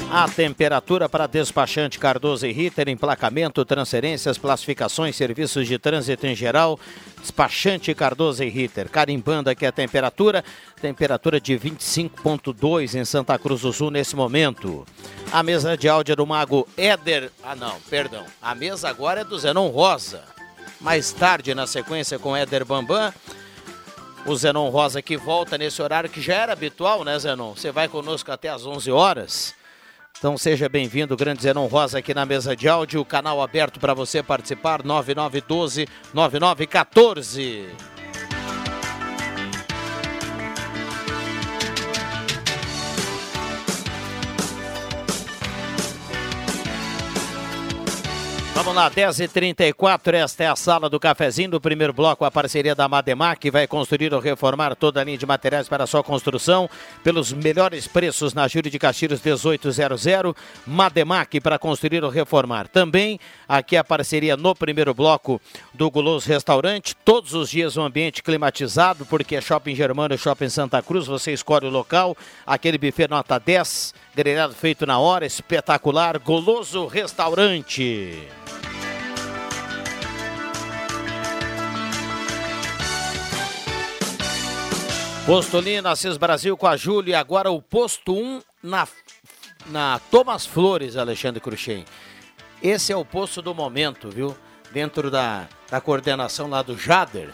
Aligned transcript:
A 0.09 0.25
temperatura 0.25 1.09
para 1.09 1.27
despachante 1.27 1.99
Cardoso 1.99 2.47
e 2.47 2.51
Ritter, 2.53 2.87
emplacamento, 2.87 3.65
transferências, 3.65 4.37
classificações, 4.37 5.17
serviços 5.17 5.67
de 5.67 5.77
trânsito 5.77 6.25
em 6.25 6.33
geral. 6.33 6.79
Despachante 7.19 7.93
Cardoso 7.93 8.41
e 8.41 8.47
Ritter, 8.47 8.89
carimbando 8.89 9.49
aqui 9.49 9.65
a 9.65 9.71
temperatura, 9.71 10.45
temperatura 10.81 11.41
de 11.41 11.59
25.2 11.59 12.97
em 12.97 13.03
Santa 13.03 13.37
Cruz 13.37 13.61
do 13.61 13.73
Sul 13.73 13.91
nesse 13.91 14.15
momento. 14.15 14.85
A 15.29 15.43
mesa 15.43 15.75
de 15.75 15.89
áudio 15.89 16.15
do 16.15 16.25
Mago 16.25 16.65
Éder, 16.77 17.29
ah 17.43 17.55
não, 17.55 17.75
perdão, 17.89 18.23
a 18.41 18.55
mesa 18.55 18.87
agora 18.87 19.21
é 19.21 19.23
do 19.25 19.37
Zenon 19.37 19.67
Rosa. 19.67 20.23
Mais 20.79 21.11
tarde, 21.11 21.53
na 21.53 21.67
sequência 21.67 22.17
com 22.17 22.35
Éder 22.35 22.63
Bambam, 22.63 23.13
o 24.25 24.35
Zenon 24.37 24.69
Rosa 24.69 25.01
que 25.01 25.17
volta 25.17 25.57
nesse 25.57 25.81
horário 25.81 26.09
que 26.09 26.21
já 26.21 26.35
era 26.35 26.53
habitual, 26.53 27.03
né, 27.03 27.19
Zenon? 27.19 27.55
Você 27.55 27.71
vai 27.71 27.89
conosco 27.89 28.31
até 28.31 28.47
às 28.47 28.65
11 28.65 28.89
horas. 28.89 29.57
Então 30.17 30.35
seja 30.35 30.67
bem-vindo, 30.67 31.15
grande 31.15 31.43
Zenon 31.43 31.67
Rosa 31.67 31.99
aqui 31.99 32.11
na 32.11 32.25
mesa 32.25 32.55
de 32.55 32.67
áudio, 32.67 33.05
canal 33.05 33.39
aberto 33.39 33.79
para 33.79 33.93
você 33.93 34.23
participar, 34.23 34.83
9912 34.83 35.87
9914. 36.11 37.96
Vamos 48.57 48.73
lá, 48.73 48.89
10h34, 48.89 50.15
esta 50.15 50.43
é 50.43 50.47
a 50.47 50.55
sala 50.55 50.89
do 50.89 50.99
cafezinho 50.99 51.51
do 51.51 51.61
primeiro 51.61 51.93
bloco, 51.93 52.25
a 52.25 52.31
parceria 52.31 52.73
da 52.73 52.87
Mademac, 52.87 53.39
que 53.39 53.51
vai 53.51 53.67
construir 53.67 54.11
ou 54.15 54.19
reformar 54.19 54.75
toda 54.75 54.99
a 54.99 55.03
linha 55.03 55.15
de 55.15 55.27
materiais 55.27 55.69
para 55.69 55.85
sua 55.85 56.03
construção, 56.03 56.67
pelos 57.03 57.31
melhores 57.31 57.85
preços 57.85 58.33
na 58.33 58.47
Júlio 58.47 58.71
de 58.71 58.79
Castilhos 58.79 59.21
1800, 59.21 60.33
Mademac 60.65 61.39
para 61.39 61.59
construir 61.59 62.03
ou 62.03 62.09
reformar. 62.09 62.67
Também 62.67 63.19
aqui 63.47 63.77
a 63.77 63.83
parceria 63.83 64.35
no 64.35 64.55
primeiro 64.55 64.91
bloco 64.91 65.39
do 65.71 65.91
Guloso 65.91 66.27
Restaurante, 66.27 66.95
todos 67.05 67.35
os 67.35 67.51
dias 67.51 67.77
um 67.77 67.83
ambiente 67.83 68.23
climatizado, 68.23 69.05
porque 69.05 69.35
é 69.35 69.41
Shopping 69.41 69.75
Germano 69.75 70.15
e 70.15 70.17
Shopping 70.17 70.49
Santa 70.49 70.81
Cruz, 70.81 71.05
você 71.05 71.31
escolhe 71.31 71.67
o 71.67 71.69
local, 71.69 72.17
aquele 72.43 72.79
buffet 72.79 73.07
nota 73.07 73.37
10, 73.37 73.93
grelhado 74.15 74.55
feito 74.55 74.83
na 74.87 74.97
hora, 74.97 75.27
espetacular, 75.27 76.17
Goloso 76.17 76.87
Restaurante. 76.87 78.17
Postolina, 85.27 85.91
Assis 85.91 86.15
Brasil 86.15 86.55
com 86.55 86.67
a 86.67 86.77
Júlia. 86.77 87.19
Agora 87.19 87.51
o 87.51 87.61
posto 87.61 88.13
1 88.13 88.41
na, 88.63 88.87
na 89.65 89.99
Thomas 90.09 90.45
Flores, 90.45 90.95
Alexandre 90.95 91.41
Cruxem. 91.41 91.83
Esse 92.63 92.93
é 92.93 92.95
o 92.95 93.03
posto 93.03 93.41
do 93.41 93.53
momento, 93.53 94.09
viu? 94.09 94.37
Dentro 94.71 95.11
da, 95.11 95.49
da 95.69 95.81
coordenação 95.81 96.47
lá 96.47 96.61
do 96.61 96.77
Jader. 96.77 97.31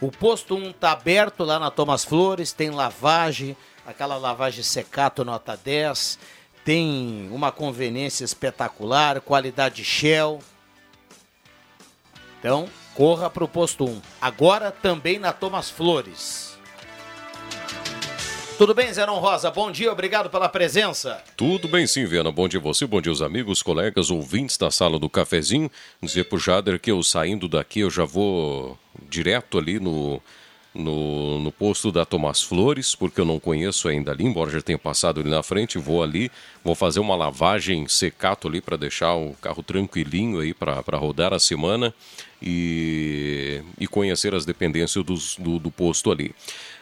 O 0.00 0.10
posto 0.10 0.56
1 0.56 0.70
está 0.70 0.90
aberto 0.90 1.44
lá 1.44 1.60
na 1.60 1.70
Thomas 1.70 2.04
Flores, 2.04 2.52
tem 2.52 2.70
lavagem, 2.70 3.56
aquela 3.86 4.16
lavagem 4.16 4.64
secato 4.64 5.24
nota 5.24 5.56
10, 5.56 6.18
tem 6.64 7.28
uma 7.30 7.52
conveniência 7.52 8.24
espetacular, 8.24 9.20
qualidade 9.20 9.84
Shell. 9.84 10.40
Então, 12.40 12.68
corra 12.92 13.30
para 13.30 13.44
o 13.44 13.48
posto 13.48 13.84
1. 13.84 14.02
Agora 14.20 14.72
também 14.72 15.20
na 15.20 15.32
Thomas 15.32 15.70
Flores. 15.70 16.55
Tudo 18.58 18.72
bem, 18.72 18.90
Zenon 18.90 19.18
Rosa? 19.18 19.50
Bom 19.50 19.70
dia, 19.70 19.92
obrigado 19.92 20.30
pela 20.30 20.48
presença. 20.48 21.22
Tudo 21.36 21.68
bem 21.68 21.86
sim, 21.86 22.06
Viana. 22.06 22.32
Bom 22.32 22.48
dia 22.48 22.58
você, 22.58 22.86
bom 22.86 23.02
dia 23.02 23.12
aos 23.12 23.20
amigos, 23.20 23.62
colegas, 23.62 24.10
ouvintes 24.10 24.56
da 24.56 24.70
sala 24.70 24.98
do 24.98 25.10
cafezinho. 25.10 25.70
Dizer 26.02 26.24
pro 26.24 26.38
Jader 26.38 26.80
que 26.80 26.90
eu 26.90 27.02
saindo 27.02 27.48
daqui 27.48 27.80
eu 27.80 27.90
já 27.90 28.06
vou 28.06 28.78
direto 29.10 29.58
ali 29.58 29.78
no, 29.78 30.22
no, 30.74 31.38
no 31.38 31.52
posto 31.52 31.92
da 31.92 32.06
Tomás 32.06 32.42
Flores, 32.42 32.94
porque 32.94 33.20
eu 33.20 33.26
não 33.26 33.38
conheço 33.38 33.88
ainda 33.88 34.12
ali, 34.12 34.24
embora 34.24 34.50
já 34.50 34.62
tenha 34.62 34.78
passado 34.78 35.20
ali 35.20 35.28
na 35.28 35.42
frente, 35.42 35.76
vou 35.76 36.02
ali, 36.02 36.30
vou 36.64 36.74
fazer 36.74 37.00
uma 37.00 37.14
lavagem 37.14 37.86
secato 37.86 38.48
ali 38.48 38.62
para 38.62 38.78
deixar 38.78 39.14
o 39.14 39.34
carro 39.34 39.62
tranquilinho 39.62 40.40
aí 40.40 40.54
para 40.54 40.96
rodar 40.96 41.34
a 41.34 41.38
semana 41.38 41.92
e, 42.40 43.60
e 43.78 43.86
conhecer 43.86 44.34
as 44.34 44.46
dependências 44.46 45.04
dos, 45.04 45.36
do, 45.36 45.58
do 45.58 45.70
posto 45.70 46.10
ali. 46.10 46.34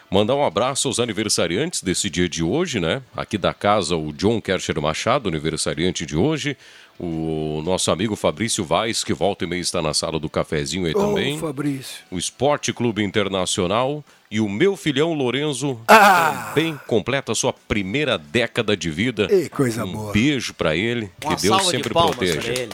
Mandar 0.09 0.35
um 0.35 0.45
abraço 0.45 0.87
aos 0.87 0.99
aniversariantes 0.99 1.81
desse 1.81 2.09
dia 2.09 2.29
de 2.29 2.43
hoje, 2.43 2.79
né? 2.79 3.01
Aqui 3.15 3.37
da 3.37 3.53
casa, 3.53 3.95
o 3.97 4.13
John 4.13 4.39
Kercher 4.39 4.79
Machado, 4.81 5.27
aniversariante 5.29 6.05
de 6.05 6.15
hoje. 6.15 6.55
O 6.97 7.61
nosso 7.65 7.91
amigo 7.91 8.15
Fabrício 8.15 8.63
Vaz, 8.63 9.03
que 9.03 9.13
volta 9.13 9.43
e 9.43 9.47
meia 9.47 9.59
está 9.59 9.81
na 9.81 9.93
sala 9.93 10.17
do 10.17 10.29
cafezinho 10.29 10.85
aí 10.85 10.93
Ô, 10.95 10.99
também. 10.99 11.37
Fabrício. 11.37 11.97
O 12.09 12.17
Esporte 12.17 12.71
Clube 12.71 13.03
Internacional. 13.03 14.03
E 14.31 14.39
o 14.39 14.49
meu 14.49 14.75
filhão 14.75 15.13
Lorenzo 15.13 15.79
Ah! 15.87 16.51
também 16.53 16.77
completa 16.87 17.31
a 17.31 17.35
sua 17.35 17.53
primeira 17.53 18.17
década 18.17 18.75
de 18.75 18.89
vida. 18.89 19.27
Ei, 19.29 19.49
coisa 19.49 19.85
um 19.85 19.91
boa. 19.91 20.11
beijo 20.13 20.53
pra 20.53 20.75
ele. 20.75 21.09
Que 21.19 21.27
Uma 21.27 21.35
Deus 21.35 21.55
salva 21.57 21.71
sempre 21.71 21.89
proteja. 21.93 22.41
para 22.41 22.51
ele. 22.61 22.71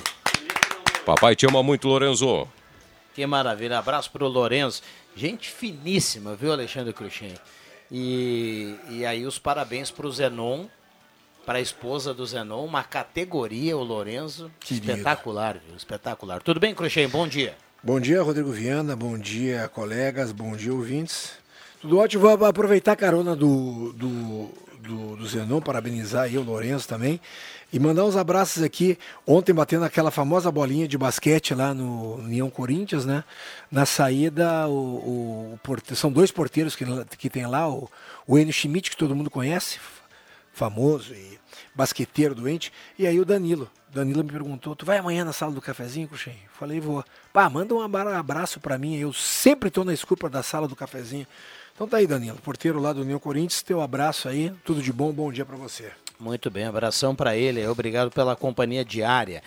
Papai 1.05 1.35
te 1.35 1.45
ama 1.47 1.61
muito, 1.63 1.87
Lorenzo. 1.87 2.47
Que 3.13 3.25
maravilha. 3.25 3.79
Abraço 3.79 4.11
pro 4.11 4.27
Lourenço. 4.27 4.81
Gente 5.15 5.49
finíssima, 5.49 6.35
viu, 6.35 6.51
Alexandre 6.51 6.93
Cruxem? 6.93 7.33
E, 7.91 8.75
e 8.89 9.05
aí 9.05 9.25
os 9.25 9.37
parabéns 9.37 9.91
pro 9.91 10.11
Zenon, 10.11 10.65
para 11.45 11.57
a 11.57 11.61
esposa 11.61 12.13
do 12.13 12.25
Zenon, 12.25 12.63
uma 12.63 12.83
categoria, 12.83 13.75
o 13.75 13.83
Lourenço. 13.83 14.49
Querido. 14.59 14.91
Espetacular, 14.91 15.57
viu? 15.65 15.75
Espetacular. 15.75 16.41
Tudo 16.41 16.59
bem, 16.59 16.73
Cruxem? 16.73 17.07
Bom 17.09 17.27
dia. 17.27 17.55
Bom 17.83 17.99
dia, 17.99 18.21
Rodrigo 18.21 18.51
Viana. 18.51 18.95
Bom 18.95 19.17
dia, 19.17 19.67
colegas. 19.67 20.31
Bom 20.31 20.55
dia, 20.55 20.73
ouvintes. 20.73 21.33
Tudo 21.81 21.97
ótimo. 21.97 22.21
Vou 22.21 22.45
aproveitar 22.45 22.93
a 22.93 22.95
carona 22.95 23.35
do, 23.35 23.91
do, 23.93 24.51
do, 24.81 25.15
do 25.15 25.27
Zenon, 25.27 25.61
parabenizar 25.61 26.23
aí 26.23 26.37
o 26.37 26.43
Lourenço 26.43 26.87
também. 26.87 27.19
E 27.71 27.79
mandar 27.79 28.03
uns 28.05 28.17
abraços 28.17 28.63
aqui. 28.63 28.97
Ontem 29.25 29.53
batendo 29.53 29.85
aquela 29.85 30.11
famosa 30.11 30.51
bolinha 30.51 30.87
de 30.87 30.97
basquete 30.97 31.53
lá 31.53 31.73
no 31.73 32.15
União 32.15 32.49
Corinthians, 32.49 33.05
né? 33.05 33.23
Na 33.71 33.85
saída, 33.85 34.67
o, 34.67 34.71
o, 34.71 35.59
o 35.65 35.95
são 35.95 36.11
dois 36.11 36.31
porteiros 36.31 36.75
que, 36.75 36.85
que 37.17 37.29
tem 37.29 37.45
lá, 37.47 37.69
o, 37.69 37.89
o 38.27 38.37
Enio 38.37 38.53
Schmidt, 38.53 38.89
que 38.89 38.97
todo 38.97 39.15
mundo 39.15 39.29
conhece, 39.29 39.79
famoso 40.53 41.13
e 41.13 41.39
basqueteiro 41.73 42.35
doente, 42.35 42.71
e 42.99 43.07
aí 43.07 43.19
o 43.19 43.25
Danilo. 43.25 43.69
Danilo 43.93 44.23
me 44.23 44.31
perguntou: 44.31 44.75
Tu 44.75 44.85
vai 44.85 44.97
amanhã 44.97 45.23
na 45.25 45.33
sala 45.33 45.51
do 45.51 45.61
cafezinho, 45.61 46.07
Cuxem? 46.07 46.37
Falei: 46.57 46.79
Vou. 46.79 47.03
Pá, 47.33 47.49
manda 47.49 47.73
um 47.73 47.81
abra- 47.81 48.17
abraço 48.17 48.59
pra 48.59 48.77
mim. 48.77 48.97
Eu 48.97 49.11
sempre 49.13 49.69
tô 49.69 49.83
na 49.83 49.93
escuta 49.93 50.29
da 50.29 50.41
sala 50.41 50.67
do 50.67 50.75
cafezinho. 50.75 51.27
Então 51.73 51.87
tá 51.87 51.97
aí, 51.97 52.07
Danilo, 52.07 52.37
porteiro 52.37 52.79
lá 52.79 52.93
do 52.93 53.01
União 53.01 53.19
Corinthians. 53.19 53.63
Teu 53.63 53.81
abraço 53.81 54.27
aí, 54.27 54.53
tudo 54.63 54.81
de 54.81 54.93
bom, 54.93 55.11
bom 55.11 55.31
dia 55.31 55.45
pra 55.45 55.57
você. 55.57 55.91
Muito 56.19 56.51
bem, 56.51 56.65
abração 56.65 57.15
para 57.15 57.35
ele. 57.35 57.65
Obrigado 57.65 58.11
pela 58.11 58.35
companhia 58.35 58.85
diária. 58.85 59.41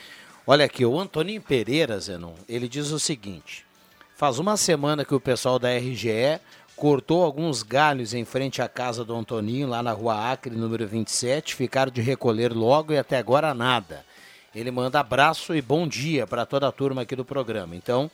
Olha 0.47 0.65
aqui, 0.65 0.85
o 0.85 0.99
Antoninho 0.99 1.41
Pereira, 1.41 1.99
Zenon, 2.01 2.35
ele 2.49 2.69
diz 2.69 2.91
o 2.91 2.99
seguinte: 2.99 3.65
faz 4.17 4.39
uma 4.39 4.57
semana 4.57 5.05
que 5.05 5.15
o 5.15 5.21
pessoal 5.21 5.59
da 5.59 5.71
RGE 5.71 6.41
cortou 6.77 7.23
alguns 7.23 7.63
galhos 7.63 8.13
em 8.13 8.25
frente 8.25 8.61
à 8.61 8.69
casa 8.69 9.05
do 9.05 9.15
Antoninho, 9.15 9.69
lá 9.69 9.83
na 9.83 9.93
rua 9.93 10.33
Acre, 10.33 10.55
número 10.55 10.87
27. 10.87 11.55
Ficaram 11.55 11.93
de 11.93 12.01
recolher 12.01 12.53
logo 12.53 12.93
e 12.93 12.99
até 12.99 13.17
agora 13.19 13.55
nada. 13.55 14.05
Ele 14.55 14.71
manda 14.71 15.01
abraço 15.01 15.55
e 15.55 15.63
bom 15.63 15.87
dia 15.87 16.27
para 16.27 16.45
toda 16.47 16.69
a 16.69 16.73
turma 16.73 17.03
aqui 17.03 17.17
do 17.17 17.25
programa. 17.25 17.75
Então, 17.75 18.11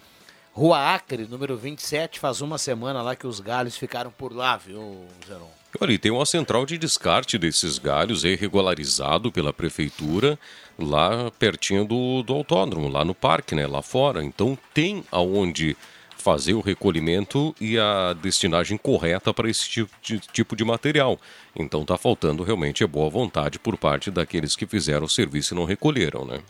Rua 0.53 0.95
Acre, 0.95 1.27
número 1.27 1.57
27, 1.57 2.19
faz 2.19 2.41
uma 2.41 2.59
semana 2.59 3.03
lá 3.03 3.15
que 3.15 3.27
os 3.27 3.41
galhos 3.41 3.77
ficaram 3.77 4.11
por 4.11 4.35
lá, 4.35 4.57
viu, 4.57 5.07
Zenon? 5.27 5.47
Olha, 5.81 5.93
e 5.93 5.99
tem 5.99 6.11
uma 6.11 6.27
central 6.27 6.67
de 6.67 6.77
descarte 6.77 7.39
desses 7.39 7.79
galhos 7.79 8.25
regularizado 8.25 9.31
pela 9.31 9.53
prefeitura 9.53 10.37
lá 10.77 11.31
pertinho 11.39 11.85
do, 11.85 12.23
do 12.25 12.35
autódromo, 12.35 12.89
lá 12.89 13.05
no 13.05 13.15
parque, 13.15 13.55
né? 13.55 13.67
Lá 13.67 13.81
fora. 13.81 14.25
Então 14.25 14.59
tem 14.75 15.05
aonde 15.13 15.77
fazer 16.21 16.55
o 16.55 16.61
recolhimento 16.61 17.55
e 17.61 17.79
a 17.79 18.13
destinagem 18.13 18.77
correta 18.77 19.33
para 19.33 19.49
esse 19.49 19.69
tipo 19.69 19.93
de, 20.03 20.19
tipo 20.19 20.57
de 20.57 20.65
material. 20.65 21.19
Então 21.55 21.85
tá 21.85 21.97
faltando 21.97 22.43
realmente 22.43 22.83
a 22.83 22.89
boa 22.89 23.09
vontade 23.09 23.59
por 23.59 23.79
parte 23.79 24.11
daqueles 24.11 24.57
que 24.57 24.67
fizeram 24.67 25.07
o 25.07 25.09
serviço 25.09 25.55
e 25.55 25.57
não 25.57 25.65
recolheram, 25.65 26.25
né? 26.25 26.41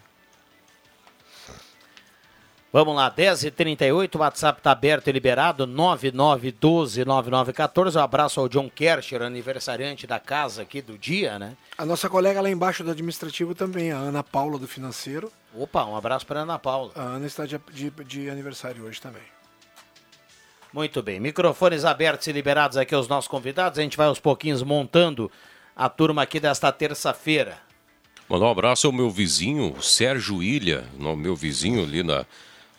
Vamos 2.73 2.95
lá, 2.95 3.11
10h38, 3.11 4.15
o 4.15 4.19
WhatsApp 4.19 4.61
está 4.61 4.71
aberto 4.71 5.09
e 5.09 5.13
liberado, 5.13 5.67
9912-9914. 5.67 7.97
Um 7.97 8.01
abraço 8.01 8.39
ao 8.39 8.49
John 8.49 8.71
Kercher, 8.71 9.23
aniversariante 9.23 10.07
da 10.07 10.21
casa 10.21 10.63
aqui 10.63 10.81
do 10.81 10.97
dia, 10.97 11.37
né? 11.37 11.57
A 11.77 11.85
nossa 11.85 12.09
colega 12.09 12.41
lá 12.41 12.49
embaixo 12.49 12.85
do 12.85 12.93
administrativo 12.93 13.57
também, 13.57 13.91
a 13.91 13.97
Ana 13.97 14.23
Paula 14.23 14.57
do 14.57 14.69
financeiro. 14.69 15.33
Opa, 15.53 15.85
um 15.85 15.97
abraço 15.97 16.25
para 16.25 16.43
Ana 16.43 16.61
Paula. 16.61 16.93
A 16.95 17.03
Ana 17.03 17.27
está 17.27 17.45
de, 17.45 17.61
de, 17.73 17.91
de 18.05 18.31
aniversário 18.31 18.85
hoje 18.85 19.01
também. 19.01 19.25
Muito 20.73 21.03
bem, 21.03 21.19
microfones 21.19 21.85
abertos 21.85 22.29
e 22.29 22.33
liberados 22.33 22.77
aqui 22.77 22.95
aos 22.95 23.09
nossos 23.09 23.27
convidados. 23.27 23.81
A 23.81 23.83
gente 23.83 23.97
vai 23.97 24.07
aos 24.07 24.21
pouquinhos 24.21 24.63
montando 24.63 25.29
a 25.75 25.89
turma 25.89 26.23
aqui 26.23 26.39
desta 26.39 26.71
terça-feira. 26.71 27.59
Mandar 28.29 28.47
um 28.47 28.51
abraço 28.51 28.87
ao 28.87 28.93
meu 28.93 29.11
vizinho, 29.11 29.83
Sérgio 29.83 30.41
Ilha, 30.41 30.85
meu 30.97 31.35
vizinho 31.35 31.83
ali 31.83 32.05
na, 32.05 32.25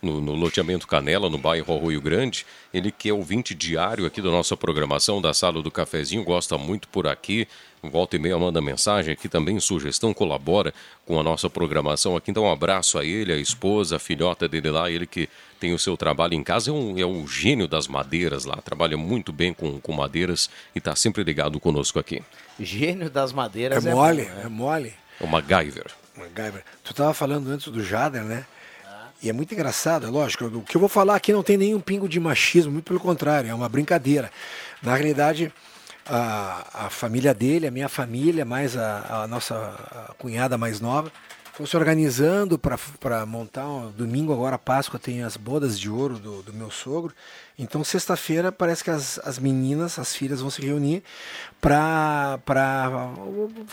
no, 0.01 0.19
no 0.21 0.33
loteamento 0.33 0.87
Canela, 0.87 1.29
no 1.29 1.37
bairro 1.37 1.73
Arroio 1.75 2.01
Grande. 2.01 2.45
Ele 2.73 2.91
que 2.91 3.09
é 3.09 3.13
ouvinte 3.13 3.53
diário 3.53 4.05
aqui 4.05 4.21
da 4.21 4.29
nossa 4.29 4.55
programação 4.57 5.21
da 5.21 5.33
Sala 5.33 5.61
do 5.61 5.69
Cafezinho, 5.71 6.23
gosta 6.23 6.57
muito 6.57 6.87
por 6.87 7.07
aqui. 7.07 7.47
Volta 7.83 8.15
e 8.15 8.19
meia 8.19 8.37
manda 8.37 8.61
mensagem 8.61 9.11
aqui 9.13 9.27
também, 9.27 9.59
sugestão, 9.59 10.13
colabora 10.13 10.71
com 11.05 11.19
a 11.19 11.23
nossa 11.23 11.49
programação 11.49 12.15
aqui. 12.15 12.29
Então 12.29 12.43
um 12.43 12.51
abraço 12.51 12.99
a 12.99 13.05
ele, 13.05 13.33
a 13.33 13.37
esposa, 13.37 13.95
a 13.95 13.99
filhota 13.99 14.47
dele 14.47 14.69
lá, 14.69 14.89
ele 14.91 15.07
que 15.07 15.27
tem 15.59 15.73
o 15.73 15.79
seu 15.79 15.97
trabalho 15.97 16.33
em 16.35 16.43
casa, 16.43 16.69
é 16.69 16.73
um, 16.73 16.97
é 16.99 17.05
um 17.05 17.27
gênio 17.27 17.67
das 17.67 17.87
madeiras 17.87 18.45
lá, 18.45 18.57
trabalha 18.57 18.97
muito 18.97 19.31
bem 19.33 19.51
com, 19.53 19.79
com 19.79 19.93
madeiras 19.93 20.49
e 20.75 20.77
está 20.77 20.95
sempre 20.95 21.23
ligado 21.23 21.59
conosco 21.59 21.97
aqui. 21.97 22.21
Gênio 22.59 23.09
das 23.09 23.31
É 23.31 23.35
madeiras. 23.35 23.83
mole, 23.85 24.23
bom, 24.25 24.29
né? 24.29 24.41
é 24.45 24.47
mole. 24.47 24.93
É 25.19 25.23
o 25.23 25.27
MacGyver. 25.27 25.85
MacGyver. 26.15 26.63
Tu 26.83 26.93
tava 26.93 27.13
falando 27.15 27.47
antes 27.49 27.67
do 27.67 27.83
Jader, 27.83 28.23
né? 28.23 28.45
E 29.21 29.29
é 29.29 29.33
muito 29.33 29.53
engraçado, 29.53 30.07
é 30.07 30.09
lógico. 30.09 30.45
O 30.45 30.61
que 30.63 30.75
eu 30.75 30.79
vou 30.79 30.89
falar 30.89 31.15
aqui 31.15 31.31
não 31.31 31.43
tem 31.43 31.55
nenhum 31.55 31.79
pingo 31.79 32.09
de 32.09 32.19
machismo, 32.19 32.71
muito 32.71 32.85
pelo 32.85 32.99
contrário, 32.99 33.49
é 33.49 33.53
uma 33.53 33.69
brincadeira. 33.69 34.31
Na 34.81 34.95
realidade, 34.95 35.53
a, 36.05 36.85
a 36.85 36.89
família 36.89 37.33
dele, 37.33 37.67
a 37.67 37.71
minha 37.71 37.87
família, 37.87 38.43
mais 38.43 38.75
a, 38.75 39.23
a 39.23 39.27
nossa 39.27 39.55
a 40.09 40.13
cunhada 40.17 40.57
mais 40.57 40.79
nova, 40.79 41.11
estão 41.51 41.65
se 41.67 41.77
organizando 41.77 42.57
para 42.57 43.25
montar 43.25 43.67
um 43.67 43.91
domingo 43.91 44.33
agora, 44.33 44.57
Páscoa, 44.57 44.99
tem 44.99 45.21
as 45.21 45.37
bodas 45.37 45.79
de 45.79 45.89
ouro 45.89 46.17
do, 46.17 46.41
do 46.41 46.53
meu 46.53 46.71
sogro. 46.71 47.13
Então, 47.59 47.83
sexta-feira, 47.83 48.51
parece 48.51 48.83
que 48.83 48.89
as, 48.89 49.19
as 49.19 49.37
meninas, 49.37 49.99
as 49.99 50.15
filhas, 50.15 50.41
vão 50.41 50.49
se 50.49 50.65
reunir 50.65 51.03
para 51.59 52.39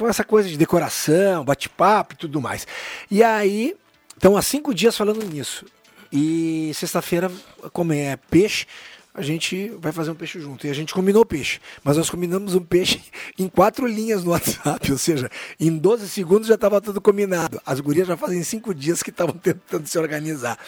essa 0.08 0.24
coisa 0.24 0.46
de 0.48 0.58
decoração, 0.58 1.42
bate-papo 1.44 2.12
e 2.12 2.16
tudo 2.18 2.40
mais. 2.40 2.66
E 3.10 3.22
aí, 3.22 3.74
estão 4.18 4.36
há 4.36 4.42
cinco 4.42 4.74
dias 4.74 4.96
falando 4.96 5.24
nisso. 5.24 5.64
E 6.12 6.70
sexta-feira, 6.74 7.30
como 7.72 7.92
é 7.92 8.16
peixe, 8.16 8.66
a 9.14 9.22
gente 9.22 9.68
vai 9.78 9.92
fazer 9.92 10.10
um 10.10 10.14
peixe 10.14 10.40
junto. 10.40 10.66
E 10.66 10.70
a 10.70 10.74
gente 10.74 10.92
combinou 10.92 11.24
peixe. 11.24 11.60
Mas 11.82 11.96
nós 11.96 12.10
combinamos 12.10 12.54
um 12.54 12.62
peixe 12.62 13.00
em 13.38 13.48
quatro 13.48 13.86
linhas 13.86 14.24
no 14.24 14.32
WhatsApp. 14.32 14.90
Ou 14.90 14.98
seja, 14.98 15.30
em 15.58 15.76
12 15.76 16.08
segundos 16.08 16.48
já 16.48 16.54
estava 16.54 16.80
tudo 16.80 17.00
combinado. 17.00 17.60
As 17.64 17.80
gurias 17.80 18.08
já 18.08 18.16
fazem 18.16 18.42
cinco 18.42 18.74
dias 18.74 19.02
que 19.02 19.10
estavam 19.10 19.34
tentando 19.38 19.86
se 19.86 19.98
organizar. 19.98 20.58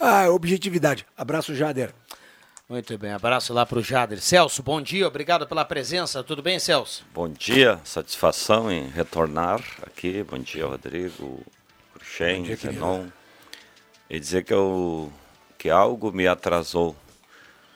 Ah, 0.00 0.28
objetividade. 0.30 1.06
Abraço, 1.16 1.54
Jader. 1.54 1.94
Muito 2.66 2.96
bem, 2.96 3.12
abraço 3.12 3.52
lá 3.52 3.66
para 3.66 3.78
o 3.78 3.82
Jader. 3.82 4.22
Celso, 4.22 4.62
bom 4.62 4.80
dia, 4.80 5.06
obrigado 5.06 5.46
pela 5.46 5.66
presença. 5.66 6.24
Tudo 6.24 6.42
bem, 6.42 6.58
Celso? 6.58 7.04
Bom 7.12 7.28
dia, 7.28 7.78
satisfação 7.84 8.72
em 8.72 8.88
retornar 8.88 9.62
aqui. 9.82 10.22
Bom 10.22 10.38
dia, 10.38 10.64
Rodrigo, 10.64 11.42
Dia, 12.18 12.56
querido. 12.56 12.72
Zenon. 12.72 13.06
E 14.08 14.20
dizer 14.20 14.44
que, 14.44 14.52
eu, 14.52 15.12
que 15.58 15.70
algo 15.70 16.12
me 16.12 16.26
atrasou. 16.26 16.94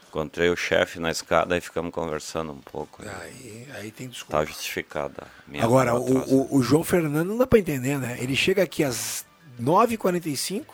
Encontrei 0.08 0.48
o 0.48 0.56
chefe 0.56 0.98
na 0.98 1.10
escada 1.10 1.56
e 1.56 1.60
ficamos 1.60 1.92
conversando 1.92 2.52
um 2.52 2.60
pouco. 2.60 3.02
Aí, 3.22 3.68
aí 3.74 3.90
tem 3.90 4.08
desculpa. 4.08 4.38
Tá 4.38 4.44
justificada. 4.44 5.22
a 5.46 5.50
minha 5.50 5.62
Agora, 5.62 5.94
o, 5.94 6.46
o, 6.46 6.56
o 6.56 6.62
João 6.62 6.82
Fernando 6.82 7.28
não 7.28 7.36
dá 7.36 7.46
para 7.46 7.58
entender, 7.58 7.98
né? 7.98 8.16
Ele 8.18 8.34
chega 8.34 8.62
aqui 8.62 8.82
às 8.82 9.26
9h45 9.60 10.64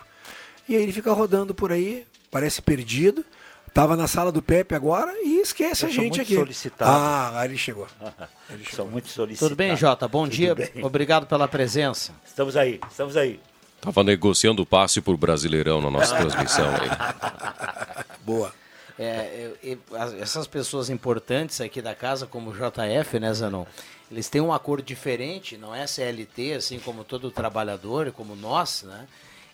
e 0.68 0.76
aí 0.76 0.83
ele 0.83 0.92
fica 0.92 1.12
rodando 1.12 1.52
por 1.52 1.73
aí, 1.73 2.06
parece 2.30 2.62
perdido. 2.62 3.25
Tava 3.73 3.97
na 3.97 4.06
sala 4.06 4.30
do 4.30 4.40
Pepe 4.40 4.73
agora 4.73 5.12
e 5.21 5.40
esquece 5.40 5.83
Eu 5.85 5.88
a 5.88 5.92
sou 5.92 6.02
gente 6.02 6.11
muito 6.11 6.21
aqui. 6.21 6.37
solicitado. 6.37 6.90
Ah, 6.92 7.40
aí 7.40 7.49
ele 7.49 7.59
chegou. 7.59 7.88
Ele 8.50 8.62
São 8.62 8.71
chegou. 8.71 8.87
muito 8.92 9.09
solicitados. 9.09 9.49
Tudo 9.49 9.56
bem, 9.56 9.76
Jota? 9.76 10.06
Bom 10.06 10.25
Tudo 10.25 10.33
dia, 10.33 10.54
bem. 10.54 10.71
obrigado 10.85 11.26
pela 11.26 11.49
presença. 11.49 12.12
Estamos 12.25 12.56
aí, 12.56 12.78
estamos 12.88 13.16
aí. 13.16 13.40
Tava 13.85 14.03
negociando 14.03 14.62
o 14.62 14.67
passe 14.67 15.00
por 15.03 15.14
Brasileirão 15.17 15.81
na 15.83 15.91
nossa 15.91 16.17
transmissão 16.17 16.67
aí. 16.75 18.05
Boa. 18.25 18.53
É, 18.99 19.50
eu- 19.62 19.71
eu- 19.91 19.99
as- 20.00 20.14
essas 20.14 20.47
pessoas 20.47 20.88
importantes 20.88 21.61
aqui 21.61 21.83
da 21.83 21.95
casa, 21.95 22.26
como 22.26 22.50
o 22.50 22.55
JF, 22.55 23.19
né, 23.21 23.33
Zanon? 23.35 23.64
Eles 24.11 24.29
têm 24.29 24.41
um 24.41 24.53
acordo 24.53 24.85
diferente, 24.85 25.57
não 25.59 25.75
é 25.75 25.87
CLT, 25.87 26.55
assim 26.55 26.79
como 26.79 27.05
todo 27.05 27.31
trabalhador, 27.31 28.11
como 28.12 28.35
nós, 28.37 28.85
né? 28.85 29.07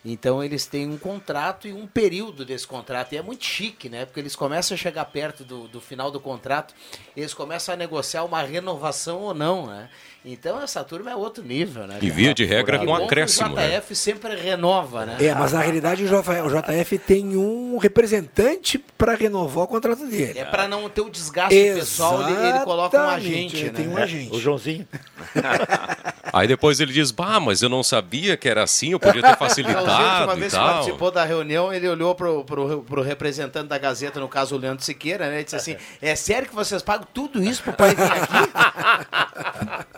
Então 0.03 0.43
eles 0.43 0.65
têm 0.65 0.87
um 0.89 0.97
contrato 0.97 1.67
e 1.67 1.73
um 1.73 1.85
período 1.85 2.43
desse 2.45 2.65
contrato. 2.67 3.13
E 3.13 3.17
é 3.17 3.21
muito 3.21 3.43
chique, 3.45 3.87
né? 3.89 4.05
Porque 4.05 4.19
eles 4.19 4.35
começam 4.35 4.73
a 4.75 4.77
chegar 4.77 5.05
perto 5.05 5.43
do, 5.43 5.67
do 5.67 5.79
final 5.81 6.09
do 6.09 6.19
contrato, 6.19 6.73
eles 7.15 7.33
começam 7.33 7.73
a 7.73 7.77
negociar 7.77 8.23
uma 8.23 8.41
renovação 8.41 9.19
ou 9.21 9.33
não, 9.33 9.67
né? 9.67 9.89
Então 10.23 10.61
essa 10.61 10.83
turma 10.83 11.09
é 11.09 11.15
outro 11.15 11.43
nível, 11.43 11.87
né? 11.87 11.97
E 11.99 12.09
via 12.11 12.31
de 12.31 12.45
regra 12.45 12.77
com 12.77 12.85
que 12.95 13.03
acréscimo, 13.03 13.53
O 13.53 13.55
né? 13.55 13.79
JF 13.79 13.95
sempre 13.95 14.35
renova, 14.35 15.03
né? 15.03 15.17
É, 15.19 15.33
mas 15.33 15.51
na 15.51 15.61
realidade 15.61 16.03
o 16.03 16.07
JF, 16.07 16.99
tem 16.99 17.35
um 17.35 17.77
representante 17.79 18.77
para 18.77 19.15
renovar 19.15 19.63
o 19.63 19.67
contrato 19.67 20.05
dele. 20.05 20.37
É 20.37 20.45
para 20.45 20.67
não 20.67 20.87
ter 20.89 21.01
o 21.01 21.09
desgaste 21.09 21.55
pessoal, 21.55 22.21
ele, 22.21 22.49
ele 22.49 22.59
coloca 22.59 22.95
um 22.95 23.01
Exatamente, 23.01 23.27
agente, 23.33 23.57
ele 23.57 23.65
né? 23.65 23.73
tem 23.73 23.87
um 23.87 23.97
agente. 23.97 24.35
O 24.35 24.39
Joãozinho. 24.39 24.87
Aí 26.31 26.47
depois 26.47 26.79
ele 26.79 26.93
diz, 26.93 27.09
bah, 27.11 27.39
mas 27.39 27.61
eu 27.63 27.67
não 27.67 27.83
sabia 27.83 28.37
que 28.37 28.47
era 28.47 28.63
assim, 28.63 28.91
eu 28.91 28.99
podia 28.99 29.21
ter 29.21 29.29
Não, 29.31 29.35
facilitado 29.37 30.25
uma 30.25 30.35
e 30.35 30.39
vez 30.39 30.53
que 30.53 30.59
tal. 30.59 30.67
participou 30.73 31.11
da 31.11 31.25
reunião, 31.25 31.73
ele 31.73 31.87
olhou 31.87 32.13
pro, 32.13 32.45
pro, 32.45 32.83
pro 32.83 33.01
representante 33.01 33.67
da 33.67 33.77
Gazeta, 33.77 34.19
no 34.19 34.27
caso 34.29 34.55
o 34.55 34.57
Leandro 34.57 34.83
Siqueira, 34.83 35.29
né? 35.29 35.41
E 35.41 35.43
disse 35.43 35.55
assim: 35.55 35.75
É 36.01 36.15
sério 36.15 36.47
que 36.47 36.55
vocês 36.55 36.81
pagam 36.81 37.07
tudo 37.11 37.43
isso 37.43 37.63
pro 37.63 37.73
pai 37.73 37.95
vir 37.95 38.03
aqui? 38.03 38.51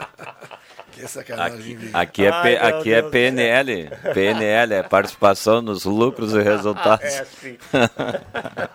Que 1.03 1.09
sacanagem. 1.11 1.75
Aqui, 1.75 1.89
aqui 1.93 2.25
é, 2.25 2.29
Ai, 2.29 2.43
P- 2.43 2.57
aqui 2.65 2.93
é 2.93 3.01
Deus. 3.01 3.11
PNL. 3.11 3.89
PNL 4.13 4.73
é 4.73 4.83
participação 4.83 5.61
nos 5.61 5.85
lucros 5.85 6.33
e 6.33 6.41
resultados. 6.41 7.05
É. 7.05 7.25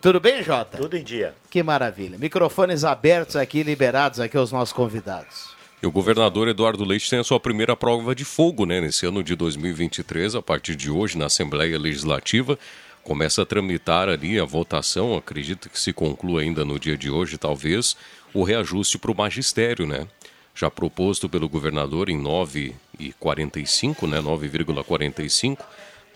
Tudo 0.00 0.20
bem, 0.20 0.42
Jota? 0.42 0.76
Tudo 0.78 0.96
em 0.96 1.02
dia. 1.02 1.34
Que 1.50 1.62
maravilha. 1.62 2.18
Microfones 2.18 2.84
abertos 2.84 3.36
aqui, 3.36 3.62
liberados 3.62 4.20
aqui 4.20 4.36
aos 4.36 4.52
nossos 4.52 4.72
convidados. 4.72 5.54
E 5.82 5.86
o 5.86 5.90
governador 5.90 6.46
Eduardo 6.48 6.84
Leite 6.84 7.08
tem 7.10 7.18
a 7.18 7.24
sua 7.24 7.40
primeira 7.40 7.74
prova 7.74 8.14
de 8.14 8.24
fogo, 8.24 8.64
né? 8.66 8.80
Nesse 8.80 9.06
ano 9.06 9.22
de 9.22 9.34
2023, 9.34 10.34
a 10.34 10.42
partir 10.42 10.76
de 10.76 10.90
hoje, 10.90 11.16
na 11.18 11.26
Assembleia 11.26 11.78
Legislativa, 11.78 12.58
começa 13.02 13.42
a 13.42 13.46
tramitar 13.46 14.08
ali 14.08 14.38
a 14.38 14.44
votação, 14.44 15.14
acredito 15.16 15.68
que 15.68 15.78
se 15.80 15.92
conclua 15.92 16.40
ainda 16.42 16.64
no 16.64 16.78
dia 16.78 16.96
de 16.96 17.10
hoje, 17.10 17.36
talvez, 17.36 17.96
o 18.32 18.42
reajuste 18.44 18.98
para 18.98 19.10
o 19.10 19.14
magistério, 19.16 19.86
né? 19.86 20.06
Já 20.54 20.70
proposto 20.70 21.28
pelo 21.28 21.48
governador 21.48 22.08
em 22.08 22.16
9,45, 22.18 24.06
né? 24.08 24.20
9,45. 24.20 25.58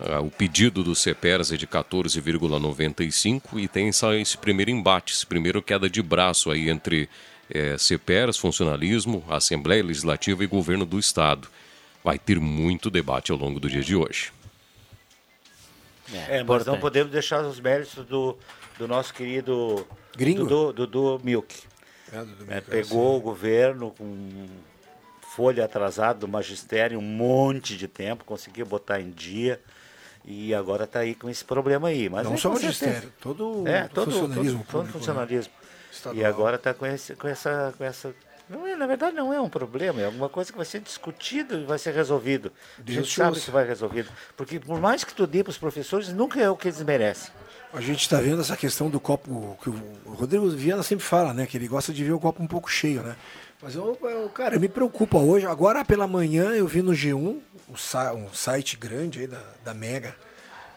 Ah, 0.00 0.20
o 0.20 0.30
pedido 0.30 0.84
do 0.84 0.94
CEPERS 0.94 1.50
é 1.52 1.56
de 1.56 1.66
14,95 1.66 3.58
e 3.58 3.66
tem 3.66 3.88
essa- 3.88 4.14
esse 4.16 4.38
primeiro 4.38 4.70
embate, 4.70 5.12
esse 5.12 5.26
primeiro 5.26 5.60
queda 5.60 5.90
de 5.90 6.00
braço 6.02 6.50
aí 6.50 6.70
entre 6.70 7.08
eh, 7.50 7.76
CEPERS, 7.78 8.36
funcionalismo, 8.36 9.24
Assembleia 9.28 9.82
Legislativa 9.82 10.44
e 10.44 10.46
governo 10.46 10.84
do 10.84 10.98
Estado. 10.98 11.48
Vai 12.04 12.18
ter 12.18 12.38
muito 12.38 12.90
debate 12.90 13.32
ao 13.32 13.38
longo 13.38 13.58
do 13.58 13.68
dia 13.70 13.80
de 13.82 13.96
hoje. 13.96 14.30
É, 16.28 16.42
mas 16.44 16.64
não 16.66 16.78
podemos 16.78 17.10
deixar 17.10 17.42
os 17.44 17.58
méritos 17.58 18.04
do, 18.06 18.36
do 18.78 18.86
nosso 18.86 19.12
querido 19.14 19.86
Gringo? 20.16 20.44
Dudu, 20.46 20.86
Dudu 20.86 21.20
Milk. 21.24 21.54
É, 22.48 22.60
pegou 22.60 23.16
o 23.16 23.20
governo 23.20 23.92
com 23.96 24.46
folha 25.20 25.64
atrasada 25.64 26.20
do 26.20 26.28
magistério 26.28 26.98
um 26.98 27.02
monte 27.02 27.76
de 27.76 27.86
tempo, 27.86 28.24
conseguiu 28.24 28.66
botar 28.66 29.00
em 29.00 29.10
dia 29.10 29.60
e 30.24 30.54
agora 30.54 30.84
está 30.84 31.00
aí 31.00 31.14
com 31.14 31.30
esse 31.30 31.44
problema 31.44 31.88
aí. 31.88 32.08
Mas 32.08 32.24
Não 32.26 32.34
é, 32.34 32.36
só 32.36 32.50
o 32.50 32.54
magistério, 32.54 33.12
todo 33.20 33.66
É, 33.66 33.84
o 33.84 33.88
todo, 33.88 34.10
funcionalismo 34.10 34.58
todo, 34.58 34.70
todo 34.70 34.86
né? 34.86 34.92
funcionalismo. 34.92 35.52
E 36.14 36.24
agora 36.24 36.56
está 36.56 36.74
com, 36.74 36.86
esse, 36.86 37.14
com 37.14 37.26
essa, 37.28 37.74
com 37.76 37.84
essa. 37.84 38.14
Não 38.48 38.66
é, 38.66 38.74
na 38.76 38.86
verdade, 38.86 39.14
não 39.16 39.32
é 39.32 39.40
um 39.40 39.48
problema, 39.48 40.00
é 40.00 40.06
alguma 40.06 40.28
coisa 40.28 40.50
que 40.50 40.56
vai 40.56 40.66
ser 40.66 40.80
discutido 40.80 41.58
e 41.58 41.64
vai 41.64 41.78
ser 41.78 41.92
resolvido. 41.94 42.52
A 42.78 42.82
Deus 42.82 42.98
gente 42.98 43.10
te 43.10 43.16
sabe 43.16 43.30
ouça. 43.30 43.44
que 43.44 43.50
vai 43.50 43.66
resolvido. 43.66 44.10
Porque 44.36 44.58
por 44.58 44.80
mais 44.80 45.04
que 45.04 45.14
tu 45.14 45.26
dê 45.26 45.42
para 45.42 45.50
os 45.50 45.58
professores, 45.58 46.08
nunca 46.12 46.40
é 46.40 46.48
o 46.48 46.56
que 46.56 46.68
eles 46.68 46.82
merecem. 46.82 47.30
A 47.72 47.80
gente 47.80 48.00
está 48.00 48.18
vendo 48.20 48.40
essa 48.40 48.56
questão 48.56 48.88
do 48.88 48.98
copo, 48.98 49.56
que 49.62 49.68
o 49.68 50.12
Rodrigo 50.14 50.48
Viana 50.50 50.82
sempre 50.82 51.04
fala, 51.04 51.34
né? 51.34 51.46
Que 51.46 51.56
ele 51.58 51.68
gosta 51.68 51.92
de 51.92 52.02
ver 52.02 52.12
o 52.12 52.20
copo 52.20 52.42
um 52.42 52.46
pouco 52.46 52.70
cheio, 52.70 53.02
né? 53.02 53.14
Mas 53.60 53.74
eu, 53.74 53.98
eu 54.02 54.28
cara, 54.30 54.58
me 54.58 54.68
preocupa 54.68 55.18
hoje. 55.18 55.44
Agora 55.46 55.84
pela 55.84 56.06
manhã 56.06 56.50
eu 56.52 56.66
vi 56.66 56.80
no 56.80 56.92
G1, 56.92 57.38
um, 57.68 57.76
sa- 57.76 58.14
um 58.14 58.32
site 58.32 58.76
grande 58.76 59.20
aí 59.20 59.26
da, 59.26 59.42
da 59.64 59.74
Mega, 59.74 60.16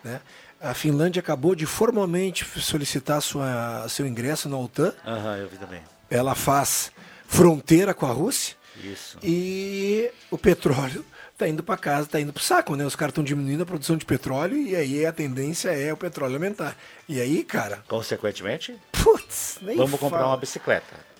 né? 0.03 0.19
A 0.59 0.73
Finlândia 0.73 1.19
acabou 1.21 1.55
de 1.55 1.65
formalmente 1.65 2.45
solicitar 2.59 3.21
sua, 3.21 3.87
seu 3.89 4.05
ingresso 4.05 4.47
na 4.49 4.57
OTAN. 4.57 4.93
Aham, 5.05 5.37
eu 5.37 5.47
vi 5.47 5.57
também. 5.57 5.81
Ela 6.09 6.35
faz 6.35 6.91
fronteira 7.25 7.93
com 7.93 8.05
a 8.05 8.11
Rússia. 8.11 8.55
Isso. 8.83 9.17
E 9.23 10.11
o 10.29 10.37
petróleo 10.37 11.05
está 11.41 11.47
indo 11.47 11.63
para 11.63 11.77
casa, 11.77 12.03
está 12.03 12.19
indo 12.19 12.31
para 12.31 12.39
o 12.41 12.43
saco, 12.43 12.75
né? 12.75 12.85
Os 12.85 12.95
caras 12.95 13.11
estão 13.11 13.23
diminuindo 13.23 13.63
a 13.63 13.65
produção 13.65 13.97
de 13.97 14.05
petróleo 14.05 14.55
e 14.55 14.75
aí 14.75 15.05
a 15.05 15.11
tendência 15.11 15.69
é 15.69 15.91
o 15.91 15.97
petróleo 15.97 16.35
aumentar. 16.35 16.77
E 17.09 17.19
aí, 17.19 17.43
cara, 17.43 17.83
Consequentemente, 17.87 18.77
putz, 18.91 19.57
nem 19.61 19.75
vamos 19.75 19.99
comprar 19.99 20.19
fala. 20.19 20.31
uma 20.31 20.37
bicicleta. 20.37 21.11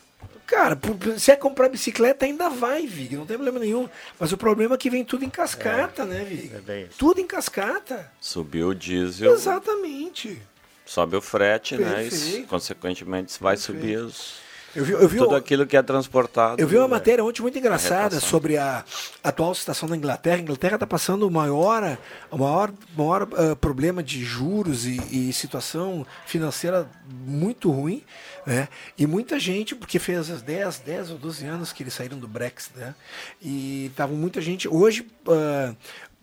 Cara, 0.46 0.78
se 1.18 1.32
é 1.32 1.36
comprar 1.36 1.70
bicicleta 1.70 2.26
ainda 2.26 2.50
vai, 2.50 2.86
Vig, 2.86 3.16
não 3.16 3.26
tem 3.26 3.38
problema 3.38 3.58
nenhum. 3.58 3.88
Mas 4.20 4.32
o 4.34 4.38
problema 4.38 4.76
é 4.76 4.78
que 4.78 4.90
vem 4.90 5.04
tudo 5.04 5.24
em 5.24 5.30
cascata, 5.30 6.06
né, 6.06 6.26
Vig? 6.26 6.54
é 6.54 6.60
bem 6.60 6.84
isso. 6.84 6.98
Tudo 6.98 7.22
em 7.22 7.26
cascata. 7.26 8.12
Subiu 8.20 8.68
o 8.70 8.76
diesel, 8.76 9.32
Exatamente. 9.34 10.42
sobe 10.86 11.16
o 11.16 11.22
frete, 11.22 11.78
né? 11.78 12.04
Perfeito. 12.04 12.16
Isso, 12.40 12.48
consequentemente, 12.48 13.38
vai 13.42 13.56
subir 13.56 13.98
os, 13.98 14.36
Eu 14.76 14.86
vi, 14.86 14.94
eu 14.94 15.08
vi, 15.08 15.18
tudo 15.18 15.32
o- 15.32 15.36
aquilo 15.36 15.66
que 15.68 15.76
é 15.76 15.82
transportado. 15.82 16.62
Eu 16.62 16.68
vi 16.68 16.78
uma 16.78 16.88
né? 16.88 16.92
matéria 16.92 17.24
ontem 17.24 17.42
muito 17.42 17.58
engraçada 17.58 18.00
Arredação. 18.02 18.30
sobre 18.30 18.58
a 18.58 18.84
atual 19.24 19.54
situação 19.54 19.88
da 19.90 19.98
Inglaterra. 19.98 20.38
A 20.38 20.42
Inglaterra 20.42 20.76
está 20.76 20.88
passando 20.88 21.28
o 21.28 21.32
maior, 21.32 21.98
o 22.30 22.38
maior, 22.38 22.72
maior 22.96 23.28
ah, 23.34 23.56
problema 23.56 24.02
de 24.02 24.24
juros 24.24 24.86
e, 24.86 25.30
e 25.30 25.34
situação 25.34 26.06
financeira 26.26 26.90
muito 27.10 27.70
ruim. 27.70 28.04
Né? 28.46 28.68
E 28.98 29.06
muita 29.06 29.40
gente, 29.40 29.76
porque 29.76 30.00
fez 30.00 30.42
10, 30.42 30.80
10 30.80 31.12
ou 31.12 31.18
12 31.18 31.46
anos 31.46 31.74
que 31.74 31.84
eles 31.84 31.94
saíram 31.94 32.18
do 32.18 32.28
Brexit, 32.28 32.78
né? 32.78 32.96
e 33.42 33.88
estava 33.88 34.14
muita 34.14 34.42
gente. 34.42 34.68
Hoje, 34.68 35.06
ah, 35.28 35.74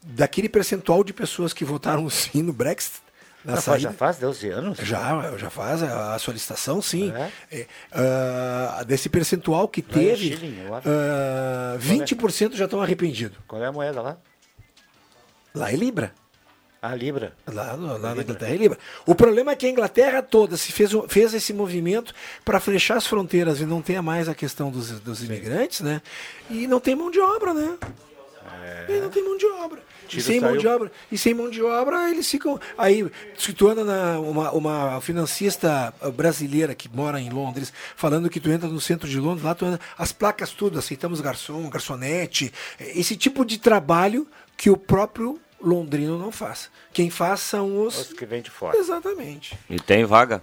daquele 0.02 0.48
percentual 0.48 1.04
de 1.04 1.12
pessoas 1.12 1.52
que 1.52 1.64
votaram 1.64 2.08
sim 2.10 2.42
no 2.42 2.52
Brexit, 2.52 3.00
na 3.44 3.54
Já 3.54 3.60
faz, 3.62 3.64
saída, 3.64 3.90
já 3.90 3.92
faz 3.92 4.16
12 4.18 4.48
anos? 4.50 4.78
já, 4.78 5.36
já 5.36 5.50
faz 5.50 5.82
a, 5.82 6.14
a 6.14 6.18
solicitação, 6.18 6.82
sim. 6.82 7.12
É? 7.12 7.30
É, 7.58 7.66
ah, 7.92 8.84
desse 8.86 9.08
percentual 9.08 9.68
que 9.68 9.80
Lá 9.80 9.86
é 9.88 9.92
teve, 10.04 10.36
shilling, 10.36 10.64
eu 10.66 10.74
acho. 10.74 10.88
ah, 10.88 11.78
20% 11.80 12.54
já 12.54 12.64
estão 12.64 12.80
arrependidos. 12.82 13.38
Qual 13.46 13.62
é 13.62 13.66
a 13.66 13.72
moeda 13.72 14.02
lá? 14.02 14.16
Lá 15.54 15.72
é 15.72 15.76
Libra. 15.76 16.12
A 16.80 16.94
Libra. 16.94 17.32
Lá, 17.46 17.72
lá 17.72 18.14
na 18.14 18.22
Inglaterra 18.22 18.52
é 18.52 18.56
Libra. 18.56 18.78
O 19.04 19.12
problema 19.12 19.50
é 19.50 19.56
que 19.56 19.66
a 19.66 19.68
Inglaterra 19.68 20.22
toda 20.22 20.56
se 20.56 20.70
fez, 20.70 20.92
fez 21.08 21.34
esse 21.34 21.52
movimento 21.52 22.14
para 22.44 22.60
fechar 22.60 22.96
as 22.96 23.06
fronteiras 23.06 23.60
e 23.60 23.66
não 23.66 23.82
tenha 23.82 24.00
mais 24.00 24.28
a 24.28 24.34
questão 24.34 24.70
dos, 24.70 25.00
dos 25.00 25.24
imigrantes, 25.24 25.80
né? 25.80 26.00
E 26.48 26.68
não 26.68 26.78
tem 26.78 26.94
mão 26.94 27.10
de 27.10 27.18
obra, 27.18 27.52
né? 27.52 27.76
E 28.88 29.00
não 29.00 29.10
tem 29.10 29.24
mão 29.24 29.36
de 29.36 29.46
obra. 29.46 29.82
E 30.10 30.20
sem 30.22 30.40
mão 30.40 30.56
de 30.56 30.66
obra, 30.66 30.90
e 31.12 31.18
sem 31.18 31.34
mão 31.34 31.50
de 31.50 31.62
obra, 31.62 32.10
eles 32.10 32.30
ficam. 32.30 32.58
Aí, 32.76 33.06
se 33.36 33.52
tu 33.52 33.68
anda 33.68 33.84
na, 33.84 34.18
uma, 34.18 34.50
uma 34.52 35.00
financista 35.00 35.92
brasileira 36.14 36.74
que 36.74 36.88
mora 36.88 37.20
em 37.20 37.28
Londres, 37.28 37.72
falando 37.94 38.30
que 38.30 38.40
tu 38.40 38.50
entra 38.50 38.68
no 38.68 38.80
centro 38.80 39.08
de 39.08 39.20
Londres, 39.20 39.44
lá 39.44 39.54
tu 39.54 39.66
anda, 39.66 39.80
as 39.98 40.12
placas 40.12 40.50
tudo, 40.50 40.78
aceitamos 40.78 41.20
garçom, 41.20 41.68
garçonete, 41.68 42.52
esse 42.80 43.16
tipo 43.16 43.44
de 43.44 43.58
trabalho 43.58 44.26
que 44.56 44.70
o 44.70 44.76
próprio 44.76 45.38
londrino 45.60 46.18
não 46.18 46.32
faz. 46.32 46.70
Quem 46.92 47.10
faz 47.10 47.40
são 47.40 47.84
os. 47.84 47.98
Os 47.98 48.12
que 48.12 48.24
vêm 48.24 48.42
de 48.42 48.50
fora. 48.50 48.76
Exatamente. 48.76 49.58
E 49.68 49.78
tem 49.78 50.04
vaga. 50.04 50.42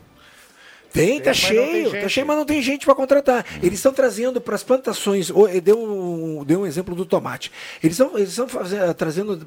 Tem, 0.95 1.19
tá 1.21 1.31
mas 1.31 1.41
não 1.41 1.49
tem 1.49 1.57
cheio, 1.57 2.01
tá 2.01 2.09
cheio, 2.09 2.25
mas 2.25 2.37
não 2.37 2.45
tem 2.45 2.61
gente 2.61 2.85
para 2.85 2.95
contratar. 2.95 3.45
Eles 3.61 3.79
estão 3.79 3.91
trazendo 3.93 4.39
para 4.39 4.55
as 4.55 4.63
plantações, 4.63 5.29
eh, 5.49 5.59
deu 5.59 5.77
um, 5.77 6.43
deu 6.45 6.61
um 6.61 6.65
exemplo 6.65 6.95
do 6.95 7.05
tomate. 7.05 7.51
Eles 7.83 7.99
estão 7.99 8.17
eles 8.17 8.29
estão 8.29 8.47
faze- 8.47 8.93
trazendo 8.93 9.45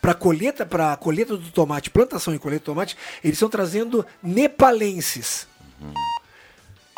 para 0.00 0.14
colheita, 0.14 0.66
para 0.66 0.96
colheita 0.96 1.36
do 1.36 1.50
tomate, 1.50 1.88
plantação 1.90 2.34
e 2.34 2.38
colheita 2.38 2.64
do 2.64 2.66
tomate, 2.66 2.96
eles 3.24 3.36
estão 3.36 3.48
trazendo 3.48 4.04
nepalenses. 4.22 5.46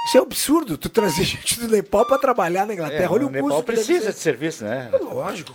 Isso 0.06 0.16
é 0.16 0.20
um 0.20 0.24
absurdo, 0.24 0.78
tu 0.78 0.88
trazer 0.88 1.22
gente 1.24 1.60
do 1.60 1.68
Nepal 1.68 2.06
para 2.06 2.18
trabalhar 2.18 2.66
na 2.66 2.74
Inglaterra. 2.74 3.04
É, 3.04 3.08
Olha 3.08 3.24
o 3.24 3.28
o 3.28 3.30
Nepal 3.30 3.48
custo 3.50 3.62
precisa 3.64 4.12
de 4.12 4.18
serviço, 4.18 4.64
né? 4.64 4.90
Lógico. 5.00 5.54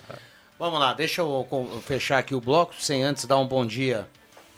Vamos 0.59 0.79
lá, 0.79 0.93
deixa 0.93 1.21
eu 1.21 1.47
fechar 1.85 2.19
aqui 2.19 2.33
o 2.35 2.39
bloco, 2.39 2.73
sem 2.79 3.03
antes 3.03 3.25
dar 3.25 3.37
um 3.39 3.47
bom 3.47 3.65
dia 3.65 4.07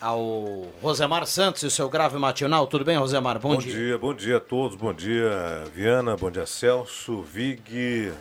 ao 0.00 0.66
Rosemar 0.82 1.26
Santos 1.26 1.62
e 1.62 1.66
o 1.66 1.70
seu 1.70 1.88
grave 1.88 2.16
matinal. 2.18 2.66
Tudo 2.66 2.84
bem, 2.84 2.96
Rosemar? 2.96 3.38
Bom, 3.38 3.54
Bom 3.54 3.60
dia, 3.60 3.98
bom 3.98 4.14
dia 4.14 4.36
a 4.36 4.40
todos. 4.40 4.76
Bom 4.76 4.92
dia, 4.92 5.64
Viana. 5.74 6.16
Bom 6.16 6.30
dia, 6.30 6.46
Celso, 6.46 7.22
Vig, 7.22 8.12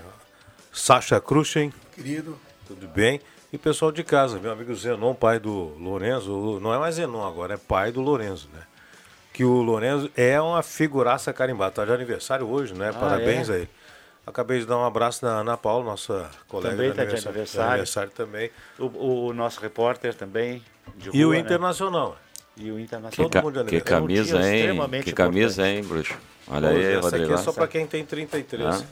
Sasha 0.72 1.20
Kruschen. 1.20 1.74
Querido. 1.94 2.38
Tudo 2.68 2.88
bem? 2.88 3.22
E 3.54 3.58
pessoal 3.58 3.92
de 3.92 4.04
casa, 4.04 4.40
meu 4.40 4.52
amigo 4.52 4.74
Zenon, 4.76 5.14
pai 5.14 5.40
do 5.40 5.76
Lorenzo. 5.80 6.60
Não 6.62 6.74
é 6.74 6.80
mais 6.80 6.96
Zenon 6.96 7.26
agora, 7.26 7.54
é 7.54 7.58
pai 7.58 7.92
do 7.92 8.02
Lorenzo, 8.02 8.50
né? 8.54 8.62
Que 9.32 9.44
o 9.44 9.62
Lorenzo 9.62 10.10
é 10.16 10.40
uma 10.42 10.64
figuraça 10.64 11.32
carimbada. 11.32 11.72
Tá 11.72 11.86
de 11.86 11.92
aniversário 11.92 12.48
hoje, 12.48 12.74
né? 12.74 12.92
Parabéns 12.92 13.50
é? 13.50 13.54
a 13.54 13.58
ele. 13.58 13.70
Acabei 14.26 14.60
de 14.60 14.66
dar 14.66 14.78
um 14.78 14.86
abraço 14.86 15.24
na 15.24 15.34
Ana 15.40 15.56
Paula, 15.56 15.86
nossa 15.86 16.32
colega 16.48 16.76
Também 16.76 16.90
de 16.90 16.96
tá 16.96 17.04
de 17.04 17.10
aniversário, 17.10 17.30
aniversário. 17.30 17.70
aniversário 17.70 18.12
também. 18.12 18.52
O, 18.80 19.28
o 19.28 19.34
nosso 19.34 19.62
repórter 19.62 20.16
também. 20.16 20.64
De 20.98 21.10
E 21.14 21.26
o 21.26 21.32
né? 21.32 21.40
Internacional. 21.40 22.18
E 22.58 22.72
o 22.72 22.76
Que, 22.76 22.82
Internacional. 22.82 23.30
ca- 23.30 23.42
mundo 23.42 23.64
de 23.64 23.70
que 23.70 23.82
camisa, 23.82 24.38
Um 24.38 24.42
hein? 24.42 25.02
Que 25.04 25.12
camisa, 25.12 25.62
importante. 25.70 25.78
hein, 25.78 25.84
bruxo? 25.84 26.14
Olha 26.48 26.70
Pô, 26.70 26.76
aí, 26.76 26.94
essa 26.94 27.16
aqui 27.18 27.34
é 27.34 27.38
só 27.38 27.52
para 27.52 27.68
quem 27.68 27.86
tem 27.88 28.06
33. 28.06 28.82
Ah. 28.82 28.84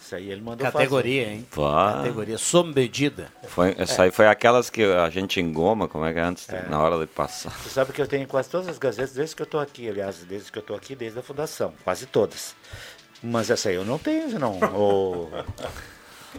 Isso 0.00 0.14
aí 0.14 0.30
ele 0.30 0.40
mandou 0.40 0.66
Categoria, 0.72 1.28
hein? 1.28 1.46
Vá. 1.52 1.96
Categoria 1.98 2.38
sob 2.38 2.72
medida. 2.74 3.30
Foi, 3.48 3.74
essa 3.76 4.04
aí 4.04 4.10
foi 4.10 4.26
aquelas 4.26 4.70
que 4.70 4.82
a 4.82 5.10
gente 5.10 5.38
engoma, 5.38 5.86
como 5.86 6.02
é 6.06 6.12
que 6.14 6.18
é 6.18 6.22
antes, 6.22 6.46
na 6.70 6.80
hora 6.80 6.98
de 6.98 7.06
passar. 7.06 7.50
fazer. 7.50 7.64
Você 7.68 7.74
sabe 7.74 7.92
que 7.92 8.00
eu 8.00 8.06
tenho 8.06 8.26
quase 8.26 8.48
todas 8.48 8.68
as 8.68 8.78
gazetas 8.78 9.12
desde 9.12 9.36
que 9.36 9.42
eu 9.42 9.44
estou 9.44 9.60
aqui, 9.60 9.86
aliás, 9.86 10.16
desde 10.26 10.50
que 10.50 10.58
eu 10.58 10.62
estou 10.62 10.74
aqui, 10.74 10.94
desde 10.96 11.18
a 11.18 11.22
fundação, 11.22 11.74
quase 11.84 12.06
todas. 12.06 12.56
Mas 13.22 13.50
essa 13.50 13.68
aí 13.68 13.74
eu 13.74 13.84
não 13.84 13.98
tenho, 13.98 14.38
não. 14.38 14.58
O- 14.74 15.28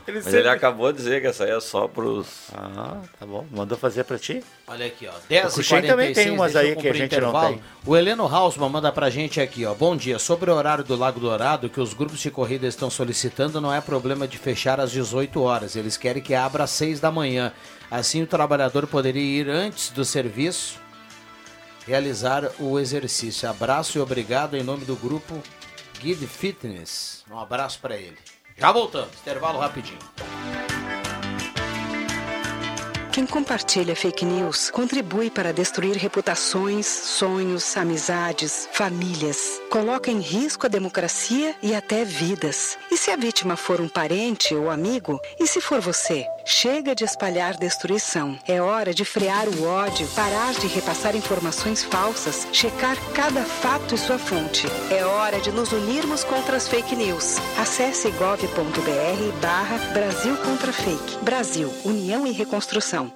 Ele 0.08 0.18
Mas 0.18 0.24
sempre- 0.26 0.40
ele 0.40 0.50
acabou 0.50 0.92
de 0.92 0.98
dizer 1.00 1.20
que 1.22 1.28
essa 1.28 1.44
aí 1.46 1.52
é 1.52 1.60
só 1.60 1.88
pros. 1.88 2.28
Ah, 2.54 3.02
tá 3.20 3.26
bom. 3.26 3.46
Mandou 3.52 3.78
fazer 3.78 4.04
pra 4.04 4.20
ti? 4.20 4.44
Olha 4.68 4.86
aqui, 4.86 5.08
ó. 5.08 5.14
10 5.28 5.48
O 5.52 5.54
Cruxem 5.56 5.82
também 5.82 6.14
tem 6.14 6.30
umas 6.32 6.56
aí 6.56 6.76
que 6.76 6.88
a 6.88 6.94
gente 6.94 7.20
não 7.20 7.40
tem. 7.42 7.62
O 7.86 7.98
Heleno 7.98 8.24
Hausmann 8.28 8.70
manda 8.70 8.92
pra 8.92 9.10
gente 9.10 9.42
aqui, 9.42 9.66
ó. 9.66 9.74
Bom 9.74 9.96
dia. 9.96 10.20
Sobre 10.20 10.52
o 10.52 10.56
horário 10.56 10.84
do 10.84 10.96
Lago 10.96 11.20
Dourado, 11.20 11.70
que 11.70 11.82
os 11.82 11.94
grupos 11.94 12.20
de 12.20 12.30
corrida 12.30 12.68
estão 12.68 12.90
solicitando, 12.90 13.60
não 13.60 13.74
é 13.74 13.82
problema 13.82 14.28
de 14.28 14.38
fechar 14.38 14.80
às 14.80 14.92
18 14.92 15.42
horas. 15.42 15.76
Eles 15.76 15.98
querem 15.98 16.22
que 16.22 16.36
abra 16.36 16.64
às 16.66 16.70
6 16.72 17.00
da 17.00 17.12
manhã. 17.12 17.52
Assim 17.90 18.22
o 18.22 18.28
trabalhador 18.28 18.86
poderia 18.86 19.42
ir 19.42 19.50
antes 19.50 19.90
do 19.90 20.06
serviço 20.06 20.80
realizar 21.88 22.52
o 22.60 22.80
exercício. 22.80 23.50
Abraço 23.50 23.98
e 23.98 24.02
obrigado 24.02 24.56
em 24.56 24.62
nome 24.64 24.86
do 24.86 24.96
grupo 24.96 25.42
Guide 26.00 26.28
Fitness. 26.28 27.24
Um 27.32 27.40
abraço 27.40 27.80
pra 27.82 27.96
ele. 27.98 28.18
Já 28.60 28.72
voltamos. 28.74 29.16
Intervalo 29.22 29.58
rapidinho. 29.60 29.98
Quem 33.12 33.26
compartilha 33.26 33.96
fake 33.96 34.24
news 34.24 34.70
contribui 34.70 35.30
para 35.30 35.52
destruir 35.52 35.96
reputações, 35.98 36.86
sonhos, 36.86 37.76
amizades, 37.76 38.70
famílias. 38.72 39.60
Coloca 39.70 40.10
em 40.10 40.20
risco 40.20 40.66
a 40.66 40.70
democracia 40.70 41.56
e 41.62 41.76
até 41.76 42.04
vidas. 42.04 42.76
E 42.90 42.98
se 42.98 43.12
a 43.12 43.16
vítima 43.16 43.56
for 43.56 43.80
um 43.80 43.88
parente 43.88 44.56
ou 44.56 44.68
amigo? 44.68 45.20
E 45.40 45.46
se 45.46 45.62
for 45.62 45.80
você? 45.80 46.26
Chega 46.44 46.96
de 46.96 47.04
espalhar 47.04 47.56
destruição. 47.56 48.36
É 48.48 48.60
hora 48.60 48.96
de 48.96 49.06
frear 49.06 49.48
o 49.48 49.64
ódio, 49.66 50.08
parar 50.16 50.54
de 50.54 50.66
repassar 50.66 51.16
informações 51.16 51.84
falsas, 51.84 52.48
checar 52.52 52.98
cada 53.14 53.44
fato 53.44 53.94
e 53.94 53.98
sua 53.98 54.18
fonte. 54.18 54.66
É 54.90 55.06
hora 55.06 55.40
de 55.40 55.52
nos 55.52 55.72
unirmos 55.72 56.24
contra 56.24 56.58
as 56.58 56.68
fake 56.68 56.96
news. 56.96 57.38
Acesse 57.60 58.10
gov.br 58.12 59.40
barra 59.40 59.78
Brasil 59.94 60.36
contra 60.38 60.74
Fake. 60.74 61.24
Brasil, 61.24 61.72
União 61.86 62.26
e 62.26 62.32
Reconstrução. 62.32 63.14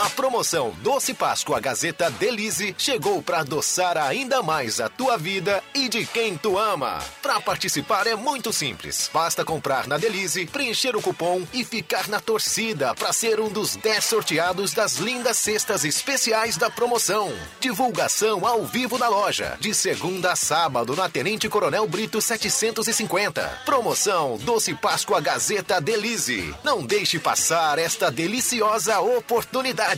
A 0.00 0.08
promoção 0.08 0.74
Doce 0.82 1.12
Páscoa 1.12 1.60
Gazeta 1.60 2.10
Delize 2.10 2.74
chegou 2.78 3.22
para 3.22 3.40
adoçar 3.40 3.98
ainda 3.98 4.42
mais 4.42 4.80
a 4.80 4.88
tua 4.88 5.18
vida 5.18 5.62
e 5.74 5.90
de 5.90 6.06
quem 6.06 6.38
tu 6.38 6.58
ama. 6.58 7.00
Para 7.20 7.38
participar 7.38 8.06
é 8.06 8.14
muito 8.14 8.50
simples. 8.50 9.10
Basta 9.12 9.44
comprar 9.44 9.86
na 9.86 9.98
Delize, 9.98 10.46
preencher 10.46 10.96
o 10.96 11.02
cupom 11.02 11.46
e 11.52 11.62
ficar 11.62 12.08
na 12.08 12.18
torcida 12.18 12.94
para 12.94 13.12
ser 13.12 13.40
um 13.40 13.50
dos 13.50 13.76
10 13.76 14.02
sorteados 14.02 14.72
das 14.72 14.94
lindas 14.94 15.36
cestas 15.36 15.84
especiais 15.84 16.56
da 16.56 16.70
promoção. 16.70 17.30
Divulgação 17.60 18.46
ao 18.46 18.64
vivo 18.64 18.96
na 18.96 19.08
loja, 19.08 19.58
de 19.60 19.74
segunda 19.74 20.32
a 20.32 20.36
sábado 20.36 20.96
na 20.96 21.10
Tenente 21.10 21.46
Coronel 21.46 21.86
Brito 21.86 22.22
750. 22.22 23.60
Promoção 23.66 24.38
Doce 24.38 24.72
Páscoa 24.72 25.20
Gazeta 25.20 25.78
Delize. 25.78 26.54
Não 26.64 26.82
deixe 26.82 27.18
passar 27.18 27.78
esta 27.78 28.10
deliciosa 28.10 28.98
oportunidade. 29.00 29.89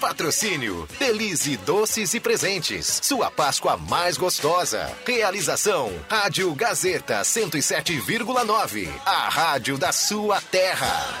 Patrocínio 0.00 0.88
Delize 0.98 1.54
Doces 1.58 2.14
e 2.14 2.20
Presentes. 2.20 2.98
Sua 3.02 3.30
Páscoa 3.30 3.76
mais 3.76 4.16
gostosa. 4.16 4.90
Realização 5.06 5.92
Rádio 6.08 6.54
Gazeta 6.54 7.20
107,9. 7.20 8.88
A 9.04 9.28
rádio 9.28 9.76
da 9.76 9.92
sua 9.92 10.40
terra. 10.40 11.20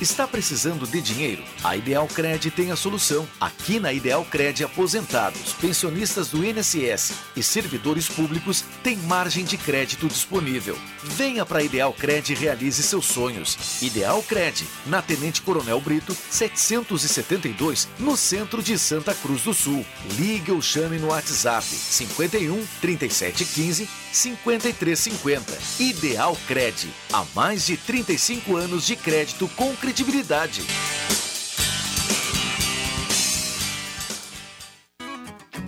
Está 0.00 0.26
precisando 0.26 0.86
de 0.86 0.98
dinheiro? 1.02 1.44
A 1.62 1.76
Ideal 1.76 2.08
Cred 2.08 2.50
tem 2.52 2.70
a 2.70 2.76
solução. 2.76 3.28
Aqui 3.38 3.78
na 3.78 3.92
Ideal 3.92 4.24
Cred, 4.24 4.64
aposentados, 4.64 5.52
pensionistas 5.60 6.28
do 6.28 6.42
INSS 6.42 7.12
e 7.36 7.42
servidores 7.42 8.08
públicos 8.08 8.64
têm 8.82 8.96
margem 8.96 9.44
de 9.44 9.58
crédito 9.58 10.08
disponível. 10.08 10.74
Venha 11.02 11.44
para 11.44 11.58
a 11.58 11.62
Ideal 11.62 11.92
Cred 11.92 12.32
e 12.32 12.34
realize 12.34 12.82
seus 12.82 13.04
sonhos. 13.04 13.82
Ideal 13.82 14.22
Cred, 14.22 14.66
na 14.86 15.02
Tenente 15.02 15.42
Coronel 15.42 15.82
Brito, 15.82 16.16
772, 16.30 17.86
no 17.98 18.16
centro 18.16 18.62
de 18.62 18.78
Santa 18.78 19.12
Cruz 19.12 19.42
do 19.42 19.52
Sul. 19.52 19.84
Ligue 20.16 20.50
ou 20.50 20.62
chame 20.62 20.98
no 20.98 21.08
WhatsApp 21.08 21.66
51 21.66 22.66
3715 22.80 23.86
5350. 24.12 25.58
Ideal 25.78 26.36
Cred. 26.46 26.88
Há 27.12 27.24
mais 27.34 27.66
de 27.66 27.76
35 27.76 28.56
anos 28.56 28.86
de 28.86 28.96
crédito 28.96 29.46
com 29.56 29.76
credibilidade. 29.92 30.62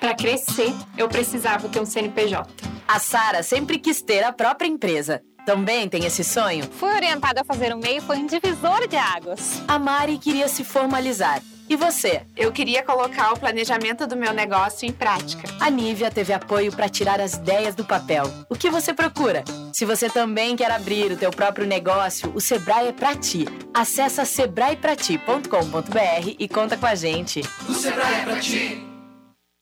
Para 0.00 0.14
crescer, 0.14 0.74
eu 0.96 1.08
precisava 1.08 1.68
ter 1.68 1.80
um 1.80 1.86
CNPJ. 1.86 2.48
A 2.86 2.98
Sara 2.98 3.42
sempre 3.42 3.78
quis 3.78 4.02
ter 4.02 4.22
a 4.22 4.32
própria 4.32 4.68
empresa. 4.68 5.22
Também 5.46 5.88
tem 5.88 6.04
esse 6.06 6.24
sonho? 6.24 6.64
Fui 6.64 6.90
orientada 6.90 7.42
a 7.42 7.44
fazer 7.44 7.74
um 7.74 7.78
MEI 7.78 8.00
foi 8.00 8.16
um 8.16 8.26
divisor 8.26 8.88
de 8.88 8.96
águas. 8.96 9.62
A 9.68 9.78
Mari 9.78 10.18
queria 10.18 10.48
se 10.48 10.64
formalizar. 10.64 11.42
E 11.68 11.76
você? 11.76 12.22
Eu 12.36 12.52
queria 12.52 12.82
colocar 12.82 13.32
o 13.32 13.38
planejamento 13.38 14.06
do 14.06 14.16
meu 14.16 14.34
negócio 14.34 14.86
em 14.86 14.92
prática. 14.92 15.48
A 15.58 15.70
Nívia 15.70 16.10
teve 16.10 16.32
apoio 16.32 16.70
para 16.70 16.90
tirar 16.90 17.20
as 17.20 17.34
ideias 17.34 17.74
do 17.74 17.84
papel. 17.84 18.24
O 18.50 18.54
que 18.54 18.70
você 18.70 18.92
procura? 18.92 19.42
Se 19.72 19.86
você 19.86 20.10
também 20.10 20.56
quer 20.56 20.70
abrir 20.70 21.12
o 21.12 21.16
teu 21.16 21.30
próprio 21.30 21.66
negócio, 21.66 22.30
o 22.34 22.40
Sebrae 22.40 22.88
é 22.88 22.92
para 22.92 23.16
ti. 23.16 23.46
Acesse 23.72 24.24
sebraeprati.com.br 24.26 26.36
e 26.38 26.48
conta 26.48 26.76
com 26.76 26.86
a 26.86 26.94
gente. 26.94 27.40
O 27.66 27.72
Sebrae 27.72 28.20
é 28.20 28.24
pra 28.24 28.40
ti. 28.40 28.93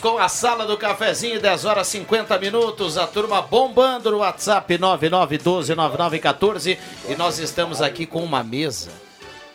Com 0.00 0.18
a 0.18 0.28
sala 0.28 0.64
do 0.64 0.76
cafezinho, 0.76 1.40
10 1.40 1.64
horas 1.64 1.88
50 1.88 2.38
minutos. 2.38 2.96
A 2.96 3.04
turma 3.06 3.42
bombando 3.42 4.12
no 4.12 4.18
WhatsApp 4.18 4.78
99129914. 4.78 6.78
E 7.08 7.16
nós 7.16 7.40
estamos 7.40 7.82
aqui 7.82 8.06
com 8.06 8.22
uma 8.22 8.44
mesa. 8.44 8.92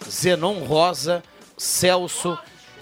Zenon 0.05 0.65
Rosa, 0.65 1.23
Celso, 1.57 2.37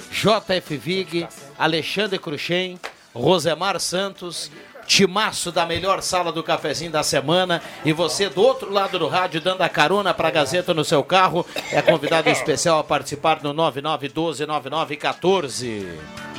JF 0.10 0.76
Vig, 0.76 1.28
Alexandre 1.58 2.17
Cruxem, 2.17 2.80
Rosemar 3.13 3.80
Santos. 3.80 4.52
Timaço 4.88 5.52
da 5.52 5.63
melhor 5.65 6.02
sala 6.02 6.32
do 6.32 6.41
cafezinho 6.41 6.89
da 6.91 7.04
semana. 7.04 7.62
E 7.86 7.93
você 7.93 8.28
do 8.28 8.41
outro 8.41 8.71
lado 8.71 8.97
do 8.97 9.08
rádio, 9.08 9.39
dando 9.39 9.62
a 9.62 9.69
carona 9.69 10.12
para 10.13 10.30
a 10.30 10.32
Gazeta 10.32 10.74
no 10.74 10.84
seu 10.84 11.04
carro, 11.04 11.45
é 11.71 11.80
convidado 11.82 12.28
especial 12.30 12.80
a 12.80 12.84
participar 12.84 13.43
no 13.43 13.54
99129914. 13.54 16.31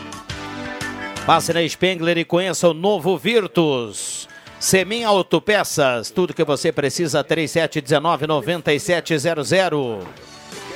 Passe 1.26 1.52
na 1.52 1.68
Spengler 1.68 2.16
e 2.18 2.24
conheça 2.24 2.68
o 2.68 2.74
novo 2.74 3.16
Virtus. 3.16 4.28
Semin 4.58 5.04
Autopeças, 5.04 6.10
tudo 6.10 6.34
que 6.34 6.42
você 6.42 6.72
precisa, 6.72 7.22
3719-9700. 7.22 10.04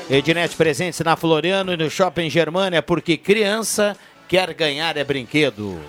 Ednet 0.08 0.54
presentes 0.54 1.00
na 1.00 1.16
Floriano 1.16 1.72
e 1.72 1.76
no 1.76 1.90
Shopping 1.90 2.30
Germânia, 2.30 2.80
porque 2.80 3.16
criança 3.16 3.96
quer 4.28 4.54
ganhar 4.54 4.96
é 4.96 5.02
brinquedo. 5.02 5.80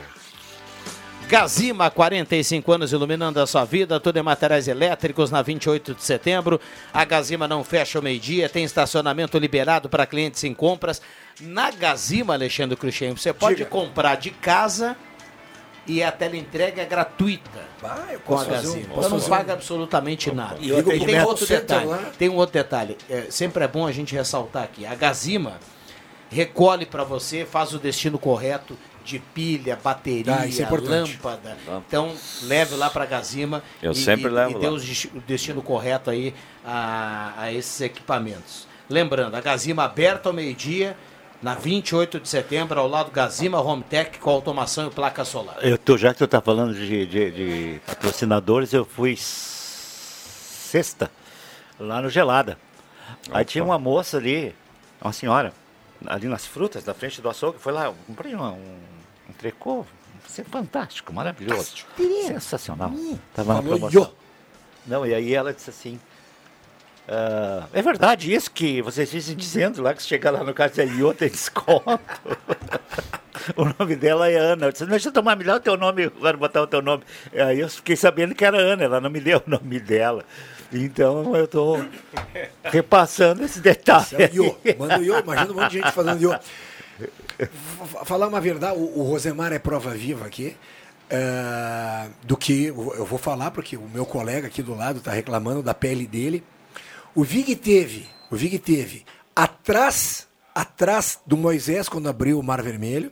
Gazima, 1.30 1.92
45 1.92 2.72
anos 2.72 2.94
iluminando 2.94 3.42
a 3.42 3.46
sua 3.46 3.66
vida, 3.66 4.00
tudo 4.00 4.18
em 4.18 4.24
materiais 4.24 4.68
elétricos 4.68 5.30
na 5.30 5.42
28 5.42 5.94
de 5.94 6.02
setembro. 6.02 6.58
A 6.94 7.04
Gazima 7.04 7.50
não 7.50 7.66
fecha 7.66 8.00
o 8.00 8.02
meio-dia, 8.02 8.48
tem 8.48 8.64
estacionamento 8.64 9.38
liberado 9.38 9.90
para 9.90 10.06
clientes 10.06 10.46
em 10.46 10.54
compras. 10.54 11.02
Na 11.42 11.70
Gazima, 11.72 12.34
Alexandre 12.34 12.76
Cruxem, 12.76 13.12
você 13.16 13.32
pode 13.32 13.58
Diga. 13.58 13.70
comprar 13.70 14.16
de 14.16 14.32
casa 14.32 14.98
e 15.86 16.02
a 16.04 16.12
teleentrega 16.12 16.82
é 16.82 16.86
gratuita 16.86 17.50
Ah, 17.84 18.08
eu 18.12 18.20
com 18.22 18.34
a 18.34 18.38
posso 18.38 18.50
fazer 18.50 18.68
um- 18.68 18.74
Gazima. 18.74 18.96
Você 18.96 19.02
não 19.10 19.20
fazer 19.20 19.26
um- 19.26 19.30
paga 19.30 19.54
absolutamente 19.54 20.32
nada. 20.32 20.58
E 20.60 20.72
E, 20.72 20.84
tem 21.06 21.22
outro 21.22 21.46
detalhe. 21.46 21.90
Tem 22.18 22.30
um 22.30 22.36
outro 22.36 22.54
detalhe. 22.54 22.98
É, 23.10 23.28
sempre 23.30 23.64
é 23.64 23.68
bom 23.68 23.86
a 23.86 23.92
gente 23.92 24.16
ressaltar 24.16 24.64
aqui. 24.64 24.86
A 24.86 24.96
Gazima 24.96 25.60
recolhe 26.30 26.86
para 26.86 27.04
você, 27.04 27.46
faz 27.46 27.72
o 27.74 27.80
destino 27.80 28.18
correto 28.18 28.76
de 29.06 29.20
pilha, 29.20 29.80
bateria, 29.82 30.40
Ah, 30.40 30.46
isso 30.48 30.62
é 30.62 30.68
lâmpada. 30.70 31.56
Então 31.88 32.14
leve 32.44 32.76
lá 32.76 32.90
para 32.90 33.04
a 33.04 33.08
Gazima. 33.08 33.64
Eu 33.82 33.92
e, 33.92 33.96
sempre 33.96 34.26
e, 34.26 34.30
levo 34.30 34.58
E 34.58 34.60
dê 34.60 34.68
o 34.68 35.22
destino 35.22 35.62
correto 35.62 36.10
aí 36.10 36.34
a, 36.66 37.34
a 37.38 37.54
esses 37.54 37.80
equipamentos. 37.80 38.68
Lembrando, 38.90 39.36
a 39.36 39.40
Gazima 39.42 39.84
aberta 39.84 40.28
ao 40.30 40.34
meio-dia. 40.34 40.98
Na 41.42 41.54
28 41.54 42.20
de 42.20 42.28
setembro, 42.28 42.80
ao 42.80 42.88
lado 42.88 43.12
Gazima 43.12 43.62
Home 43.62 43.84
Tech 43.84 44.18
com 44.18 44.30
automação 44.32 44.88
e 44.88 44.90
placa 44.90 45.24
solar. 45.24 45.58
Eu 45.62 45.78
tô, 45.78 45.96
já 45.98 46.12
que 46.12 46.18
tu 46.20 46.28
tá 46.28 46.42
falando 46.42 46.74
de, 46.74 47.06
de- 47.06 47.32
de 47.32 47.80
patrocinadores, 47.86 48.74
eu 48.74 48.84
fui 48.84 49.16
sexta 49.18 51.12
lá 51.80 52.02
no 52.02 52.10
Gelada. 52.10 52.58
Aí 53.32 53.46
tinha 53.46 53.64
uma 53.64 53.78
moça 53.78 54.18
ali, 54.18 54.56
uma 55.00 55.14
senhora, 55.14 55.54
ali 56.08 56.28
nas 56.28 56.46
frutas, 56.46 56.84
na 56.84 56.94
frente 56.96 57.22
do 57.22 57.30
açougue, 57.30 57.60
foi 57.60 57.72
lá, 57.72 57.86
eu 57.86 57.96
comprei 58.08 58.34
uma- 58.34 58.52
um, 58.54 58.78
um 59.30 59.34
tricô, 59.38 59.86
assim, 60.26 60.44
fantástico, 60.44 61.14
maravilhoso, 61.14 61.86
sensacional. 62.26 62.92
Tava 63.36 63.54
na 63.54 63.62
promoção. 63.62 64.12
Não, 64.88 65.06
e 65.06 65.14
aí 65.14 65.34
ela 65.36 65.54
disse 65.54 65.70
assim, 65.70 66.00
"Ah, 67.08 67.68
é 67.74 67.82
verdade 67.82 68.34
isso 68.34 68.52
que 68.52 68.82
vocês 68.82 69.10
dizem 69.10 69.36
dizendo 69.36 69.82
lá 69.82 69.94
que 69.94 70.02
se 70.02 70.08
chegar 70.08 70.32
lá 70.32 70.44
no 70.44 70.52
e 70.52 71.04
outra 71.04 71.20
tem 71.20 71.30
desconto. 71.30 72.00
o 73.56 73.66
nome 73.80 73.96
dela 73.96 74.30
é 74.30 74.36
Ana. 74.36 74.68
Eu 74.68 74.72
disse, 74.72 74.86
deixa 74.86 75.10
eu 75.10 75.14
tomar 75.14 75.36
melhor 75.36 75.58
o 75.58 75.60
teu 75.60 75.78
nome, 75.78 76.06
agora 76.06 76.38
botar 76.38 76.62
o 76.62 76.68
teu 76.68 76.82
nome. 76.82 77.04
Aí 77.34 77.60
eu 77.60 77.70
fiquei 77.70 77.96
sabendo 77.96 78.36
que 78.36 78.44
era 78.44 78.58
Ana, 78.58 78.84
ela 78.84 79.02
não 79.02 79.10
me 79.10 79.20
deu 79.20 79.42
o 79.46 79.50
nome 79.50 79.80
dela. 79.80 80.24
Então 80.72 81.36
eu 81.36 81.46
estou 81.46 81.86
repassando 82.64 83.44
esse 83.44 83.62
detalhe. 83.62 84.04
Isso 84.04 84.16
é 84.16 84.30
o 84.30 84.36
Iô. 84.36 84.58
Manda 84.78 85.00
o 85.00 85.04
Iô, 85.04 85.20
imagina 85.20 85.52
um 85.52 85.56
monte 85.56 85.72
de 85.72 85.78
gente 85.78 85.92
fazendo 85.92 86.22
Iô. 86.22 86.36
Falar 88.06 88.28
uma 88.28 88.42
verdade, 88.42 88.78
o, 88.78 89.00
o 89.00 89.04
Rosemar 89.04 89.54
é 89.54 89.60
prova 89.60 89.92
viva 89.92 90.26
aqui. 90.26 90.56
é, 91.10 92.08
do 92.24 92.36
que 92.36 92.66
eu 92.66 93.06
vou 93.06 93.20
falar, 93.20 93.52
porque 93.52 93.78
o 93.78 93.88
meu 93.94 94.06
colega 94.06 94.48
aqui 94.48 94.62
do 94.62 94.76
lado 94.76 94.98
está 95.00 95.12
reclamando 95.12 95.64
da 95.64 95.74
pele 95.74 96.06
dele. 96.06 96.44
O 97.18 97.24
Vig 97.24 97.56
teve, 97.56 98.06
o 98.30 98.36
Vig 98.36 98.60
teve 98.60 99.04
atrás, 99.36 100.28
atrás 100.54 101.20
do 101.26 101.36
Moisés 101.36 101.90
quando 101.90 102.08
abriu 102.08 102.38
o 102.38 102.44
Mar 102.44 102.62
Vermelho, 102.62 103.12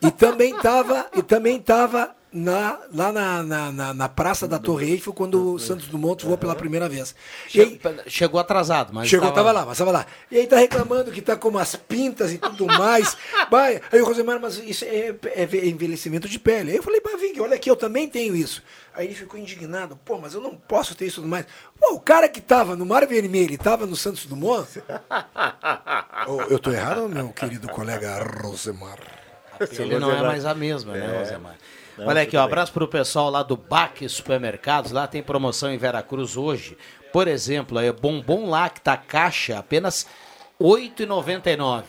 e 0.00 0.10
também 0.10 0.56
estava 0.56 1.06
e 1.14 1.22
também 1.22 1.60
tava 1.60 2.16
na, 2.32 2.78
lá 2.94 3.12
na, 3.12 3.42
na, 3.42 3.72
na, 3.72 3.94
na 3.94 4.08
Praça 4.08 4.48
da 4.48 4.58
Torre 4.58 4.90
Eiffel 4.90 5.12
quando 5.12 5.54
o 5.54 5.58
Santos 5.58 5.86
Dumont 5.86 6.24
voou 6.24 6.38
pela 6.38 6.54
primeira 6.54 6.88
vez. 6.88 7.14
E 7.54 7.60
aí, 7.60 7.80
Chegou 8.06 8.40
atrasado, 8.40 8.94
mas. 8.94 9.06
Chegou, 9.06 9.28
tava 9.28 9.36
tava 9.36 9.52
lá, 9.52 9.66
mas 9.66 9.76
tava 9.76 9.90
lá. 9.90 10.06
E 10.30 10.38
aí 10.38 10.46
tá 10.46 10.56
reclamando 10.56 11.10
que 11.10 11.20
tá 11.20 11.36
com 11.36 11.48
umas 11.48 11.76
pintas 11.76 12.32
e 12.32 12.38
tudo 12.38 12.66
mais. 12.66 13.16
Vai. 13.50 13.82
Aí 13.92 14.00
o 14.00 14.04
Rosemar, 14.06 14.40
mas 14.40 14.58
isso 14.58 14.84
é, 14.84 15.14
é 15.34 15.66
envelhecimento 15.66 16.28
de 16.28 16.38
pele. 16.38 16.70
Aí 16.70 16.76
eu 16.78 16.82
falei, 16.82 17.02
Vig, 17.20 17.40
olha 17.40 17.56
aqui, 17.56 17.70
eu 17.70 17.76
também 17.76 18.08
tenho 18.08 18.34
isso. 18.34 18.62
Aí 18.96 19.08
ele 19.08 19.14
ficou 19.14 19.38
indignado, 19.38 19.94
pô, 20.06 20.16
mas 20.16 20.32
eu 20.32 20.40
não 20.40 20.56
posso 20.56 20.94
ter 20.94 21.04
isso 21.04 21.16
tudo 21.16 21.28
mais. 21.28 21.44
Pô, 21.78 21.96
o 21.96 22.00
cara 22.00 22.30
que 22.30 22.40
tava 22.40 22.74
no 22.74 22.86
Mar 22.86 23.06
Vermelho 23.06 23.52
e 23.52 23.58
tava 23.58 23.84
no 23.84 23.94
Santos 23.94 24.24
Dumont. 24.24 24.66
Ô, 26.26 26.40
eu 26.44 26.58
tô 26.58 26.72
errado, 26.72 27.06
meu 27.06 27.28
querido 27.28 27.68
colega 27.68 28.24
Rosemar? 28.42 28.98
Ele 29.78 29.98
não 29.98 30.10
é 30.10 30.22
mais 30.22 30.46
a 30.46 30.54
mesma, 30.54 30.94
né, 30.94 31.18
Rosemar? 31.18 31.56
Não, 31.98 32.06
Olha 32.06 32.22
aqui, 32.22 32.38
um 32.38 32.40
abraço 32.40 32.72
pro 32.72 32.88
pessoal 32.88 33.28
lá 33.28 33.42
do 33.42 33.54
Baque 33.54 34.08
Supermercados. 34.08 34.92
Lá 34.92 35.06
tem 35.06 35.22
promoção 35.22 35.70
em 35.70 35.76
Veracruz 35.76 36.34
hoje. 36.34 36.76
Por 37.12 37.28
exemplo, 37.28 37.78
é 37.78 37.92
bombom 37.92 38.48
lacta 38.48 38.96
caixa, 38.96 39.58
apenas 39.58 40.06
R$ 40.58 40.66
8,99. 40.66 41.84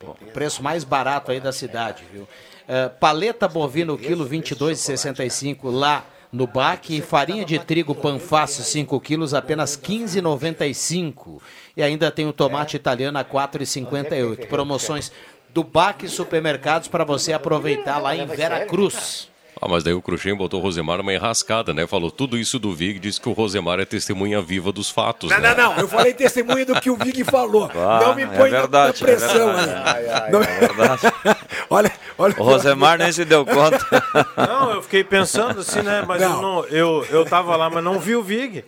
O 0.00 0.26
preço 0.32 0.62
mais 0.62 0.84
barato 0.84 1.32
aí 1.32 1.40
da 1.40 1.50
cidade, 1.50 2.04
viu? 2.12 2.28
É, 2.68 2.88
paleta 2.88 3.48
bovina, 3.48 3.92
o 3.92 3.98
quilo 3.98 4.24
R$ 4.24 4.38
22,65 4.38 5.58
lá 5.64 6.04
no. 6.34 6.50
E 6.90 7.00
farinha 7.00 7.44
de 7.44 7.58
trigo 7.60 7.94
Panfácil, 7.94 8.64
5 8.64 9.00
quilos, 9.00 9.32
apenas 9.32 9.76
R$ 9.76 9.82
15,95. 9.82 11.40
E 11.76 11.82
ainda 11.82 12.10
tem 12.10 12.26
o 12.26 12.32
tomate 12.32 12.76
italiano 12.76 13.16
a 13.18 13.22
R$ 13.22 13.28
4,58. 13.28 14.48
Promoções 14.48 15.12
do 15.50 15.62
Baque 15.62 16.08
Supermercados 16.08 16.88
para 16.88 17.04
você 17.04 17.32
aproveitar 17.32 17.98
lá 17.98 18.16
em 18.16 18.26
Veracruz. 18.26 19.28
Ah, 19.60 19.68
mas 19.68 19.82
daí 19.84 19.94
o 19.94 20.02
Cruxem 20.02 20.34
botou 20.34 20.60
o 20.60 20.62
Rosemar 20.62 20.98
numa 20.98 21.12
enrascada, 21.14 21.72
né? 21.72 21.86
Falou 21.86 22.10
tudo 22.10 22.36
isso 22.36 22.58
do 22.58 22.74
Vig, 22.74 22.98
disse 22.98 23.20
que 23.20 23.28
o 23.28 23.32
Rosemar 23.32 23.80
é 23.80 23.84
testemunha 23.84 24.40
viva 24.42 24.70
dos 24.72 24.90
fatos. 24.90 25.30
Não, 25.30 25.38
né? 25.38 25.54
não, 25.54 25.72
não. 25.74 25.80
Eu 25.80 25.88
falei 25.88 26.12
testemunha 26.12 26.66
do 26.66 26.80
que 26.80 26.90
o 26.90 26.96
Vig 26.96 27.24
falou. 27.24 27.70
Ah, 27.76 28.00
não 28.02 28.14
me 28.14 28.22
é 28.22 28.26
põe 28.26 28.50
na- 28.50 28.58
verdade, 28.60 29.00
na 29.00 29.06
pressão 29.06 29.50
é 29.50 29.60
aí. 29.60 29.66
verdade. 29.66 30.32
Não- 30.32 30.42
É 30.42 30.58
verdade. 30.58 31.00
olha, 31.70 31.92
olha. 32.18 32.34
O 32.38 32.42
Rosemar 32.42 32.98
nem 32.98 33.12
se 33.12 33.24
deu 33.24 33.44
conta. 33.46 33.78
Não, 34.36 34.72
eu 34.72 34.82
fiquei 34.82 35.04
pensando 35.04 35.60
assim, 35.60 35.80
né? 35.82 36.02
Mas 36.06 36.20
Não. 36.20 36.32
eu, 36.34 36.42
não, 36.42 36.64
eu, 36.66 37.06
eu 37.10 37.24
tava 37.24 37.56
lá, 37.56 37.68
mas 37.70 37.82
não 37.84 37.98
vi 37.98 38.16
o 38.16 38.22
Vig. 38.22 38.64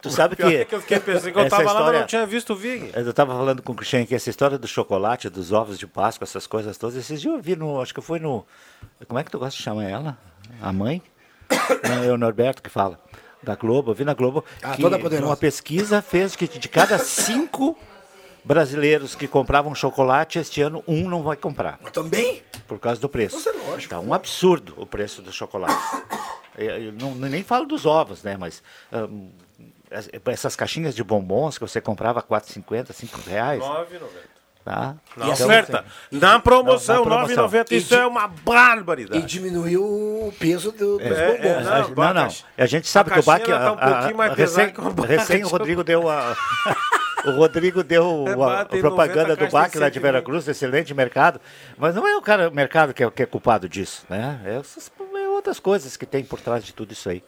Tu 0.00 0.10
sabe 0.10 0.36
que. 0.36 0.42
é 0.42 0.64
que 0.64 0.74
eu 0.74 0.80
fiquei 0.80 1.00
pensando 1.00 1.32
que 1.32 1.38
eu 1.38 1.42
essa 1.42 1.56
tava 1.56 1.62
lá, 1.64 1.72
mas 1.72 1.80
história- 1.80 2.00
não 2.00 2.06
tinha 2.06 2.26
visto 2.26 2.52
o 2.52 2.56
Vig. 2.56 2.90
Eu 2.94 3.12
tava 3.12 3.32
falando 3.34 3.62
com 3.62 3.72
o 3.72 3.74
Cristian 3.74 4.04
que 4.06 4.14
essa 4.14 4.30
história 4.30 4.56
do 4.58 4.66
chocolate, 4.68 5.28
dos 5.28 5.52
ovos 5.52 5.78
de 5.78 5.86
Páscoa, 5.86 6.24
essas 6.24 6.46
coisas 6.46 6.76
todas, 6.78 6.96
esses 6.96 7.20
dias 7.20 7.34
eu 7.34 7.40
vi 7.40 7.56
no. 7.56 7.80
Acho 7.80 7.92
que 7.94 8.00
foi 8.00 8.18
no. 8.18 8.46
Como 9.06 9.18
é 9.18 9.24
que 9.24 9.30
tu 9.30 9.38
gosta 9.38 9.56
de 9.56 9.62
chamar 9.62 9.84
ela? 9.84 10.16
A 10.62 10.72
mãe? 10.72 11.02
Não, 11.88 12.04
é 12.04 12.12
o 12.12 12.16
Norberto 12.18 12.62
que 12.62 12.70
fala. 12.70 13.00
Da 13.42 13.54
Globo, 13.54 13.90
eu 13.90 13.94
vi 13.94 14.04
na 14.04 14.14
Globo. 14.14 14.44
Ah, 14.62 14.74
que 14.74 14.82
toda 14.82 14.98
poderosa. 14.98 15.26
Uma 15.30 15.36
pesquisa 15.36 16.02
fez 16.02 16.34
que 16.36 16.46
de 16.48 16.68
cada 16.68 16.98
cinco 16.98 17.76
brasileiros 18.44 19.14
que 19.14 19.26
compravam 19.28 19.74
chocolate, 19.74 20.38
este 20.38 20.60
ano 20.62 20.82
um 20.86 21.08
não 21.08 21.22
vai 21.22 21.36
comprar. 21.36 21.78
Também? 21.92 22.42
Por 22.66 22.78
causa 22.78 23.00
do 23.00 23.08
preço. 23.08 23.36
Isso 23.38 23.48
é 23.48 23.52
lógico. 23.52 23.90
Tá 23.94 24.00
um 24.00 24.12
absurdo 24.14 24.74
o 24.76 24.86
preço 24.86 25.22
do 25.22 25.32
chocolate. 25.32 25.74
Eu, 26.58 26.92
não, 26.92 27.14
nem 27.14 27.44
falo 27.44 27.66
dos 27.66 27.86
ovos, 27.86 28.24
né? 28.24 28.36
Mas 28.36 28.54
es- 28.54 28.62
essas 30.26 30.54
caixinhas 30.56 30.94
de 30.94 31.02
bombons 31.02 31.56
que 31.58 31.62
você 31.66 31.80
comprava 31.80 32.22
4,50, 32.22 32.92
5 32.92 33.20
reais. 33.28 33.60
9,90. 33.62 34.28
Tá? 34.64 34.96
Na 35.16 35.28
Então, 35.30 35.46
oferta. 35.46 35.84
tem- 36.10 36.20
Na 36.20 36.38
promoção, 36.40 36.96
Na 36.96 37.02
promoção. 37.02 37.44
9,90. 37.48 37.74
Isso 37.74 37.94
E 37.94 37.96
é 37.96 38.06
uma 38.06 38.28
barbaridade. 38.28 39.18
E 39.18 39.26
diminuiu 39.26 39.82
o 39.82 40.34
peso 40.38 40.70
do, 40.72 40.98
dos 40.98 41.06
É, 41.18 41.30
é, 41.30 41.32
bombons. 41.32 41.64
não, 41.64 41.72
a 41.72 41.78
não, 41.78 42.14
não. 42.14 42.22
caixa- 42.24 42.44
A 42.58 42.66
gente 42.66 42.86
sabe 42.86 43.10
a 43.10 43.14
que 43.14 43.20
o 43.20 43.22
Baque. 43.22 43.46
tá 43.50 43.72
um 43.72 43.76
pouquinho 43.76 44.16
mais 44.16 44.34
recém, 44.34 44.74
recém 45.06 45.44
o 45.44 45.48
Rodrigo 45.48 45.82
deu 45.82 46.08
a. 46.10 46.36
O 47.24 47.30
Rodrigo 47.32 47.82
deu 47.82 48.24
É, 48.28 48.32
a, 48.32 48.60
a 48.60 48.64
propaganda 48.66 49.28
90 49.30 49.36
do 49.36 49.48
de 49.48 49.54
lá 49.54 49.66
de 49.66 49.72
120. 49.72 49.98
Veracruz, 50.02 50.46
excelente 50.48 50.92
mercado. 50.94 51.40
Mas 51.78 51.94
não 51.94 52.06
é 52.06 52.14
o 52.16 52.20
cara, 52.22 52.48
o 52.50 52.52
mercado 52.54 52.92
que 52.92 53.02
é, 53.02 53.10
que 53.10 53.22
é 53.22 53.26
culpado 53.26 53.68
disso, 53.68 54.04
né? 54.08 54.38
É, 54.44 54.56
essas- 54.56 54.90
é 55.16 55.28
outras 55.28 55.58
coisas 55.58 55.96
que 55.96 56.04
tem 56.04 56.22
por 56.24 56.40
trás 56.40 56.62
de 56.62 56.74
tudo 56.74 56.92
isso 56.92 57.08
aí. 57.08 57.24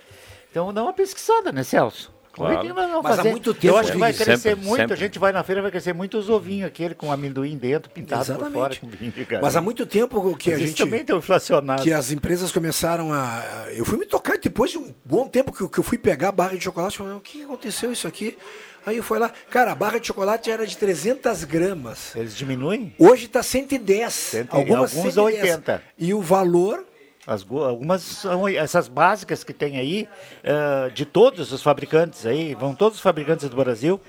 Então 0.50 0.72
dá 0.74 0.82
uma 0.82 0.92
pesquisada, 0.92 1.50
né, 1.52 1.62
Celso? 1.62 2.12
Não 2.38 3.02
Mas 3.02 3.12
há 3.12 3.16
fazer? 3.16 3.30
muito 3.30 3.50
Eu 3.50 3.54
tempo, 3.54 3.76
acho 3.76 3.92
que 3.92 3.98
vai 3.98 4.12
crescer 4.12 4.38
sempre, 4.38 4.64
muito. 4.64 4.80
sempre. 4.80 4.94
A 4.94 4.96
gente 4.96 5.18
vai 5.18 5.32
na 5.32 5.42
feira, 5.42 5.62
vai 5.62 5.70
crescer 5.70 5.92
muito 5.92 6.16
os 6.16 6.28
ovinhos, 6.30 6.66
aquele 6.68 6.94
com 6.94 7.10
amendoim 7.12 7.56
dentro, 7.56 7.90
pintado 7.90 8.22
Exatamente. 8.22 8.52
por 8.52 8.58
fora 8.60 8.76
com 8.76 8.88
vinho. 8.88 9.12
cara. 9.26 9.42
Mas 9.42 9.56
há 9.56 9.60
muito 9.60 9.84
tempo 9.84 10.36
que 10.36 10.50
a 10.50 10.52
Mas 10.52 10.60
isso 10.62 10.68
gente. 10.76 10.84
também 10.84 11.04
tem 11.04 11.16
inflacionado. 11.16 11.82
Que 11.82 11.92
as 11.92 12.10
empresas 12.12 12.52
começaram 12.52 13.12
a. 13.12 13.66
Eu 13.72 13.84
fui 13.84 13.98
me 13.98 14.06
tocar 14.06 14.38
depois 14.38 14.70
de 14.70 14.78
um 14.78 14.94
bom 15.04 15.26
tempo 15.28 15.52
que 15.52 15.60
eu, 15.60 15.70
eu 15.76 15.82
fui 15.82 15.98
pegar 15.98 16.28
a 16.28 16.32
barra 16.32 16.56
de 16.56 16.62
chocolate. 16.64 16.98
Eu 16.98 17.04
falei, 17.06 17.18
o 17.18 17.20
que 17.20 17.42
aconteceu 17.42 17.90
isso 17.92 18.06
aqui? 18.06 18.38
Aí 18.86 18.96
eu 18.96 19.02
fui 19.02 19.18
lá, 19.18 19.30
cara, 19.50 19.72
a 19.72 19.74
barra 19.74 19.98
de 19.98 20.06
chocolate 20.06 20.50
era 20.50 20.66
de 20.66 20.74
300 20.76 21.44
gramas. 21.44 22.16
Eles 22.16 22.34
diminuem? 22.34 22.94
Hoje 22.98 23.26
está 23.26 23.42
110. 23.42 24.12
Cento 24.14 24.54
e- 24.54 24.56
algumas 24.56 24.96
alguns 24.96 25.12
110. 25.14 25.42
80. 25.42 25.82
E 25.98 26.14
o 26.14 26.20
valor. 26.22 26.86
As, 27.26 27.44
algumas 27.50 28.02
são 28.02 28.48
essas 28.48 28.88
básicas 28.88 29.44
que 29.44 29.52
tem 29.52 29.78
aí, 29.78 30.08
eh, 30.42 30.90
de 30.94 31.04
todos 31.04 31.52
os 31.52 31.62
fabricantes 31.62 32.24
aí, 32.24 32.54
vão 32.54 32.74
todos 32.74 32.96
os 32.96 33.02
fabricantes 33.02 33.48
do 33.48 33.56
Brasil, 33.56 34.00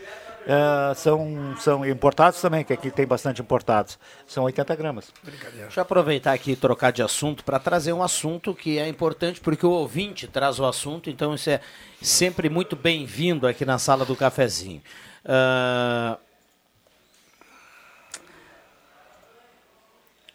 eh, 0.47 0.93
são, 0.95 1.55
são 1.59 1.85
importados 1.85 2.39
também, 2.39 2.63
que 2.63 2.71
aqui 2.71 2.89
tem 2.89 3.05
bastante 3.05 3.41
importados. 3.41 3.99
São 4.25 4.45
80 4.45 4.75
gramas. 4.75 5.13
Deixa 5.53 5.79
eu 5.79 5.81
aproveitar 5.81 6.33
aqui 6.33 6.51
e 6.51 6.55
trocar 6.55 6.91
de 6.91 7.03
assunto 7.03 7.43
para 7.43 7.59
trazer 7.59 7.93
um 7.93 8.01
assunto 8.01 8.55
que 8.55 8.79
é 8.79 8.87
importante, 8.87 9.41
porque 9.41 9.65
o 9.65 9.71
ouvinte 9.71 10.25
traz 10.27 10.57
o 10.59 10.65
assunto, 10.65 11.09
então 11.09 11.35
isso 11.35 11.49
é 11.49 11.59
sempre 12.01 12.49
muito 12.49 12.75
bem-vindo 12.75 13.45
aqui 13.45 13.65
na 13.65 13.77
sala 13.77 14.05
do 14.05 14.15
cafezinho. 14.15 14.81
Ah, 15.25 16.17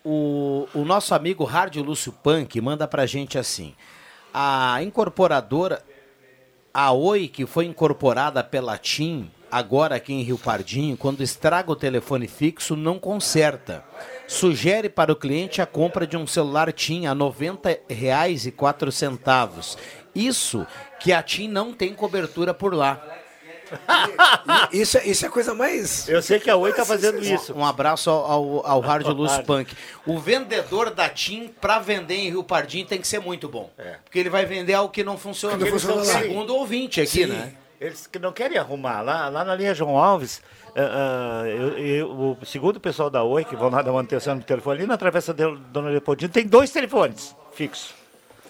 o, 0.09 0.69
o 0.73 0.85
nosso 0.85 1.17
amigo 1.17 1.45
Hardio 1.45 1.83
Lúcio 1.83 2.13
Punk 2.13 2.61
manda 2.61 2.87
pra 2.87 3.07
gente 3.07 3.37
assim: 3.37 3.75
a 4.33 4.81
incorporadora, 4.81 5.85
a 6.73 6.93
Oi, 6.93 7.27
que 7.27 7.45
foi 7.45 7.65
incorporada 7.65 8.45
pela 8.45 8.79
TIM, 8.79 9.29
agora 9.51 9.97
aqui 9.97 10.13
em 10.13 10.23
Rio 10.23 10.39
Pardinho, 10.39 10.97
quando 10.97 11.25
estraga 11.25 11.73
o 11.73 11.77
telefone 11.77 12.29
fixo, 12.29 12.77
não 12.77 13.01
conserta. 13.01 13.85
Sugere 14.29 14.89
para 14.89 15.11
o 15.11 15.17
cliente 15.17 15.61
a 15.61 15.67
compra 15.67 16.07
de 16.07 16.17
um 16.17 16.27
celular 16.27 16.73
TIM 16.73 17.07
a 17.07 17.13
R$ 17.13 17.19
90,04. 17.19 19.77
Isso 20.15 20.65
que 21.01 21.13
a 21.13 21.21
TIM 21.21 21.49
não 21.49 21.73
tem 21.73 21.93
cobertura 21.93 22.55
por 22.55 22.73
lá. 22.73 23.03
E- 24.73 24.81
Isso, 24.81 24.99
é- 24.99 25.07
isso 25.07 25.25
é 25.25 25.29
a 25.29 25.31
coisa 25.31 25.55
mais. 25.55 26.09
Eu 26.09 26.23
sei 26.23 26.39
que 26.39 26.49
a 26.51 26.57
Oi 26.57 26.71
está 26.71 26.85
fazendo 26.85 27.23
isso. 27.23 27.53
Um 27.55 27.65
abraço 27.65 28.11
ao, 28.11 28.25
ao, 28.31 28.67
ao 28.67 28.81
Hard 28.81 29.07
Luz 29.09 29.39
Punk. 29.39 29.75
O 30.07 30.19
vendedor 30.19 30.91
da 30.91 31.09
TIM, 31.09 31.49
para 31.61 31.79
vender 31.79 32.15
em 32.17 32.31
Rio 32.31 32.45
Pardinho, 32.45 32.87
tem 32.87 33.01
que 33.01 33.07
ser 33.09 33.19
muito 33.21 33.49
bom. 33.49 33.71
Porque 34.05 34.19
ele 34.19 34.31
vai 34.31 34.45
vender 34.45 34.75
algo 34.75 34.93
que 34.93 35.03
não 35.05 35.17
funciona. 35.19 35.55
Que 35.57 35.61
não 35.61 35.69
Eles 35.69 35.83
funciona 35.83 36.05
são 36.05 36.15
lá. 36.15 36.21
segundo 36.23 36.55
ouvinte 36.55 37.01
aqui, 37.01 37.11
Sim. 37.11 37.27
né? 37.27 37.55
Eles 37.81 38.07
que 38.07 38.19
não 38.19 38.33
querem 38.33 38.57
arrumar. 38.57 39.03
Lá, 39.03 39.29
lá 39.29 39.45
na 39.45 39.55
linha 39.55 39.75
João 39.75 39.99
Alves, 39.99 40.41
ah, 40.75 41.43
eu- 41.47 41.79
eu- 41.79 42.11
o 42.41 42.47
segundo 42.47 42.77
o 42.77 42.81
pessoal 42.81 43.11
da 43.11 43.23
Oi, 43.23 43.45
que 43.45 43.55
vão 43.57 43.69
lá 43.69 43.83
dar 43.83 43.93
manutenção 43.93 44.35
no 44.35 44.43
telefone, 44.43 44.79
ali 44.79 44.87
na 44.87 44.97
Travessa 44.97 45.35
de 45.35 45.45
Dona 45.71 45.91
Leopoldina, 45.91 46.31
tem 46.33 46.47
dois 46.47 46.71
telefones 46.71 47.35
fixos. 47.53 47.95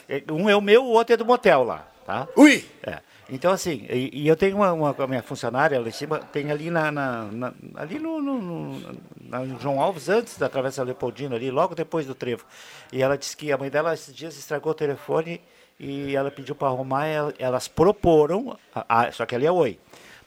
É, 0.08 0.22
Um 0.30 0.48
é 0.48 0.54
o 0.54 0.60
meu, 0.60 0.84
o 0.84 0.90
outro 0.92 1.12
é 1.14 1.16
do 1.16 1.24
motel 1.24 1.64
lá, 1.64 1.84
tá? 2.06 2.28
Ui! 2.36 2.64
É. 2.84 2.98
Então, 3.28 3.50
assim, 3.50 3.84
e, 3.90 4.10
e 4.22 4.28
eu 4.28 4.36
tenho 4.36 4.56
uma, 4.56 4.72
uma, 4.72 4.94
a 4.96 5.06
minha 5.06 5.22
funcionária 5.22 5.80
lá 5.80 5.88
em 5.88 5.92
cima, 5.92 6.20
tem 6.20 6.50
ali 6.50 6.70
na, 6.70 6.92
na- 6.92 7.24
na- 7.24 7.52
ali 7.74 7.98
no, 7.98 8.22
no- 8.22 8.40
no- 8.40 9.60
João 9.60 9.80
Alves, 9.80 10.08
antes 10.08 10.38
da 10.38 10.48
Travessa 10.48 10.84
Leopoldina, 10.84 11.34
ali, 11.34 11.50
logo 11.50 11.74
depois 11.74 12.06
do 12.06 12.14
trevo. 12.14 12.44
E 12.92 13.02
ela 13.02 13.18
disse 13.18 13.36
que 13.36 13.50
a 13.50 13.58
mãe 13.58 13.68
dela 13.68 13.92
esses 13.94 14.14
dias 14.14 14.38
estragou 14.38 14.70
o 14.70 14.74
telefone 14.74 15.40
e 15.78 16.14
ela 16.14 16.30
pediu 16.30 16.54
para 16.54 16.68
arrumar, 16.68 17.06
el- 17.08 17.32
elas 17.38 17.66
proporam, 17.66 18.56
a- 18.72 19.06
a- 19.06 19.12
só 19.12 19.26
que 19.26 19.34
ali 19.34 19.44
é 19.46 19.50
Oi, 19.50 19.76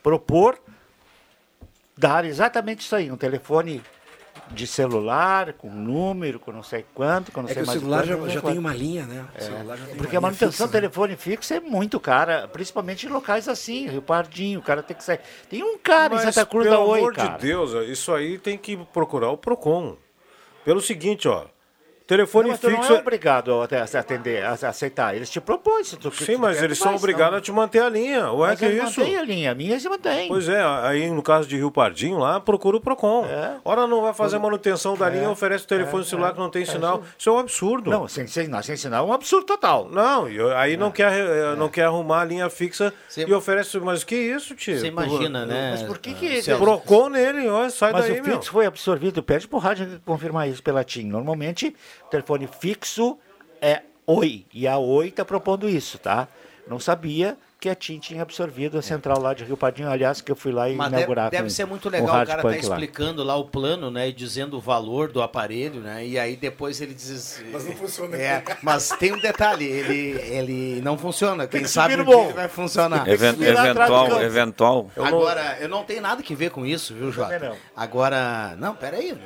propor 0.04 0.60
dar 1.98 2.26
exatamente 2.26 2.82
isso 2.82 2.96
aí, 2.96 3.10
um 3.10 3.18
telefone 3.18 3.82
de 4.52 4.66
celular, 4.68 5.54
com 5.54 5.70
número, 5.70 6.40
com 6.40 6.52
não 6.52 6.64
sei 6.64 6.86
quanto, 6.94 7.32
com 7.32 7.42
não 7.42 7.50
É 7.50 7.54
sei 7.54 7.62
que 7.62 7.64
o 7.64 7.68
mais 7.68 7.80
celular 7.80 7.98
quanto, 8.08 8.08
já, 8.28 8.34
já 8.34 8.42
quanto. 8.42 8.52
tem 8.52 8.60
uma 8.60 8.74
linha, 8.74 9.06
né? 9.06 9.26
O 9.34 9.38
É, 9.38 9.42
celular 9.42 9.78
já 9.78 9.86
tem 9.86 9.96
porque 9.96 10.16
uma 10.16 10.28
a 10.28 10.32
manutenção 10.32 10.68
do 10.68 10.74
né? 10.74 10.80
telefone 10.80 11.16
fixo 11.16 11.54
é 11.54 11.60
muito 11.60 12.00
cara, 12.00 12.48
principalmente 12.48 13.06
em 13.06 13.10
locais 13.10 13.48
assim, 13.48 13.88
Rio 13.88 14.02
Pardinho, 14.02 14.60
o 14.60 14.64
cara 14.64 14.82
tem 14.84 14.96
que 14.98 15.04
sair. 15.04 15.20
Tem 15.50 15.64
um 15.64 15.78
cara 15.78 16.16
Mas, 16.16 16.26
em 16.26 16.32
Santa 16.32 16.46
Cruz 16.46 16.64
pelo 16.66 16.76
da 16.78 16.84
Oi, 16.84 17.00
amor 17.00 17.14
cara. 17.14 17.38
de 17.38 17.42
Deus, 17.48 17.72
isso 17.88 18.14
aí 18.14 18.38
tem 18.38 18.58
que 18.58 18.76
procurar 18.92 19.30
o 19.30 19.38
PROCON. 19.38 19.96
Pelo 20.66 20.82
seguinte, 20.82 21.28
ó. 21.28 21.46
Telefone 22.10 22.46
Não, 22.46 22.52
mas 22.54 22.60
tu 22.60 22.72
fixo. 22.72 22.90
não 22.90 22.98
é 22.98 23.00
obrigado 23.02 23.62
a 23.62 24.00
atender, 24.00 24.44
a 24.44 24.54
aceitar. 24.54 25.16
Eles 25.16 25.30
te 25.30 25.40
propõem. 25.40 25.84
Se 25.84 25.96
tu, 25.96 26.10
Sim, 26.12 26.38
mas 26.38 26.60
eles 26.60 26.80
são 26.80 26.96
obrigados 26.96 27.38
a 27.38 27.42
te 27.42 27.52
manter 27.52 27.84
a 27.84 27.88
linha. 27.88 28.32
Ué, 28.32 28.48
Mas 28.50 28.58
que 28.60 28.66
eles 28.66 28.90
isso? 28.90 29.00
mantêm 29.00 29.18
a 29.20 29.24
linha, 29.24 29.52
a 29.52 29.54
minha 29.54 29.80
se 29.80 29.88
mantém. 29.88 30.28
Pois 30.28 30.50
é, 30.50 30.60
aí 30.82 31.08
no 31.12 31.22
caso 31.22 31.48
de 31.48 31.56
Rio 31.56 31.70
Pardinho 31.70 32.18
lá, 32.18 32.40
procura 32.40 32.78
o 32.78 32.82
PROCON. 32.82 33.28
Ora 33.64 33.86
não 33.86 34.02
vai 34.02 34.12
fazer 34.12 34.40
manutenção 34.40 34.98
da 34.98 35.08
linha, 35.08 35.30
oferece 35.30 35.66
o 35.66 35.68
telefone 35.68 36.04
celular 36.04 36.34
que 36.34 36.40
não 36.40 36.50
tem 36.50 36.66
sinal. 36.66 37.04
Isso 37.16 37.30
é 37.30 37.32
um 37.32 37.38
absurdo. 37.38 37.92
Não, 37.92 38.08
sem, 38.08 38.26
sem, 38.26 38.50
sem 38.64 38.76
sinal 38.76 39.06
é 39.06 39.08
um 39.12 39.14
absurdo 39.14 39.46
total. 39.46 39.88
Não, 39.92 40.28
e 40.28 40.42
aí 40.54 40.78
não, 40.78 40.90
quer, 40.90 41.14
eh, 41.14 41.56
não 41.56 41.70
quer 41.70 41.84
arrumar 41.84 42.22
a 42.22 42.26
linha 42.26 42.50
fixa 42.50 42.92
e 43.16 43.32
oferece. 43.32 43.80
Mas 43.80 44.04
que 44.04 44.16
isso, 44.16 44.56
tio? 44.56 44.80
Você 44.80 44.88
imagina, 44.88 45.46
né? 45.46 45.74
Mas 45.74 45.84
por 45.84 46.00
que 46.00 46.16
que... 46.16 46.42
Procon 46.56 47.10
nele, 47.10 47.48
ó, 47.50 47.70
sai 47.70 47.94
Mas 47.94 48.06
daí, 48.06 48.20
o 48.20 48.24
meu. 48.24 48.34
fixo 48.34 48.52
foi 48.52 48.66
absorvido, 48.66 49.22
pede 49.22 49.48
pro 49.48 49.60
rádio 49.60 50.02
confirmar 50.04 50.50
isso 50.50 50.64
pela 50.64 50.84
TIM. 50.84 51.06
Normalmente, 51.06 51.76
telefone 52.10 52.48
fixo 52.60 53.18
é 53.62 53.82
Oi, 54.06 54.46
e 54.54 54.68
a 54.68 54.78
Oi 54.78 55.10
está 55.10 55.24
propondo 55.24 55.70
isso, 55.70 55.98
tá? 56.00 56.28
Não 56.68 56.80
sabia 56.80 57.38
que 57.60 57.68
a 57.68 57.76
TIM 57.76 58.00
tinha 58.00 58.22
absorvido 58.22 58.78
a 58.78 58.82
central 58.82 59.20
lá 59.20 59.34
de 59.34 59.44
Rio 59.44 59.58
Pardinho, 59.58 59.90
aliás, 59.90 60.22
que 60.22 60.32
eu 60.32 60.36
fui 60.36 60.52
lá 60.52 60.70
e 60.70 60.76
Mas 60.76 60.90
deve, 60.92 61.02
inaugurar 61.04 61.30
deve 61.30 61.44
com- 61.44 61.50
ser 61.50 61.66
muito 61.66 61.90
legal 61.90 62.08
o 62.08 62.12
Hard 62.12 62.28
cara 62.30 62.42
tá 62.42 62.48
Punk 62.48 62.66
lá. 62.66 62.76
explicando 62.76 63.24
lá 63.24 63.36
o 63.36 63.46
plano, 63.46 63.92
né? 63.92 64.08
E 64.08 64.14
dizendo 64.14 64.56
o 64.58 64.62
valor 64.62 65.12
do 65.12 65.22
aparelho, 65.22 65.82
né? 65.82 66.06
E 66.06 66.18
aí 66.18 66.38
depois 66.38 66.80
ele 66.80 66.94
diz. 66.94 67.44
Mas 67.52 67.66
não 67.66 67.74
funciona. 67.76 68.16
É, 68.18 68.44
mas 68.64 68.90
tem 68.98 69.12
um 69.14 69.20
detalhe, 69.20 69.66
ele, 69.66 70.22
ele 70.34 70.82
não 70.82 70.98
funciona. 70.98 71.48
Quem 71.48 71.64
que 71.64 71.68
sabe 71.68 71.96
o 71.96 72.06
morro. 72.06 72.26
ele 72.26 72.34
vai 72.34 72.48
funcionar. 72.48 73.06
Even- 73.10 73.44
eventual, 73.44 74.22
eventual. 74.22 74.90
Agora, 74.96 75.58
eu 75.60 75.68
não 75.68 75.84
tenho 75.84 76.02
nada 76.02 76.24
que 76.24 76.34
ver 76.34 76.52
com 76.52 76.66
isso, 76.66 76.94
viu, 76.96 77.12
Jota? 77.12 77.38
não. 77.40 77.56
Agora, 77.76 78.56
não, 78.58 78.74
peraí. 78.74 79.18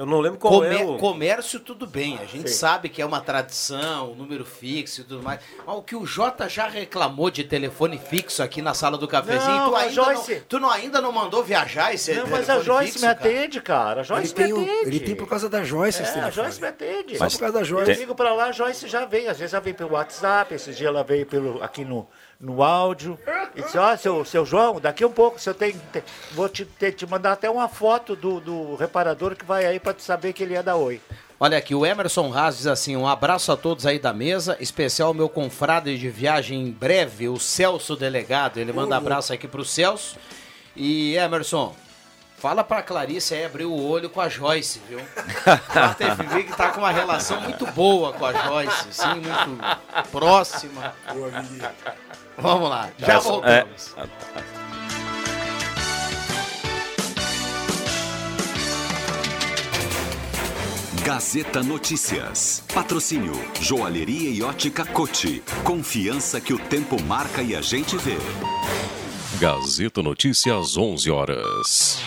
Eu 0.00 0.06
não 0.06 0.18
lembro 0.18 0.38
qual 0.38 0.54
Comer- 0.54 0.80
é 0.80 0.82
o... 0.82 0.96
Comércio, 0.96 1.60
tudo 1.60 1.86
bem. 1.86 2.18
A 2.22 2.24
gente 2.24 2.48
Sim. 2.48 2.56
sabe 2.56 2.88
que 2.88 3.02
é 3.02 3.04
uma 3.04 3.20
tradição, 3.20 4.12
um 4.12 4.14
número 4.14 4.46
fixo 4.46 5.02
e 5.02 5.04
tudo 5.04 5.22
mais. 5.22 5.40
Mas 5.66 5.76
o 5.76 5.82
que 5.82 5.94
o 5.94 6.06
Jota 6.06 6.48
já 6.48 6.66
reclamou 6.66 7.30
de 7.30 7.44
telefone 7.44 7.98
fixo 7.98 8.42
aqui 8.42 8.62
na 8.62 8.72
sala 8.72 8.96
do 8.96 9.06
cafezinho, 9.06 9.54
Não, 9.56 9.68
tu, 9.68 9.76
ainda 9.76 9.92
Joyce- 9.92 10.34
não, 10.36 10.40
tu 10.48 10.58
não, 10.58 10.70
ainda 10.70 11.00
não 11.02 11.12
mandou 11.12 11.44
viajar 11.44 11.92
esse 11.92 12.14
Não, 12.14 12.26
mas 12.28 12.48
a 12.48 12.60
Joyce 12.60 12.92
fixo, 12.92 13.06
me 13.06 13.14
cara? 13.14 13.28
atende, 13.28 13.60
cara. 13.60 14.00
A 14.00 14.04
Joyce 14.04 14.28
Ele 14.28 14.32
tem, 14.34 14.46
me 14.46 14.52
o- 14.54 14.62
atende. 14.62 14.86
ele 14.88 15.00
tem 15.00 15.14
por 15.14 15.28
causa 15.28 15.50
da 15.50 15.62
Joyce 15.62 16.02
esse 16.02 16.18
É, 16.18 16.22
a. 16.22 16.30
Joyce 16.30 16.58
me 16.62 16.68
atende. 16.68 17.18
Só 17.18 17.28
por 17.28 17.38
causa 17.38 17.52
da 17.58 17.62
Joyce. 17.62 17.90
Eu 17.90 17.96
ligo 17.98 18.14
pra 18.14 18.32
lá, 18.32 18.46
a 18.46 18.52
Joyce 18.52 18.88
já 18.88 19.04
vem. 19.04 19.28
Às 19.28 19.38
vezes 19.38 19.52
ela 19.52 19.62
vem 19.62 19.74
pelo 19.74 19.92
WhatsApp, 19.92 20.54
esses 20.54 20.74
dias 20.78 20.88
ela 20.88 21.04
veio 21.04 21.26
pelo, 21.26 21.62
aqui 21.62 21.84
no, 21.84 22.08
no 22.40 22.62
áudio. 22.62 23.18
E 23.54 23.62
disse, 23.62 23.76
ó, 23.76 23.96
seu, 23.96 24.24
seu 24.24 24.46
João, 24.46 24.80
daqui 24.80 25.04
um 25.04 25.12
pouco, 25.12 25.38
se 25.40 25.50
eu 25.50 25.54
tenho, 25.54 25.74
te- 25.92 26.02
vou 26.32 26.48
te, 26.48 26.64
te, 26.64 26.90
te 26.92 27.06
mandar 27.06 27.32
até 27.32 27.50
uma 27.50 27.68
foto 27.68 28.16
do, 28.16 28.40
do 28.40 28.74
reparador 28.76 29.36
que 29.36 29.44
vai 29.44 29.66
aí 29.66 29.78
pra 29.78 29.92
tu 29.92 30.02
saber 30.02 30.32
que 30.32 30.42
ele 30.42 30.54
é 30.54 30.62
da 30.62 30.74
Oi. 30.76 31.00
Olha 31.38 31.56
aqui, 31.58 31.74
o 31.74 31.84
Emerson 31.86 32.32
Haas 32.36 32.58
diz 32.58 32.66
assim: 32.66 32.96
um 32.96 33.06
abraço 33.06 33.50
a 33.50 33.56
todos 33.56 33.86
aí 33.86 33.98
da 33.98 34.12
mesa, 34.12 34.56
especial 34.60 35.12
meu 35.14 35.28
confrade 35.28 35.98
de 35.98 36.08
viagem 36.10 36.60
em 36.68 36.70
breve, 36.70 37.28
o 37.28 37.38
Celso 37.38 37.96
Delegado. 37.96 38.58
Ele 38.58 38.72
manda 38.72 38.96
abraço 38.96 39.32
aqui 39.32 39.48
pro 39.48 39.64
Celso. 39.64 40.16
E 40.76 41.14
Emerson, 41.16 41.74
fala 42.40 42.64
pra 42.64 42.82
Clarice 42.82 43.34
aí 43.34 43.44
abrir 43.44 43.64
o 43.66 43.74
olho 43.74 44.08
com 44.10 44.20
a 44.20 44.28
Joyce, 44.28 44.80
viu? 44.88 44.98
A 45.46 45.94
TFV 45.94 46.44
que 46.44 46.56
tá 46.56 46.70
com 46.70 46.80
uma 46.80 46.90
relação 46.90 47.40
muito 47.40 47.66
boa 47.66 48.12
com 48.12 48.24
a 48.26 48.32
Joyce, 48.32 48.86
sim, 48.90 49.14
muito 49.14 50.10
próxima. 50.10 50.94
Vamos 52.38 52.70
lá, 52.70 52.88
já 52.98 53.14
É, 53.14 53.20
voltamos. 53.20 53.94
Gazeta 61.04 61.62
Notícias. 61.62 62.62
Patrocínio 62.72 63.32
Joalheria 63.60 64.30
e 64.30 64.42
Ótica 64.42 64.84
Cote. 64.84 65.42
Confiança 65.64 66.40
que 66.40 66.52
o 66.52 66.58
tempo 66.58 67.00
marca 67.02 67.42
e 67.42 67.54
a 67.54 67.60
gente 67.62 67.96
vê. 67.96 68.16
Gazeta 69.38 70.02
Notícias, 70.02 70.76
11 70.76 71.10
horas. 71.10 72.00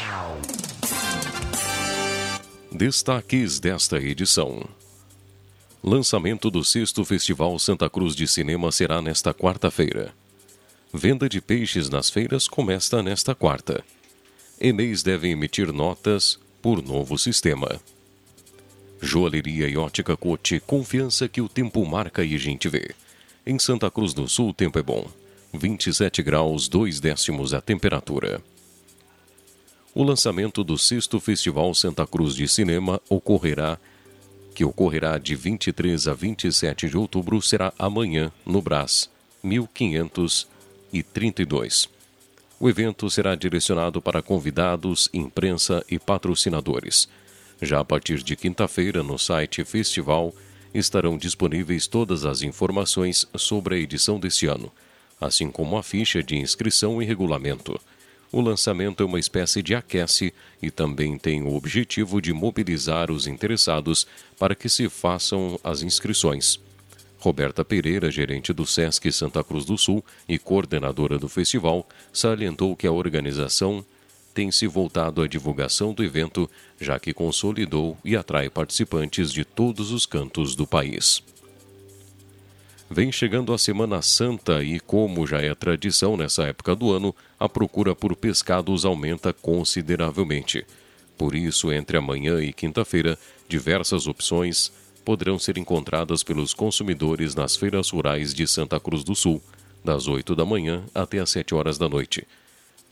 Destaques 2.75 3.59
desta 3.59 3.99
edição. 3.99 4.67
Lançamento 5.83 6.49
do 6.49 6.63
sexto 6.63 7.05
Festival 7.05 7.59
Santa 7.59 7.87
Cruz 7.87 8.15
de 8.15 8.27
Cinema 8.27 8.71
será 8.71 8.99
nesta 8.99 9.31
quarta-feira. 9.31 10.11
Venda 10.91 11.29
de 11.29 11.39
peixes 11.39 11.87
nas 11.87 12.09
feiras 12.09 12.47
começa 12.47 13.03
nesta 13.03 13.35
quarta. 13.35 13.83
EMEIs 14.59 15.03
devem 15.03 15.33
emitir 15.33 15.71
notas 15.71 16.39
por 16.63 16.81
novo 16.81 17.15
sistema. 17.15 17.79
Joalheria 18.99 19.67
e 19.67 19.77
ótica 19.77 20.17
Cote, 20.17 20.59
confiança 20.59 21.27
que 21.27 21.41
o 21.41 21.47
tempo 21.47 21.85
marca 21.85 22.23
e 22.23 22.33
a 22.33 22.39
gente 22.39 22.67
vê. 22.67 22.95
Em 23.45 23.59
Santa 23.59 23.91
Cruz 23.91 24.15
do 24.15 24.27
Sul, 24.27 24.49
o 24.49 24.53
tempo 24.53 24.79
é 24.79 24.83
bom. 24.83 25.07
27 25.53 26.23
graus 26.23 26.67
2 26.67 26.99
décimos 26.99 27.53
a 27.53 27.61
temperatura. 27.61 28.41
O 29.95 30.01
lançamento 30.01 30.63
do 30.63 30.75
sexto 30.75 31.19
Festival 31.19 31.71
Santa 31.75 32.07
Cruz 32.07 32.35
de 32.35 32.47
Cinema 32.47 32.99
ocorrerá 33.07 33.77
que 34.55 34.65
ocorrerá 34.65 35.19
de 35.19 35.35
23 35.35 36.07
a 36.07 36.13
27 36.13 36.89
de 36.89 36.97
outubro 36.97 37.39
será 37.41 37.71
amanhã 37.77 38.31
no 38.43 38.59
Brás 38.59 39.07
1532. 39.43 41.87
O 42.59 42.67
evento 42.67 43.07
será 43.09 43.35
direcionado 43.35 44.01
para 44.01 44.23
convidados, 44.23 45.09
imprensa 45.13 45.85
e 45.89 45.97
patrocinadores. 45.99 47.07
Já 47.61 47.79
a 47.79 47.85
partir 47.85 48.23
de 48.23 48.35
quinta-feira, 48.35 49.03
no 49.03 49.19
site 49.19 49.63
Festival, 49.63 50.33
estarão 50.73 51.19
disponíveis 51.19 51.85
todas 51.85 52.25
as 52.25 52.41
informações 52.41 53.27
sobre 53.35 53.75
a 53.75 53.77
edição 53.77 54.19
deste 54.19 54.47
ano, 54.47 54.71
assim 55.21 55.51
como 55.51 55.77
a 55.77 55.83
ficha 55.83 56.23
de 56.23 56.35
inscrição 56.35 56.99
e 56.99 57.05
regulamento. 57.05 57.79
O 58.33 58.41
lançamento 58.41 59.03
é 59.03 59.05
uma 59.05 59.19
espécie 59.19 59.61
de 59.61 59.75
aquece 59.75 60.33
e 60.59 60.71
também 60.71 61.19
tem 61.19 61.43
o 61.43 61.53
objetivo 61.53 62.19
de 62.19 62.33
mobilizar 62.33 63.11
os 63.11 63.27
interessados 63.27 64.07
para 64.39 64.55
que 64.55 64.67
se 64.67 64.89
façam 64.89 65.59
as 65.63 65.83
inscrições. 65.83 66.59
Roberta 67.19 67.63
Pereira, 67.63 68.09
gerente 68.09 68.51
do 68.51 68.65
SESC 68.65 69.11
Santa 69.11 69.43
Cruz 69.43 69.65
do 69.65 69.77
Sul 69.77 70.03
e 70.27 70.39
coordenadora 70.39 71.19
do 71.19 71.29
festival, 71.29 71.87
salientou 72.11 72.75
que 72.75 72.87
a 72.87 72.91
organização 72.91 73.85
tem 74.33 74.49
se 74.49 74.65
voltado 74.65 75.21
à 75.21 75.27
divulgação 75.27 75.93
do 75.93 76.03
evento, 76.03 76.49
já 76.81 76.97
que 76.99 77.13
consolidou 77.13 77.95
e 78.03 78.15
atrai 78.15 78.49
participantes 78.49 79.31
de 79.31 79.45
todos 79.45 79.91
os 79.91 80.07
cantos 80.07 80.55
do 80.55 80.65
país. 80.65 81.21
Vem 82.89 83.11
chegando 83.11 83.53
a 83.53 83.57
Semana 83.57 84.03
Santa 84.03 84.63
e, 84.63 84.79
como 84.79 85.25
já 85.25 85.41
é 85.41 85.55
tradição 85.55 86.15
nessa 86.15 86.43
época 86.43 86.75
do 86.75 86.91
ano, 86.91 87.15
a 87.43 87.49
procura 87.49 87.93
por 87.93 88.15
pescados 88.15 88.85
aumenta 88.85 89.33
consideravelmente. 89.33 90.65
Por 91.17 91.35
isso, 91.35 91.73
entre 91.73 91.97
amanhã 91.97 92.41
e 92.41 92.53
quinta-feira, 92.53 93.19
diversas 93.49 94.07
opções 94.07 94.71
poderão 95.03 95.37
ser 95.37 95.57
encontradas 95.57 96.23
pelos 96.23 96.53
consumidores 96.53 97.35
nas 97.35 97.57
feiras 97.57 97.89
rurais 97.89 98.33
de 98.33 98.47
Santa 98.47 98.79
Cruz 98.79 99.03
do 99.03 99.13
Sul, 99.13 99.43
das 99.83 100.07
8 100.07 100.33
da 100.37 100.45
manhã 100.45 100.85
até 100.95 101.19
as 101.19 101.31
7 101.31 101.53
horas 101.53 101.77
da 101.77 101.89
noite. 101.89 102.25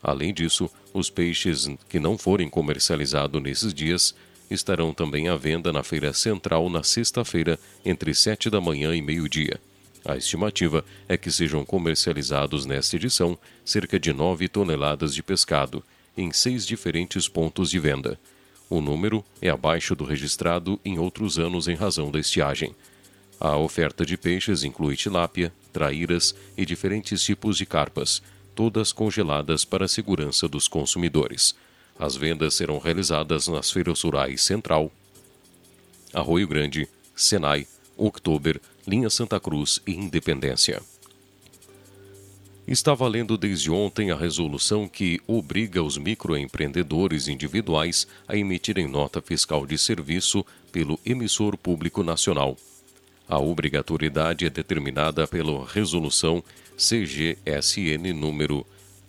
Além 0.02 0.34
disso, 0.34 0.68
os 0.92 1.08
peixes 1.08 1.70
que 1.88 1.98
não 1.98 2.18
forem 2.18 2.50
comercializados 2.50 3.42
nesses 3.42 3.72
dias 3.72 4.14
estarão 4.50 4.92
também 4.92 5.30
à 5.30 5.34
venda 5.34 5.72
na 5.72 5.82
Feira 5.82 6.12
Central 6.12 6.68
na 6.68 6.82
sexta-feira, 6.82 7.58
entre 7.86 8.14
7 8.14 8.50
da 8.50 8.60
manhã 8.60 8.94
e 8.94 9.00
meio-dia. 9.00 9.58
A 10.04 10.16
estimativa 10.16 10.84
é 11.08 11.16
que 11.16 11.30
sejam 11.30 11.64
comercializados 11.64 12.66
nesta 12.66 12.96
edição 12.96 13.38
cerca 13.64 13.98
de 14.00 14.12
9 14.12 14.48
toneladas 14.48 15.14
de 15.14 15.22
pescado, 15.22 15.82
em 16.16 16.32
seis 16.32 16.66
diferentes 16.66 17.28
pontos 17.28 17.70
de 17.70 17.78
venda. 17.78 18.18
O 18.68 18.80
número 18.80 19.24
é 19.40 19.48
abaixo 19.48 19.94
do 19.94 20.04
registrado 20.04 20.80
em 20.84 20.98
outros 20.98 21.38
anos 21.38 21.68
em 21.68 21.74
razão 21.74 22.10
da 22.10 22.18
estiagem. 22.18 22.74
A 23.38 23.56
oferta 23.56 24.04
de 24.04 24.16
peixes 24.16 24.64
inclui 24.64 24.96
tilápia, 24.96 25.52
traíras 25.72 26.34
e 26.56 26.64
diferentes 26.64 27.22
tipos 27.22 27.56
de 27.56 27.66
carpas, 27.66 28.22
todas 28.54 28.92
congeladas 28.92 29.64
para 29.64 29.84
a 29.84 29.88
segurança 29.88 30.48
dos 30.48 30.68
consumidores. 30.68 31.54
As 31.98 32.16
vendas 32.16 32.54
serão 32.54 32.78
realizadas 32.78 33.48
nas 33.48 33.70
feiras 33.70 34.02
rurais 34.02 34.42
Central, 34.42 34.90
Arroio 36.12 36.46
Grande, 36.46 36.88
Senai, 37.14 37.66
Oktober, 37.96 38.60
Linha 38.86 39.08
Santa 39.08 39.38
Cruz 39.38 39.80
e 39.86 39.92
Independência. 39.92 40.82
Está 42.66 42.94
valendo 42.94 43.36
desde 43.36 43.70
ontem 43.70 44.10
a 44.10 44.16
resolução 44.16 44.88
que 44.88 45.20
obriga 45.26 45.82
os 45.82 45.98
microempreendedores 45.98 47.26
individuais 47.28 48.06
a 48.26 48.36
emitirem 48.36 48.86
nota 48.86 49.20
fiscal 49.20 49.66
de 49.66 49.76
serviço 49.76 50.44
pelo 50.70 50.98
emissor 51.04 51.56
público 51.56 52.02
nacional. 52.02 52.56
A 53.28 53.38
obrigatoriedade 53.38 54.46
é 54.46 54.50
determinada 54.50 55.26
pela 55.26 55.66
resolução 55.66 56.42
CGSN 56.76 58.12
número 58.14 58.66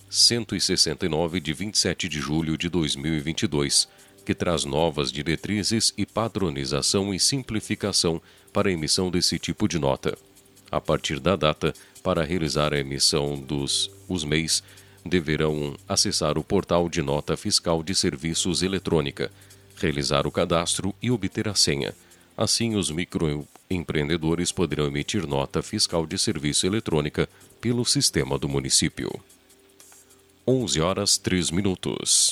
169 0.09 1.39
de 1.39 1.53
27 1.53 2.07
de 2.07 2.19
julho 2.19 2.57
de 2.57 2.69
2022, 2.69 3.87
que 4.25 4.33
traz 4.33 4.63
novas 4.63 5.11
diretrizes 5.11 5.93
e 5.97 6.05
padronização 6.05 7.13
e 7.13 7.19
simplificação 7.19 8.21
para 8.51 8.69
a 8.69 8.71
emissão 8.71 9.09
desse 9.09 9.37
tipo 9.37 9.67
de 9.67 9.79
nota. 9.79 10.17
A 10.71 10.79
partir 10.79 11.19
da 11.19 11.35
data, 11.35 11.73
para 12.01 12.23
realizar 12.23 12.73
a 12.73 12.79
emissão 12.79 13.39
dos 13.39 13.91
os 14.07 14.23
MEIs, 14.23 14.63
deverão 15.05 15.75
acessar 15.87 16.37
o 16.37 16.43
portal 16.43 16.87
de 16.89 17.01
nota 17.01 17.35
fiscal 17.35 17.83
de 17.83 17.93
serviços 17.93 18.61
eletrônica, 18.61 19.31
realizar 19.75 20.25
o 20.25 20.31
cadastro 20.31 20.93
e 21.01 21.11
obter 21.11 21.47
a 21.47 21.55
senha. 21.55 21.93
Assim, 22.37 22.75
os 22.75 22.89
microempreendedores 22.89 24.51
poderão 24.51 24.87
emitir 24.87 25.27
nota 25.27 25.61
fiscal 25.61 26.05
de 26.05 26.17
serviço 26.17 26.65
eletrônica 26.65 27.29
pelo 27.61 27.85
sistema 27.85 28.37
do 28.37 28.49
município. 28.49 29.11
11 30.47 30.81
horas 30.81 31.17
3 31.17 31.51
minutos. 31.51 32.31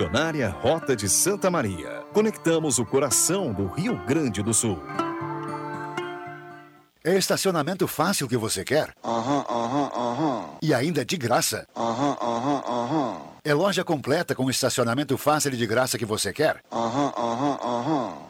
Concessionária 0.00 0.48
Rota 0.48 0.96
de 0.96 1.10
Santa 1.10 1.50
Maria. 1.50 2.02
Conectamos 2.14 2.78
o 2.78 2.86
coração 2.86 3.52
do 3.52 3.66
Rio 3.66 4.02
Grande 4.06 4.42
do 4.42 4.54
Sul. 4.54 4.78
É 7.04 7.18
estacionamento 7.18 7.86
fácil 7.86 8.26
que 8.26 8.36
você 8.36 8.64
quer? 8.64 8.94
Aham, 9.04 9.44
aham, 9.46 9.90
aham. 9.94 10.44
E 10.62 10.72
ainda 10.72 11.04
de 11.04 11.18
graça? 11.18 11.66
Aham, 11.76 12.16
aham, 12.18 12.62
aham. 12.66 13.16
É 13.44 13.52
loja 13.52 13.84
completa 13.84 14.34
com 14.34 14.48
estacionamento 14.48 15.18
fácil 15.18 15.52
e 15.52 15.56
de 15.58 15.66
graça 15.66 15.98
que 15.98 16.06
você 16.06 16.32
quer? 16.32 16.62
Aham, 16.72 17.12
aham, 17.14 17.58
aham. 17.62 18.29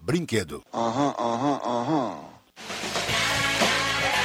brinquedo. 0.01 0.63
Aham, 0.73 1.13
aham, 1.17 1.59
aham. 1.63 3.10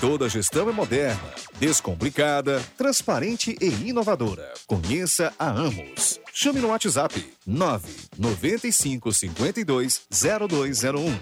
Toda 0.00 0.30
gestão 0.30 0.66
é 0.70 0.72
moderna, 0.72 1.20
descomplicada, 1.58 2.58
transparente 2.78 3.54
e 3.60 3.66
inovadora. 3.86 4.50
Conheça 4.66 5.30
a 5.38 5.50
Amos. 5.50 6.18
Chame 6.32 6.58
no 6.58 6.68
WhatsApp 6.68 7.22
995 7.46 9.12
52 9.12 10.06
0201. 10.48 11.18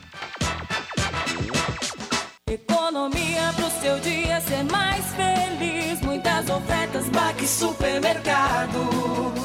Economia 2.49 3.53
pro 3.57 3.69
seu 3.81 3.99
dia 3.99 4.41
ser 4.43 4.63
mais 4.71 5.05
feliz. 5.07 6.01
Muitas 6.03 6.49
ofertas, 6.49 7.09
Baque 7.09 7.49
Supermercado. 7.49 9.38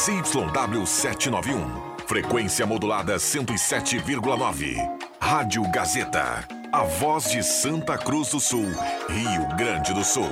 ZYW791. 0.00 1.60
Frequência 2.06 2.64
modulada 2.64 3.16
107,9. 3.16 4.76
Rádio 5.20 5.62
Gazeta. 5.70 6.48
A 6.72 6.84
voz 6.84 7.30
de 7.30 7.42
Santa 7.42 7.98
Cruz 7.98 8.30
do 8.30 8.40
Sul, 8.40 8.64
Rio 9.10 9.46
Grande 9.58 9.92
do 9.92 10.02
Sul. 10.02 10.30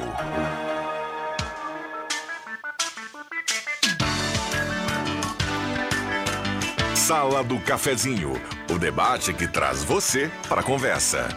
Sala 6.94 7.44
do 7.44 7.60
Cafezinho, 7.60 8.40
o 8.70 8.78
debate 8.78 9.34
que 9.34 9.46
traz 9.46 9.84
você 9.84 10.30
para 10.48 10.62
a 10.62 10.64
conversa. 10.64 11.28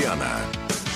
Viana. 0.00 0.48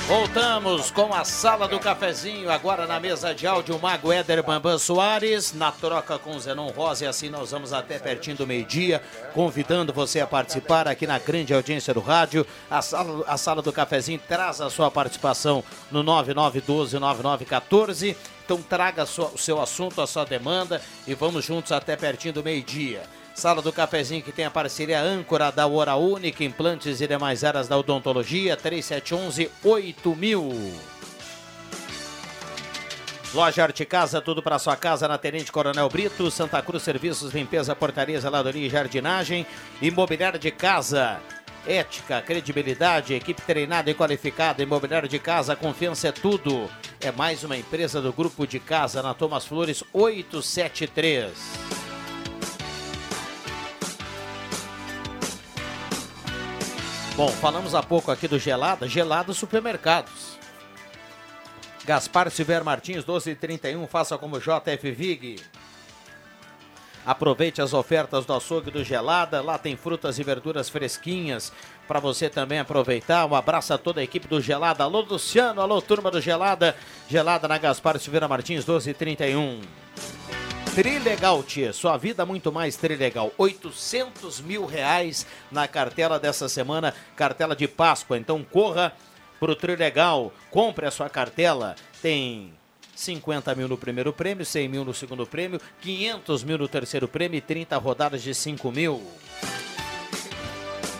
Voltamos 0.08 0.90
com 0.90 1.12
a 1.12 1.26
sala 1.26 1.68
do 1.68 1.78
cafezinho, 1.78 2.50
agora 2.50 2.86
na 2.86 2.98
mesa 2.98 3.34
de 3.34 3.46
áudio, 3.46 3.78
Mago 3.78 4.10
Éder 4.10 4.42
Bambam 4.42 4.78
Soares, 4.78 5.52
na 5.52 5.70
troca 5.70 6.18
com 6.18 6.38
Zenon 6.38 6.70
Rosa, 6.70 7.04
e 7.04 7.06
assim 7.06 7.28
nós 7.28 7.50
vamos 7.50 7.74
até 7.74 7.98
pertinho 7.98 8.38
do 8.38 8.46
meio-dia, 8.46 9.02
convidando 9.34 9.92
você 9.92 10.20
a 10.20 10.26
participar 10.26 10.88
aqui 10.88 11.06
na 11.06 11.18
grande 11.18 11.52
audiência 11.52 11.92
do 11.92 12.00
rádio. 12.00 12.46
A 12.70 12.80
sala, 12.80 13.24
a 13.26 13.36
sala 13.36 13.60
do 13.60 13.72
cafezinho 13.72 14.22
traz 14.26 14.62
a 14.62 14.70
sua 14.70 14.90
participação 14.90 15.62
no 15.90 16.02
9912-9914. 16.02 18.16
Então 18.42 18.62
traga 18.62 19.04
sua, 19.04 19.28
o 19.28 19.38
seu 19.38 19.60
assunto, 19.60 20.00
a 20.00 20.06
sua 20.06 20.24
demanda 20.24 20.80
e 21.06 21.14
vamos 21.14 21.44
juntos 21.44 21.72
até 21.72 21.94
pertinho 21.94 22.32
do 22.32 22.42
meio-dia. 22.42 23.02
Sala 23.34 23.60
do 23.60 23.72
Cafezinho 23.72 24.22
que 24.22 24.30
tem 24.30 24.44
a 24.44 24.50
parceria 24.50 25.02
âncora 25.02 25.50
da 25.50 25.66
Hora 25.66 25.96
Única, 25.96 26.44
implantes 26.44 27.00
e 27.00 27.06
demais 27.06 27.42
áreas 27.42 27.66
da 27.66 27.76
odontologia, 27.76 28.56
3711-8000. 28.56 30.94
Loja 33.34 33.64
Arte 33.64 33.84
Casa, 33.84 34.20
tudo 34.20 34.40
para 34.40 34.60
sua 34.60 34.76
casa 34.76 35.08
na 35.08 35.18
Tenente 35.18 35.50
Coronel 35.50 35.88
Brito, 35.88 36.30
Santa 36.30 36.62
Cruz 36.62 36.84
Serviços, 36.84 37.34
Limpeza, 37.34 37.74
Portaria, 37.74 38.20
Zeladoria 38.20 38.68
e 38.68 38.70
Jardinagem, 38.70 39.44
Imobiliário 39.82 40.38
de 40.38 40.52
Casa, 40.52 41.20
ética, 41.66 42.22
credibilidade, 42.22 43.14
equipe 43.14 43.42
treinada 43.42 43.90
e 43.90 43.94
qualificada, 43.94 44.62
Imobiliário 44.62 45.08
de 45.08 45.18
Casa, 45.18 45.56
confiança 45.56 46.06
é 46.06 46.12
tudo. 46.12 46.70
É 47.00 47.10
mais 47.10 47.42
uma 47.42 47.56
empresa 47.56 48.00
do 48.00 48.12
Grupo 48.12 48.46
de 48.46 48.60
Casa 48.60 49.02
na 49.02 49.12
Thomas 49.12 49.44
Flores 49.44 49.82
873. 49.92 51.93
Bom, 57.16 57.28
falamos 57.28 57.76
há 57.76 57.82
pouco 57.82 58.10
aqui 58.10 58.26
do 58.26 58.40
Gelada, 58.40 58.88
Gelada 58.88 59.32
Supermercados. 59.32 60.36
Gaspar 61.84 62.28
Silver 62.28 62.64
Martins, 62.64 63.04
1231, 63.04 63.86
faça 63.86 64.18
como 64.18 64.40
JF 64.40 64.90
Vig. 64.90 65.40
Aproveite 67.06 67.62
as 67.62 67.72
ofertas 67.72 68.26
do 68.26 68.32
açougue 68.32 68.72
do 68.72 68.82
Gelada, 68.82 69.40
lá 69.42 69.56
tem 69.58 69.76
frutas 69.76 70.18
e 70.18 70.24
verduras 70.24 70.68
fresquinhas 70.68 71.52
para 71.86 72.00
você 72.00 72.28
também 72.28 72.58
aproveitar. 72.58 73.26
Um 73.26 73.36
abraço 73.36 73.72
a 73.72 73.78
toda 73.78 74.00
a 74.00 74.04
equipe 74.04 74.26
do 74.26 74.40
Gelada. 74.40 74.82
Alô 74.82 75.02
Luciano, 75.02 75.60
alô 75.60 75.80
turma 75.80 76.10
do 76.10 76.20
Gelada. 76.20 76.74
Gelada 77.08 77.46
na 77.46 77.58
Gaspar 77.58 77.96
Silveira 78.00 78.26
Martins, 78.26 78.64
1231. 78.64 79.60
Trilegal, 80.74 81.40
tia. 81.44 81.72
Sua 81.72 81.96
vida 81.96 82.26
muito 82.26 82.50
mais 82.50 82.76
Trilegal. 82.76 83.32
800 83.38 84.40
mil 84.40 84.66
reais 84.66 85.24
na 85.48 85.68
cartela 85.68 86.18
dessa 86.18 86.48
semana, 86.48 86.92
cartela 87.14 87.54
de 87.54 87.68
Páscoa. 87.68 88.18
Então 88.18 88.42
corra 88.42 88.92
pro 89.38 89.54
Trilegal, 89.54 90.32
compre 90.50 90.84
a 90.84 90.90
sua 90.90 91.08
cartela. 91.08 91.76
Tem 92.02 92.52
50 92.96 93.54
mil 93.54 93.68
no 93.68 93.78
primeiro 93.78 94.12
prêmio, 94.12 94.44
100 94.44 94.68
mil 94.68 94.84
no 94.84 94.92
segundo 94.92 95.24
prêmio, 95.24 95.60
500 95.80 96.42
mil 96.42 96.58
no 96.58 96.66
terceiro 96.66 97.06
prêmio 97.06 97.38
e 97.38 97.40
30 97.40 97.78
rodadas 97.78 98.20
de 98.20 98.34
5 98.34 98.72
mil. 98.72 99.00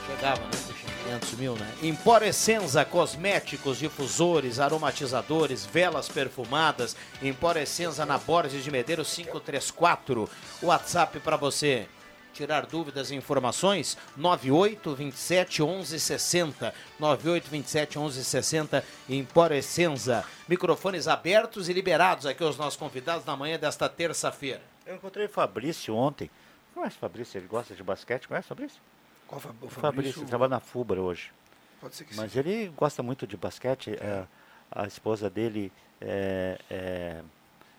Chegava, 0.07 0.41
né? 0.41 0.74
500 1.05 1.33
mil, 1.35 1.55
né? 1.55 1.71
Empório 1.83 2.27
Essenza, 2.27 2.85
cosméticos, 2.85 3.79
difusores, 3.79 4.59
aromatizadores, 4.59 5.67
velas 5.67 6.09
perfumadas. 6.09 6.97
Empório 7.23 7.63
Essenza 7.63 8.07
na 8.07 8.17
Borges 8.17 8.65
de 8.65 8.71
Medeiros 8.71 9.15
534. 9.15 10.29
WhatsApp 10.63 11.21
para 11.21 11.37
você 11.37 11.87
tirar 12.33 12.67
dúvidas 12.67 13.11
e 13.11 13.15
informações 13.15 13.97
98 14.17 14.93
27 14.97 15.63
11 15.63 16.01
60 16.01 16.75
98 16.99 17.49
27 17.49 17.97
11 17.97 18.25
60 18.25 18.85
Empório 19.09 19.57
Essenza 19.57 20.25
microfones 20.49 21.07
abertos 21.07 21.69
e 21.69 21.73
liberados 21.73 22.27
aqui 22.27 22.43
os 22.43 22.57
nossos 22.57 22.77
convidados 22.77 23.25
na 23.25 23.37
manhã 23.37 23.57
desta 23.57 23.89
terça-feira 23.89 24.61
Eu 24.85 24.97
encontrei 24.97 25.27
o 25.27 25.29
Fabrício 25.29 25.95
ontem. 25.95 26.29
Conhece 26.75 26.97
o 26.97 26.99
Fabrício? 26.99 27.39
Ele 27.39 27.47
gosta 27.47 27.73
de 27.73 27.85
basquete? 27.85 28.27
Conhece 28.27 28.47
o 28.47 28.49
Fabrício? 28.49 28.81
Qual 29.27 29.39
o 29.39 29.41
Fabrício, 29.41 29.81
Fabrício? 29.81 30.25
trabalha 30.27 30.51
na 30.51 30.61
FUBRA 30.61 31.01
hoje. 31.01 31.33
Pode 31.81 31.95
ser 31.97 32.05
que 32.05 32.17
Mas 32.17 32.33
sim. 32.33 32.39
ele 32.39 32.69
gosta 32.77 33.03
muito 33.03 33.27
de 33.27 33.37
basquete. 33.37 33.91
é, 34.01 34.25
a 34.71 34.87
esposa 34.87 35.29
dele 35.31 35.71
é, 36.01 36.59
é, 36.71 37.21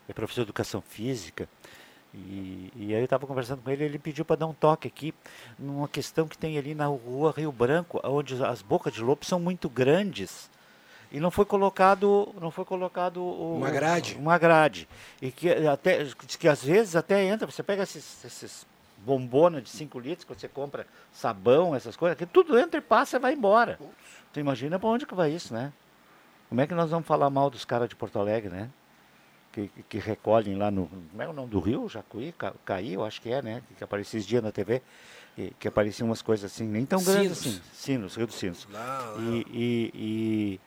é 0.08 0.14
professora 0.14 0.46
de 0.46 0.50
educação 0.50 0.82
física. 0.82 1.48
E, 2.14 2.72
e 2.76 2.94
aí 2.94 3.02
eu 3.02 3.04
estava 3.04 3.28
conversando 3.28 3.62
com 3.62 3.70
ele, 3.70 3.84
ele 3.84 4.00
pediu 4.00 4.24
para 4.24 4.38
dar 4.38 4.48
um 4.48 4.54
toque 4.54 4.88
aqui 4.88 5.14
numa 5.60 5.88
questão 5.88 6.28
que 6.28 6.38
tem 6.38 6.58
ali 6.58 6.74
na 6.74 6.86
rua 6.86 7.34
Rio 7.36 7.52
Branco, 7.52 8.00
onde 8.04 8.42
as 8.44 8.62
bocas 8.62 8.94
de 8.94 9.02
lobo 9.02 9.26
são 9.26 9.40
muito 9.40 9.68
grandes. 9.70 10.50
E 11.12 11.20
não 11.20 11.30
foi 11.30 11.44
colocado, 11.46 12.34
não 12.40 12.52
foi 12.52 12.64
colocado 12.66 13.18
o- 13.22 13.58
Uma 13.58 13.70
grade. 13.70 14.16
Uma 14.16 14.38
grade. 14.38 14.88
E 15.22 15.30
que 15.32 15.50
até 15.50 16.06
que 16.40 16.48
às 16.48 16.64
vezes 16.64 16.96
até 16.96 17.24
entra, 17.26 17.50
você 17.50 17.62
pega 17.62 17.84
esses, 17.84 18.24
esses 18.24 18.66
bombona 19.06 19.62
de 19.62 19.70
5 19.70 20.00
litros, 20.00 20.24
que 20.26 20.34
você 20.34 20.48
compra 20.48 20.88
sabão, 21.14 21.76
essas 21.76 21.96
coisas, 21.96 22.18
que 22.18 22.26
tudo 22.26 22.58
entra 22.58 22.80
e 22.80 22.82
passa 22.82 23.18
e 23.18 23.20
vai 23.20 23.34
embora. 23.34 23.80
Tu 24.34 24.40
imagina 24.40 24.80
para 24.80 24.90
onde 24.90 25.06
que 25.06 25.14
vai 25.16 25.32
isso, 25.32 25.54
né? 25.54 25.72
Como 26.50 26.60
é 26.62 26.68
que 26.68 26.74
nós 26.74 26.90
vamos 26.90 27.08
falar 27.08 27.30
mal 27.30 27.50
dos 27.50 27.64
caras 27.66 27.88
de 27.90 27.96
Porto 27.96 28.20
Alegre, 28.20 28.50
né? 28.50 28.70
Que, 29.52 29.70
que 29.88 29.98
recolhem 30.00 30.56
lá 30.58 30.70
no. 30.70 30.88
Como 30.88 31.22
é 31.22 31.28
o 31.28 31.34
nome 31.34 31.50
do 31.50 31.60
rio? 31.60 31.88
Jacuí? 31.88 32.34
Ca- 32.38 32.54
Caí, 32.66 32.94
eu 32.94 33.06
acho 33.06 33.22
que 33.22 33.32
é, 33.32 33.42
né? 33.42 33.62
Que 33.78 33.84
aparecia 33.84 34.18
esses 34.20 34.28
dias 34.28 34.44
na 34.44 34.52
TV. 34.52 34.82
e 35.38 35.52
que 35.60 35.68
apareciam 35.68 36.08
umas 36.10 36.22
coisas 36.22 36.52
assim, 36.52 36.66
nem 36.68 36.86
tão 36.86 37.02
grandes 37.04 37.38
Sinos. 37.38 37.58
assim. 37.58 37.70
Sinos, 37.74 38.16
Rio 38.18 38.28
dos 38.28 38.36
Sinos. 38.36 38.68
Lá, 38.72 39.14
lá. 39.16 39.22
E, 39.22 39.46
e, 39.94 40.60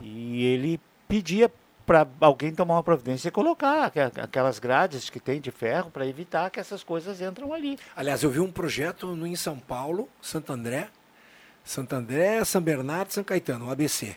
e, 0.00 0.06
e 0.06 0.44
ele 0.46 0.80
pedia 1.08 1.50
para 1.86 2.06
alguém 2.20 2.54
tomar 2.54 2.74
uma 2.74 2.82
providência 2.82 3.28
e 3.28 3.30
colocar 3.30 3.92
aquelas 4.22 4.58
grades 4.58 5.10
que 5.10 5.20
tem 5.20 5.40
de 5.40 5.50
ferro 5.50 5.90
para 5.90 6.06
evitar 6.06 6.50
que 6.50 6.58
essas 6.58 6.82
coisas 6.82 7.20
entram 7.20 7.52
ali. 7.52 7.78
Aliás, 7.94 8.22
eu 8.22 8.30
vi 8.30 8.40
um 8.40 8.50
projeto 8.50 9.14
no, 9.14 9.26
em 9.26 9.36
São 9.36 9.58
Paulo, 9.58 10.08
Santo 10.20 10.52
André, 10.52 10.88
Santo 11.64 11.94
André, 11.94 12.44
São 12.44 12.60
Bernardo 12.60 13.10
e 13.10 13.14
São 13.14 13.24
Caetano, 13.24 13.66
o 13.66 13.70
ABC. 13.70 14.16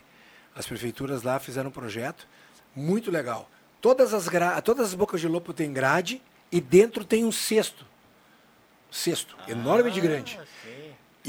As 0.54 0.66
prefeituras 0.66 1.22
lá 1.22 1.38
fizeram 1.38 1.68
um 1.68 1.72
projeto 1.72 2.26
muito 2.74 3.10
legal. 3.10 3.48
Todas 3.80 4.12
as, 4.12 4.28
gra... 4.28 4.60
Todas 4.60 4.88
as 4.88 4.94
bocas 4.94 5.20
de 5.20 5.28
lobo 5.28 5.52
têm 5.52 5.72
grade 5.72 6.20
e 6.50 6.60
dentro 6.60 7.04
tem 7.04 7.24
um 7.24 7.32
cesto. 7.32 7.86
Cesto, 8.90 9.36
enorme 9.46 9.90
de 9.90 10.00
grande. 10.00 10.40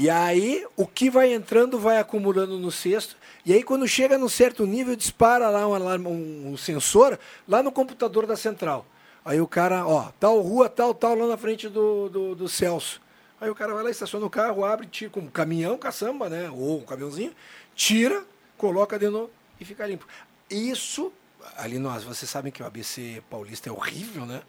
E 0.00 0.08
aí, 0.08 0.66
o 0.78 0.86
que 0.86 1.10
vai 1.10 1.30
entrando 1.30 1.78
vai 1.78 1.98
acumulando 1.98 2.58
no 2.58 2.72
cesto. 2.72 3.14
E 3.44 3.52
aí, 3.52 3.62
quando 3.62 3.86
chega 3.86 4.16
num 4.16 4.30
certo 4.30 4.64
nível, 4.64 4.96
dispara 4.96 5.50
lá 5.50 5.68
um, 5.68 5.74
alarme- 5.74 6.08
um- 6.08 6.56
sensor 6.56 7.18
lá 7.46 7.62
no 7.62 7.70
computador 7.70 8.24
da 8.26 8.34
central. 8.34 8.86
Aí 9.22 9.42
o 9.42 9.46
cara, 9.46 9.86
ó, 9.86 10.10
tal 10.18 10.40
rua, 10.40 10.70
tal, 10.70 10.94
tal, 10.94 11.14
lá 11.14 11.26
na 11.26 11.36
frente 11.36 11.68
do, 11.68 12.08
do, 12.08 12.34
do 12.34 12.48
Celso. 12.48 12.98
Aí 13.38 13.50
o 13.50 13.54
cara 13.54 13.74
vai 13.74 13.84
lá, 13.84 13.90
estaciona 13.90 14.24
o 14.24 14.30
carro, 14.30 14.64
abre, 14.64 14.86
tira 14.86 15.10
com 15.10 15.20
um 15.20 15.26
caminhão, 15.28 15.76
caçamba, 15.76 16.30
né? 16.30 16.48
Ou 16.50 16.78
um 16.78 16.82
caminhãozinho, 16.86 17.34
tira, 17.76 18.24
coloca 18.56 18.98
de 18.98 19.10
novo 19.10 19.28
e 19.60 19.66
fica 19.66 19.86
limpo. 19.86 20.06
Isso, 20.48 21.12
ali 21.58 21.78
nós, 21.78 22.04
vocês 22.04 22.30
sabem 22.30 22.50
que 22.50 22.62
o 22.62 22.66
ABC 22.66 23.22
paulista 23.28 23.68
é 23.68 23.72
horrível, 23.72 24.24
né? 24.24 24.40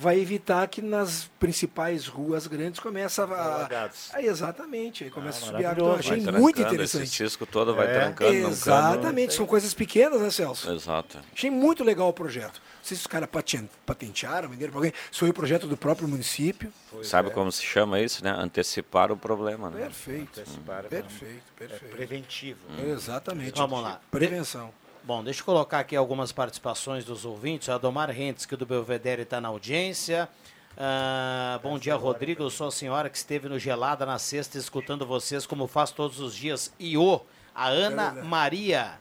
Vai 0.00 0.18
evitar 0.18 0.66
que 0.66 0.80
nas 0.80 1.30
principais 1.38 2.06
ruas 2.06 2.46
grandes 2.46 2.80
comece 2.80 3.20
a. 3.20 3.24
Alagados. 3.24 4.08
Ah, 4.14 4.22
exatamente, 4.22 5.04
aí 5.04 5.10
começa 5.10 5.44
a 5.44 5.48
subir 5.48 5.66
água. 5.66 5.82
Então, 5.82 5.94
achei 5.94 6.16
muito 6.40 6.58
interessante. 6.58 7.04
esse 7.04 7.16
cisco 7.16 7.44
todo 7.44 7.74
vai 7.74 7.86
É, 7.86 7.92
trancando 7.92 8.32
cano. 8.32 8.48
Exatamente, 8.48 9.34
são 9.34 9.44
coisas 9.44 9.74
pequenas, 9.74 10.22
né, 10.22 10.30
Celso? 10.30 10.72
Exato. 10.72 11.18
Achei 11.34 11.50
muito 11.50 11.84
legal 11.84 12.08
o 12.08 12.14
projeto. 12.14 12.62
Não 12.78 12.82
sei 12.84 12.96
se 12.96 13.02
os 13.02 13.06
caras 13.06 13.28
paten- 13.28 13.68
patentearam, 13.84 14.48
venderam 14.48 14.72
para 14.72 14.78
alguém. 14.78 14.92
Isso 15.10 15.20
foi 15.20 15.28
o 15.28 15.34
projeto 15.34 15.66
do 15.66 15.76
próprio 15.76 16.08
município. 16.08 16.72
Sabe 17.02 17.28
é. 17.28 17.32
como 17.32 17.52
se 17.52 17.62
chama 17.62 18.00
isso, 18.00 18.24
né? 18.24 18.30
Antecipar 18.30 19.12
o 19.12 19.18
problema, 19.18 19.68
né? 19.68 19.82
Perfeito. 19.82 20.40
Perfeito, 20.88 21.42
perfeito. 21.58 21.94
preventivo. 21.94 22.60
Exatamente. 22.90 23.52
Vamos 23.54 23.82
lá. 23.82 24.00
Prevenção. 24.10 24.72
Bom, 25.02 25.24
deixa 25.24 25.40
eu 25.40 25.44
colocar 25.44 25.80
aqui 25.80 25.96
algumas 25.96 26.30
participações 26.30 27.04
dos 27.04 27.24
ouvintes. 27.24 27.68
O 27.68 27.72
Adomar 27.72 28.10
Rentes, 28.10 28.44
que 28.44 28.54
do 28.54 28.66
Belvedere 28.66 29.22
está 29.22 29.40
na 29.40 29.48
audiência. 29.48 30.28
Ah, 30.76 31.58
bom 31.62 31.78
dia, 31.78 31.94
Rodrigo. 31.94 32.42
Eu 32.42 32.50
sou 32.50 32.68
a 32.68 32.70
senhora 32.70 33.08
que 33.08 33.16
esteve 33.16 33.48
no 33.48 33.58
Gelada 33.58 34.04
na 34.04 34.18
sexta 34.18 34.58
escutando 34.58 35.06
vocês 35.06 35.46
como 35.46 35.66
faz 35.66 35.90
todos 35.90 36.20
os 36.20 36.34
dias. 36.34 36.72
Iô, 36.78 37.22
a 37.54 37.68
Ana. 37.68 38.12
Maria. 38.22 39.00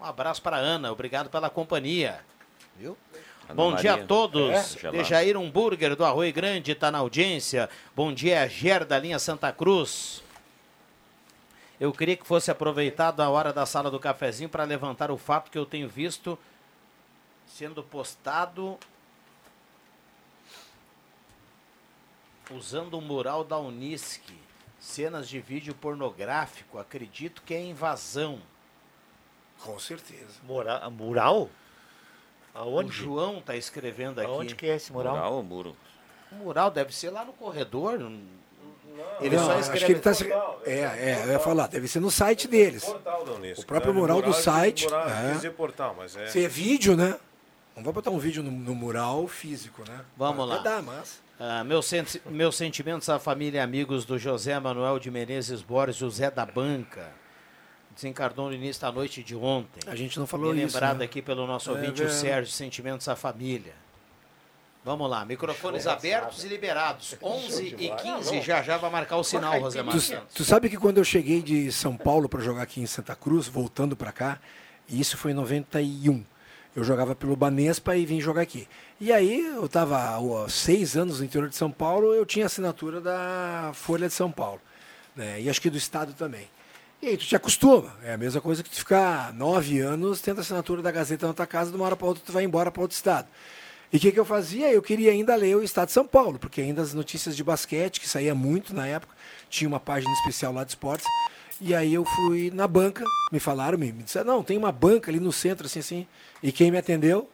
Um 0.00 0.04
abraço 0.04 0.42
para 0.42 0.56
a 0.56 0.60
Ana. 0.60 0.92
Obrigado 0.92 1.30
pela 1.30 1.48
companhia. 1.48 2.20
Viu? 2.76 2.96
Ana 3.48 3.54
Bom 3.54 3.74
dia 3.74 3.92
a 3.92 3.94
Maria. 3.94 4.06
todos. 4.06 4.84
É. 4.84 4.90
Dejair 4.90 5.36
Hambúrguer 5.36 5.96
do 5.96 6.04
Arroio 6.04 6.32
Grande 6.32 6.72
está 6.72 6.90
na 6.90 6.98
audiência. 6.98 7.68
Bom 7.96 8.12
dia, 8.12 8.46
Ger 8.46 8.84
da 8.84 8.98
linha 8.98 9.18
Santa 9.18 9.50
Cruz. 9.52 10.22
Eu 11.80 11.92
queria 11.92 12.16
que 12.16 12.26
fosse 12.26 12.50
aproveitado 12.50 13.20
a 13.20 13.28
hora 13.28 13.52
da 13.52 13.64
sala 13.64 13.90
do 13.90 14.00
cafezinho 14.00 14.48
para 14.48 14.64
levantar 14.64 15.10
o 15.10 15.16
fato 15.16 15.50
que 15.50 15.58
eu 15.58 15.64
tenho 15.64 15.88
visto 15.88 16.38
sendo 17.46 17.82
postado 17.82 18.78
usando 22.50 22.94
o 22.94 23.00
mural 23.00 23.44
da 23.44 23.58
Unisc. 23.58 24.22
Cenas 24.80 25.28
de 25.28 25.40
vídeo 25.40 25.74
pornográfico. 25.74 26.78
Acredito 26.78 27.42
que 27.42 27.52
é 27.52 27.60
invasão. 27.60 28.40
Com 29.60 29.78
certeza. 29.78 30.40
Mora, 30.44 30.88
mural? 30.88 31.50
O 32.54 32.58
Aonde? 32.58 32.92
João 32.92 33.38
está 33.38 33.56
escrevendo 33.56 34.20
aqui. 34.20 34.30
Aonde 34.30 34.54
que 34.54 34.66
é 34.66 34.76
esse 34.76 34.92
mural? 34.92 35.14
Mural 35.14 35.32
ou 35.34 35.42
muro? 35.42 35.76
O 36.30 36.36
mural 36.36 36.70
deve 36.70 36.94
ser 36.94 37.10
lá 37.10 37.24
no 37.24 37.32
corredor. 37.32 37.98
Não- 38.98 39.24
Ele 39.26 39.36
Não, 39.36 39.44
só 39.44 39.52
acho 39.52 39.60
escreve. 39.62 39.86
que 39.86 39.92
ele 39.92 40.00
tá 40.00 40.12
se- 40.14 40.32
É, 40.66 40.72
é, 40.80 41.22
eu 41.26 41.32
ia 41.32 41.38
falar, 41.38 41.66
deve 41.68 41.88
ser 41.88 42.00
no 42.00 42.10
site 42.10 42.46
deles. 42.48 42.84
Portal 42.84 43.24
da 43.24 43.32
Unesco. 43.32 43.62
O 43.62 43.66
próprio 43.66 43.92
né? 43.94 44.00
mural 44.00 44.20
do 44.22 44.32
site, 44.32 44.84
Mural, 44.84 45.08
é. 45.08 45.32
dizer 45.32 45.50
portal, 45.52 45.94
mas 45.98 46.16
é. 46.16 46.26
Se 46.28 46.44
é 46.44 46.48
vídeo, 46.48 46.96
né? 46.96 47.16
Não 47.76 47.82
vai 47.84 47.92
botar 47.92 48.10
um 48.10 48.18
vídeo 48.18 48.42
no, 48.42 48.50
no 48.50 48.74
mural 48.74 49.26
físico, 49.28 49.82
né? 49.88 50.00
Vamos 50.16 50.48
lá. 50.48 50.56
Vai 50.56 50.64
dar, 50.64 50.82
mas. 50.82 51.20
Ah, 51.40 51.62
meus, 51.62 51.86
senti- 51.86 52.20
meus 52.26 52.56
sentimentos 52.56 53.08
à 53.08 53.18
família 53.20 53.58
e 53.58 53.60
amigos 53.62 54.04
do 54.04 54.18
José 54.18 54.58
Manuel 54.58 54.98
de 54.98 55.08
Menezes 55.10 55.62
Borges, 55.62 55.96
José 55.96 56.28
da 56.30 56.44
Banca. 56.44 57.08
Desencarnou 57.94 58.48
no 58.48 58.54
início 58.54 58.82
da 58.82 58.92
noite 58.92 59.22
de 59.22 59.34
ontem. 59.36 59.80
A 59.86 59.94
gente 59.96 60.18
não 60.18 60.26
falou 60.26 60.52
Bem 60.52 60.64
isso, 60.64 60.74
lembrado 60.76 60.98
né? 60.98 61.04
aqui 61.04 61.20
pelo 61.22 61.46
nosso 61.46 61.70
É 61.70 61.72
ouvinte, 61.74 61.92
o 61.94 62.04
verdade. 62.04 62.14
Sérgio, 62.20 62.52
sentimentos 62.52 63.08
à 63.08 63.14
família. 63.16 63.72
Vamos 64.88 65.10
lá, 65.10 65.22
microfones 65.22 65.86
abertos 65.86 66.44
e 66.44 66.48
liberados. 66.48 67.14
11 67.22 67.76
e 67.78 67.90
15, 67.94 68.40
já 68.40 68.62
já 68.62 68.78
vai 68.78 68.90
marcar 68.90 69.18
o 69.18 69.22
sinal, 69.22 69.60
Rosemar 69.60 69.94
Tu, 69.94 70.22
tu 70.36 70.44
sabe 70.46 70.70
que 70.70 70.78
quando 70.78 70.96
eu 70.96 71.04
cheguei 71.04 71.42
de 71.42 71.70
São 71.70 71.94
Paulo 71.94 72.26
para 72.26 72.40
jogar 72.40 72.62
aqui 72.62 72.80
em 72.80 72.86
Santa 72.86 73.14
Cruz, 73.14 73.48
voltando 73.48 73.94
para 73.94 74.10
cá, 74.10 74.38
e 74.88 74.98
isso 74.98 75.18
foi 75.18 75.32
em 75.32 75.34
91. 75.34 76.24
Eu 76.74 76.82
jogava 76.82 77.14
pelo 77.14 77.36
Banespa 77.36 77.98
e 77.98 78.06
vim 78.06 78.18
jogar 78.18 78.40
aqui. 78.40 78.66
E 78.98 79.12
aí 79.12 79.40
eu 79.42 79.66
estava 79.66 80.16
há 80.16 80.48
seis 80.48 80.96
anos 80.96 81.18
no 81.18 81.26
interior 81.26 81.50
de 81.50 81.56
São 81.56 81.70
Paulo, 81.70 82.14
eu 82.14 82.24
tinha 82.24 82.46
assinatura 82.46 82.98
da 82.98 83.72
Folha 83.74 84.08
de 84.08 84.14
São 84.14 84.32
Paulo. 84.32 84.62
Né? 85.14 85.42
E 85.42 85.50
acho 85.50 85.60
que 85.60 85.68
do 85.68 85.76
Estado 85.76 86.14
também. 86.14 86.48
E 87.02 87.08
aí 87.08 87.16
tu 87.18 87.26
te 87.26 87.36
acostuma. 87.36 87.94
É 88.02 88.14
a 88.14 88.16
mesma 88.16 88.40
coisa 88.40 88.62
que 88.62 88.70
tu 88.70 88.76
ficar 88.76 89.34
nove 89.34 89.80
anos 89.80 90.22
tendo 90.22 90.40
assinatura 90.40 90.80
da 90.80 90.90
Gazeta 90.90 91.26
na 91.26 91.34
tua 91.34 91.46
casa, 91.46 91.70
de 91.70 91.76
uma 91.76 91.84
hora 91.84 91.94
para 91.94 92.06
outra 92.06 92.22
tu 92.24 92.32
vai 92.32 92.42
embora 92.42 92.70
para 92.70 92.80
outro 92.80 92.96
estado. 92.96 93.28
E 93.92 93.96
o 93.96 94.00
que, 94.00 94.12
que 94.12 94.20
eu 94.20 94.24
fazia? 94.24 94.70
Eu 94.70 94.82
queria 94.82 95.10
ainda 95.12 95.34
ler 95.34 95.56
o 95.56 95.62
Estado 95.62 95.86
de 95.86 95.92
São 95.92 96.06
Paulo, 96.06 96.38
porque 96.38 96.60
ainda 96.60 96.82
as 96.82 96.92
notícias 96.92 97.34
de 97.34 97.42
basquete, 97.42 98.00
que 98.00 98.08
saía 98.08 98.34
muito 98.34 98.74
na 98.74 98.86
época, 98.86 99.14
tinha 99.48 99.66
uma 99.66 99.80
página 99.80 100.12
especial 100.12 100.52
lá 100.52 100.62
de 100.62 100.70
esportes. 100.70 101.06
E 101.60 101.74
aí 101.74 101.94
eu 101.94 102.04
fui 102.04 102.50
na 102.52 102.68
banca, 102.68 103.02
me 103.32 103.40
falaram, 103.40 103.78
me, 103.78 103.90
me 103.90 104.02
disseram, 104.02 104.26
não, 104.26 104.42
tem 104.44 104.58
uma 104.58 104.70
banca 104.70 105.10
ali 105.10 105.18
no 105.18 105.32
centro, 105.32 105.66
assim, 105.66 105.80
assim. 105.80 106.06
E 106.42 106.52
quem 106.52 106.70
me 106.70 106.76
atendeu? 106.76 107.28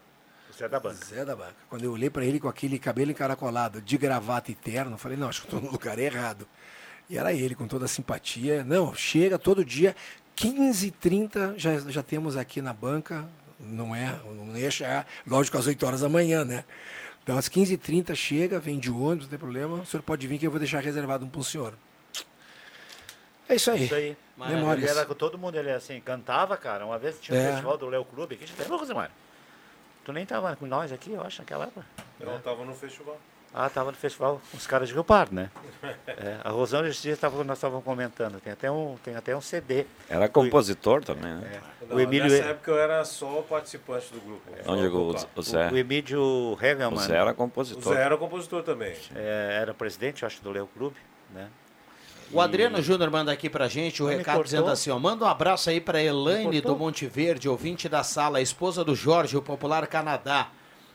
Zé 0.57 0.69
da 0.69 0.79
Banca. 0.79 1.05
Zé 1.05 1.25
da 1.25 1.35
Banca. 1.35 1.57
Quando 1.69 1.85
eu 1.85 1.93
olhei 1.93 2.09
para 2.09 2.25
ele 2.25 2.39
com 2.39 2.49
aquele 2.49 2.79
cabelo 2.79 3.11
encaracolado, 3.11 3.83
de 3.83 3.99
gravata 3.99 4.53
e 4.53 4.55
terno, 4.55 4.93
eu 4.93 4.99
falei, 4.99 5.19
não, 5.19 5.29
acho 5.29 5.41
que 5.43 5.49
estou 5.49 5.61
no 5.61 5.71
lugar 5.71 5.99
errado. 5.99 6.47
E 7.11 7.19
era 7.19 7.33
ele, 7.33 7.57
com 7.57 7.67
toda 7.67 7.87
a 7.87 7.89
simpatia. 7.89 8.63
Não, 8.63 8.95
chega 8.95 9.39
todo 9.39 9.65
dia, 9.65 9.97
15h30, 10.37 11.55
já, 11.59 11.79
já 11.81 12.03
temos 12.03 12.37
aqui 12.37 12.63
na 12.63 12.73
banca 12.73 13.29
Não 13.67 13.95
é, 13.95 14.19
não 14.25 14.57
ia 14.57 14.71
chegar, 14.71 15.07
lógico, 15.27 15.57
às 15.59 15.67
8 15.67 15.85
horas 15.87 16.01
da 16.01 16.09
manhã, 16.09 16.45
né? 16.45 16.65
Então, 17.23 17.39
às 17.39 17.49
15h30 17.49 18.15
chega, 18.15 18.61
vem 18.61 18.79
de 18.79 18.91
ônibus, 18.91 19.25
não 19.25 19.31
tem 19.31 19.39
problema. 19.39 19.77
O 19.79 19.87
senhor 19.87 20.03
pode 20.03 20.27
vir 20.27 20.39
que 20.39 20.47
eu 20.47 20.51
vou 20.51 20.59
deixar 20.61 20.81
reservado 20.83 21.25
um 21.25 21.29
para 21.29 21.41
o 21.41 21.45
senhor. 21.45 21.75
É 23.49 23.55
isso 23.57 23.71
aí. 23.71 23.85
Isso 23.85 23.95
aí. 23.95 24.17
Memórias. 24.37 24.91
Ele 24.91 24.99
era 24.99 25.07
com 25.07 25.15
todo 25.15 25.39
mundo, 25.39 25.57
ele 25.57 25.71
assim, 25.71 26.01
cantava, 26.01 26.57
cara. 26.57 26.85
Uma 26.85 26.99
vez 26.99 27.19
tinha 27.21 27.39
um 27.39 27.41
É. 27.43 27.49
festival 27.51 27.79
do 27.79 27.87
Léo 27.89 28.05
Clube 28.05 28.35
aqui, 28.35 28.45
lembra, 28.59 28.77
Rosemar? 28.77 29.11
Tu 30.05 30.13
nem 30.13 30.27
tava 30.27 30.55
com 30.57 30.67
nós 30.67 30.93
aqui, 30.93 31.13
eu 31.13 31.23
acho, 31.23 31.41
naquela 31.41 31.65
época. 31.65 31.87
Eu 32.21 32.27
não 32.27 32.41
tava 32.41 32.65
no 32.65 32.75
festival. 32.75 33.19
Ah, 33.57 33.71
tava 33.71 33.93
no 33.93 33.97
festival, 33.97 34.43
os 34.53 34.67
caras 34.67 34.89
de 34.89 34.95
Rio 34.95 35.05
Pardo, 35.05 35.33
né? 35.33 35.49
É, 36.09 36.39
a 36.43 36.51
Rosângela 36.51 36.89
esses 36.89 37.01
dias 37.01 37.17
tava, 37.21 37.45
nós 37.45 37.57
estávamos 37.57 37.85
comentando, 37.85 38.41
tem 38.41 38.53
até 38.53 38.69
um, 38.69 38.97
tem 39.05 39.15
até 39.15 39.37
um 39.37 39.41
CD. 39.41 39.87
Era 40.11 40.29
compositor 40.29 41.05
também, 41.05 41.35
né? 41.35 41.61
O 41.89 42.01
Emílio- 42.01 42.29
Nessa 42.29 42.49
época 42.51 42.73
eu 42.73 42.79
era 42.81 43.05
só 43.05 43.43
participante 43.49 44.13
do 44.13 44.21
grupo. 44.21 44.43
Onde 44.67 44.91
Só 45.19 45.27
o, 45.37 45.41
o 45.41 45.43
Zé? 45.43 45.71
O 45.71 45.77
Emílio 45.77 46.59
Hegelman. 46.61 46.99
O 46.99 47.01
Zé 47.01 47.17
era 47.17 47.33
compositor. 47.33 47.93
O 47.93 47.95
Zé 47.95 48.03
era 48.03 48.17
compositor 48.17 48.63
também. 48.65 48.97
É, 49.15 49.59
era 49.63 49.73
presidente, 49.73 50.27
acho, 50.27 50.43
do 50.43 50.51
Léo 50.51 50.67
Clube, 50.77 50.97
né? 51.33 51.47
O 52.33 52.41
Adriano 52.41 52.83
Júnior 52.83 53.09
manda 53.11 53.31
aqui 53.31 53.49
pra 53.49 53.69
gente 53.69 54.03
o 54.03 54.07
Não 54.07 54.11
recado 54.17 54.35
cortou? 54.37 54.45
dizendo 54.45 54.69
assim, 54.69 54.91
ó, 54.91 54.99
manda 54.99 55.25
um 55.25 55.29
abraço 55.29 55.71
aí 55.71 55.81
pra 55.81 56.03
Elaine 56.03 56.61
do 56.61 56.75
Monte 56.75 57.07
Verde, 57.07 57.49
ouvinte 57.49 57.89
da 57.89 58.03
sala, 58.03 58.41
esposa 58.41 58.83
do 58.83 58.97
Jorge, 58.97 59.37
o 59.37 59.43
popular 59.43 59.87
Canadá. 59.87 60.49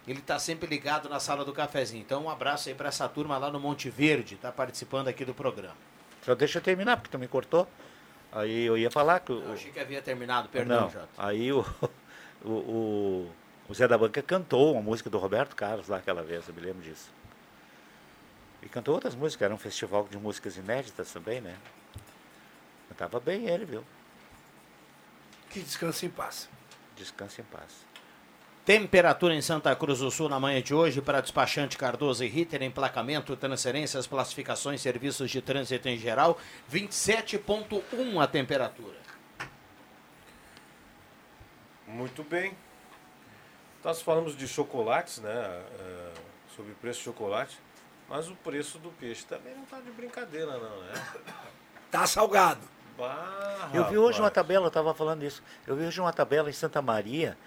Ele 0.07 0.21
tá 0.21 0.39
sempre 0.39 0.67
ligado 0.67 1.07
na 1.07 1.19
sala 1.19 1.45
do 1.45 1.53
cafezinho. 1.53 2.01
Então 2.01 2.23
um 2.23 2.29
abraço 2.29 2.67
aí 2.69 2.75
pra 2.75 2.89
essa 2.89 3.07
turma 3.07 3.37
lá 3.37 3.51
no 3.51 3.59
Monte 3.59 3.89
Verde, 3.89 4.35
tá 4.37 4.51
participando 4.51 5.07
aqui 5.07 5.23
do 5.23 5.33
programa. 5.33 5.75
Só 6.23 6.33
deixa 6.35 6.57
eu 6.57 6.63
terminar, 6.63 6.97
porque 6.97 7.09
tu 7.11 7.19
me 7.19 7.27
cortou. 7.27 7.67
Aí 8.31 8.65
eu 8.65 8.77
ia 8.77 8.89
falar 8.91 9.19
que... 9.19 9.31
o- 9.31 9.41
Eu 9.43 9.53
achei 9.53 9.71
que 9.71 9.79
havia 9.79 10.01
terminado, 10.01 10.49
perdão, 10.49 10.81
Não, 10.81 10.89
Jota. 10.89 11.09
aí 11.17 11.51
o, 11.51 11.65
o, 12.43 12.49
o, 12.49 13.31
o 13.67 13.73
Zé 13.73 13.87
da 13.87 13.97
Banca 13.97 14.21
cantou 14.21 14.73
uma 14.73 14.81
música 14.81 15.09
do 15.09 15.17
Roberto 15.17 15.55
Carlos 15.55 15.87
lá 15.87 15.97
aquela 15.97 16.21
vez, 16.23 16.47
eu 16.47 16.53
me 16.53 16.61
lembro 16.61 16.81
disso. 16.81 17.09
E 18.61 18.67
cantou 18.69 18.93
outras 18.93 19.15
músicas, 19.15 19.45
era 19.45 19.53
um 19.53 19.57
festival 19.57 20.07
de 20.09 20.17
músicas 20.17 20.57
inéditas 20.57 21.11
também, 21.11 21.39
né? 21.41 21.55
Cantava 22.89 23.19
bem 23.19 23.47
ele, 23.47 23.65
viu? 23.65 23.83
Que 25.49 25.61
descanse 25.61 26.05
em 26.05 26.09
paz. 26.09 26.49
Descanse 26.95 27.41
em 27.41 27.45
paz. 27.45 27.85
Temperatura 28.69 29.33
em 29.33 29.41
Santa 29.41 29.75
Cruz 29.75 29.97
do 29.97 30.11
Sul 30.11 30.29
na 30.29 30.39
manhã 30.39 30.61
de 30.61 30.75
hoje 30.75 31.01
para 31.01 31.21
despachante 31.21 31.75
Cardoso 31.75 32.23
e 32.23 32.27
Ritter, 32.27 32.61
emplacamento, 32.61 33.35
transferências, 33.35 34.05
classificações, 34.05 34.79
serviços 34.79 35.31
de 35.31 35.41
trânsito 35.41 35.89
em 35.89 35.97
geral, 35.97 36.37
27.1 36.71 38.21
a 38.23 38.27
temperatura. 38.27 38.95
Muito 41.87 42.23
bem. 42.23 42.55
Nós 43.83 44.03
falamos 44.03 44.37
de 44.37 44.47
chocolates, 44.47 45.17
né? 45.17 45.63
eh, 45.79 46.13
sobre 46.55 46.71
o 46.71 46.75
preço 46.75 46.99
de 46.99 47.05
chocolate. 47.05 47.57
Mas 48.07 48.29
o 48.29 48.35
preço 48.35 48.77
do 48.77 48.91
peixe 48.91 49.25
também 49.25 49.55
não 49.55 49.65
tá 49.65 49.79
de 49.79 49.89
brincadeira, 49.89 50.59
não, 50.59 50.81
né? 50.81 50.93
Tá 51.89 52.05
salgado. 52.05 52.61
Bah, 52.99 53.69
Eu 53.73 53.85
vi 53.85 53.97
hoje 53.97 54.19
uma 54.19 54.29
tabela, 54.29 54.65
eu 54.65 54.67
estava 54.67 54.93
falando 54.93 55.23
isso. 55.23 55.41
Eu 55.65 55.75
vi 55.75 55.85
hoje 55.85 56.01
uma 56.01 56.11
tabela 56.11 56.49
em 56.49 56.53
Santa 56.53 56.81
Maria, 56.81 57.37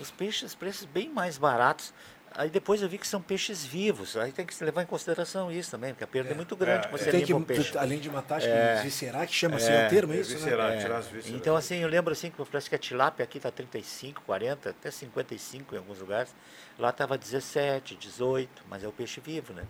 os 0.00 0.10
peixes, 0.10 0.54
preços 0.54 0.84
bem 0.86 1.08
mais 1.08 1.38
baratos. 1.38 1.92
Aí 2.32 2.48
depois 2.48 2.80
eu 2.80 2.88
vi 2.88 2.96
que 2.96 3.08
são 3.08 3.20
peixes 3.20 3.64
vivos. 3.64 4.16
Aí 4.16 4.30
tem 4.30 4.46
que 4.46 4.54
se 4.54 4.64
levar 4.64 4.82
em 4.82 4.86
consideração 4.86 5.50
isso 5.50 5.72
também, 5.72 5.92
porque 5.92 6.04
a 6.04 6.06
perda 6.06 6.30
é, 6.30 6.34
muito 6.34 6.54
grande 6.54 6.86
é, 6.86 6.88
é. 6.88 6.92
você 6.92 7.10
Tem 7.10 7.24
que- 7.24 7.34
peixe. 7.40 7.76
além 7.76 7.98
de 7.98 8.08
matar, 8.08 8.36
acho 8.36 8.46
que 8.46 8.82
viscerar, 8.84 9.26
que 9.26 9.32
chama 9.34 9.56
assim, 9.56 9.72
é 9.72 9.86
o 9.86 9.90
termo, 9.90 10.12
é 10.12 10.16
isso, 10.18 10.30
né? 10.34 10.36
Viscerar, 10.36 10.72
É. 10.72 10.78
tirar 10.78 10.98
as 10.98 11.06
vísceras. 11.08 11.36
Então, 11.36 11.56
assim, 11.56 11.78
eu 11.78 11.88
lembro 11.88 12.12
assim 12.12 12.30
que 12.30 12.44
parece 12.44 12.68
que 12.68 12.76
a 12.76 12.78
tilápia 12.78 13.24
aqui 13.24 13.40
tá 13.40 13.50
35, 13.50 14.22
40, 14.22 14.70
até 14.70 14.92
55 14.92 15.74
em 15.74 15.78
alguns 15.78 15.98
lugares. 15.98 16.32
Lá 16.78 16.92
tava 16.92 17.18
17, 17.18 17.96
18, 17.96 18.62
mas 18.68 18.84
é 18.84 18.86
o 18.86 18.92
peixe 18.92 19.20
vivo, 19.20 19.52
né? 19.52 19.64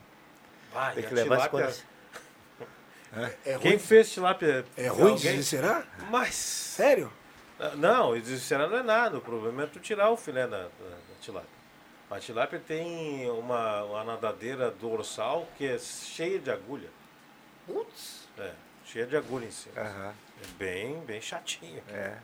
Ah, 0.75 0.93
Tem 0.95 1.03
que 1.03 1.09
a 1.09 1.17
levar 1.17 1.37
as 1.37 1.43
tilápia- 1.45 1.65
coisas. 1.65 1.85
É 3.45 3.59
Quem 3.59 3.71
ruim? 3.73 3.79
fez 3.79 4.13
tilápia? 4.13 4.65
É 4.77 4.87
ruim 4.89 5.01
Alguém? 5.13 5.17
desviscerar? 5.17 5.85
Mas. 6.11 6.35
Sério? 6.35 7.11
Ah, 7.61 7.73
Não, 7.77 8.15
desviscerar 8.19 8.69
não 8.69 8.79
é 8.79 8.83
nada. 8.83 9.19
O 9.19 9.21
problema 9.21 9.65
é 9.65 9.67
tu 9.67 9.79
tirar 9.79 10.11
o 10.11 10.17
filé 10.17 10.47
da, 10.47 10.63
da, 10.63 10.65
da 10.69 11.15
tilápia. 11.21 11.61
A 12.11 12.19
tilápia 12.19 12.59
tem 12.59 13.31
uma, 13.31 13.85
uma 13.85 14.05
nadadeira 14.05 14.71
dorsal 14.71 15.47
que 15.57 15.67
é 15.67 15.79
cheia 15.79 16.39
de 16.39 16.51
agulha. 16.51 16.89
Putz. 17.67 18.29
É, 18.39 18.53
cheia 18.85 19.07
de 19.07 19.17
agulha 19.17 19.47
em 19.47 19.51
cima. 19.51 19.81
Aham. 19.81 20.13
É 20.43 20.47
bem, 20.59 20.99
bem 21.05 21.21
chatinho. 21.21 21.83
É. 21.89 22.17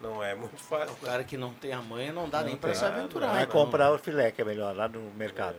Não 0.00 0.22
é 0.22 0.34
muito 0.34 0.56
fácil. 0.62 0.92
O 0.94 1.06
cara 1.06 1.22
que 1.24 1.36
não 1.36 1.54
tem 1.54 1.72
a 1.72 1.80
manha 1.80 2.12
não 2.12 2.28
dá 2.28 2.42
nem 2.42 2.52
Não 2.52 2.58
para 2.58 2.70
tem. 2.70 2.78
se 2.78 2.84
aventurar. 2.84 3.28
Vai 3.28 3.40
né? 3.40 3.46
comprar 3.46 3.92
o 3.92 3.98
filé, 3.98 4.30
que 4.30 4.42
é 4.42 4.44
melhor, 4.44 4.74
lá 4.74 4.88
no 4.88 5.00
mercado. 5.12 5.56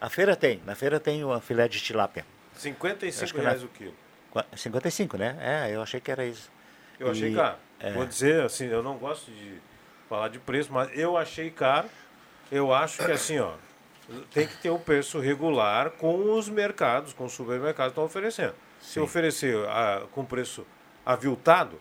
A 0.00 0.08
feira 0.08 0.36
tem, 0.36 0.62
na 0.64 0.74
feira 0.74 1.00
tem 1.00 1.24
o 1.24 1.40
filé 1.40 1.66
de 1.66 1.80
tilápia. 1.80 2.24
55 2.54 3.24
Acho 3.24 3.34
que 3.34 3.40
reais 3.40 3.60
na- 3.62 3.66
o 3.66 3.70
quilo. 3.70 3.94
Qua- 4.30 4.46
55, 4.56 5.16
né? 5.16 5.36
É, 5.40 5.74
eu 5.74 5.82
achei 5.82 6.00
que 6.00 6.10
era 6.10 6.24
isso. 6.24 6.50
Eu 7.00 7.10
achei 7.10 7.32
E- 7.32 7.34
caro. 7.34 7.56
É. 7.80 7.92
Vou 7.92 8.04
dizer 8.06 8.42
assim, 8.44 8.66
eu 8.66 8.82
não 8.82 8.96
gosto 8.96 9.30
de 9.30 9.60
falar 10.08 10.28
de 10.28 10.38
preço, 10.38 10.72
mas 10.72 10.90
eu 10.96 11.16
achei 11.16 11.50
caro. 11.50 11.88
Eu 12.50 12.72
acho 12.72 13.04
que 13.04 13.12
assim, 13.12 13.38
ó, 13.38 13.52
tem 14.32 14.46
que 14.46 14.56
ter 14.56 14.70
o 14.70 14.78
preço 14.78 15.18
regular 15.20 15.90
com 15.90 16.32
os 16.32 16.48
mercados, 16.48 17.12
com 17.12 17.24
os 17.26 17.32
supermercados 17.32 17.92
que 17.92 17.92
estão 17.92 18.04
oferecendo. 18.04 18.54
Se 18.80 18.94
Sim. 18.94 19.00
oferecer 19.00 19.56
ah, 19.68 20.02
com 20.12 20.24
preço 20.24 20.66
aviltado, 21.04 21.78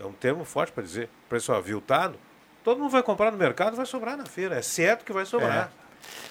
é 0.00 0.04
um 0.04 0.12
termo 0.12 0.44
forte 0.44 0.72
para 0.72 0.82
dizer, 0.82 1.08
preço 1.28 1.52
aviltado, 1.52 2.16
todo 2.64 2.78
mundo 2.80 2.90
vai 2.90 3.02
comprar 3.02 3.30
no 3.30 3.38
mercado, 3.38 3.76
vai 3.76 3.86
sobrar 3.86 4.16
na 4.16 4.26
feira. 4.26 4.56
É 4.56 4.62
certo 4.62 5.04
que 5.04 5.12
vai 5.12 5.24
sobrar. 5.24 5.70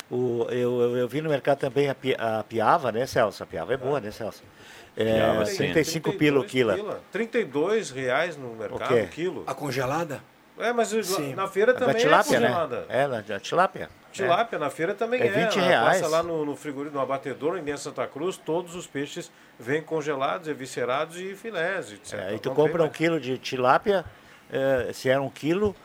O, 0.10 0.48
eu, 0.50 0.82
eu, 0.82 0.98
eu 0.98 1.08
vi 1.08 1.22
no 1.22 1.30
mercado 1.30 1.60
também 1.60 1.90
a, 1.90 1.96
pi- 1.96 2.16
a 2.18 2.44
piava, 2.44 2.92
né, 2.92 3.06
Celso? 3.06 3.44
A 3.44 3.46
piava 3.46 3.74
é 3.74 3.78
boa, 3.78 4.00
né, 4.00 4.12
Celso? 4.12 4.42
É, 4.98 5.14
Piava, 5.14 5.46
sim. 5.46 5.58
35 5.58 6.14
pila 6.14 6.40
o 6.40 6.44
32 6.44 6.52
quilo. 6.52 6.74
pila. 6.74 7.02
32 7.12 7.92
reais 7.92 8.36
no 8.36 8.56
mercado, 8.56 8.88
quê? 8.88 9.02
o 9.02 9.08
quilo. 9.08 9.44
A 9.46 9.54
congelada? 9.54 10.22
É, 10.60 10.74
mas 10.74 10.88
Sim. 10.88 11.36
na 11.36 11.48
feira 11.48 11.72
Da 11.72 11.82
também 11.82 11.98
tilápia, 11.98 12.38
é 12.38 12.40
né? 12.40 12.48
congelada. 12.48 12.86
É, 12.90 13.08
na 13.08 13.40
tilápia. 13.40 13.90
Tilápia 14.12 14.58
na 14.58 14.72
feira 14.72 14.96
também 14.96 15.22
É 15.22 15.28
é. 15.28 15.30
20 15.30 15.60
Ela 15.60 15.68
reais. 15.68 16.02
Passa 16.02 16.08
lá 16.12 16.24
no, 16.24 16.44
no 16.44 16.56
frigorífico, 16.56 16.98
no 16.98 17.04
abatedouro, 17.04 17.60
em 17.60 17.78
Santa 17.78 18.08
Cruz, 18.08 18.38
todos 18.38 18.74
os 18.76 18.88
peixes 18.88 19.32
vêm 19.60 19.84
congelados, 19.84 20.48
eviscerados 20.48 21.18
e 21.20 21.36
filés, 21.36 21.92
etc. 21.92 22.14
É, 22.16 22.28
aí 22.30 22.40
tu 22.40 22.50
compra 22.50 22.84
um 22.84 22.90
quilo 22.90 23.20
de 23.20 23.38
tilápia, 23.38 24.04
é, 24.52 24.92
se 24.94 25.08
era 25.10 25.22
um 25.22 25.30
quilo, 25.30 25.76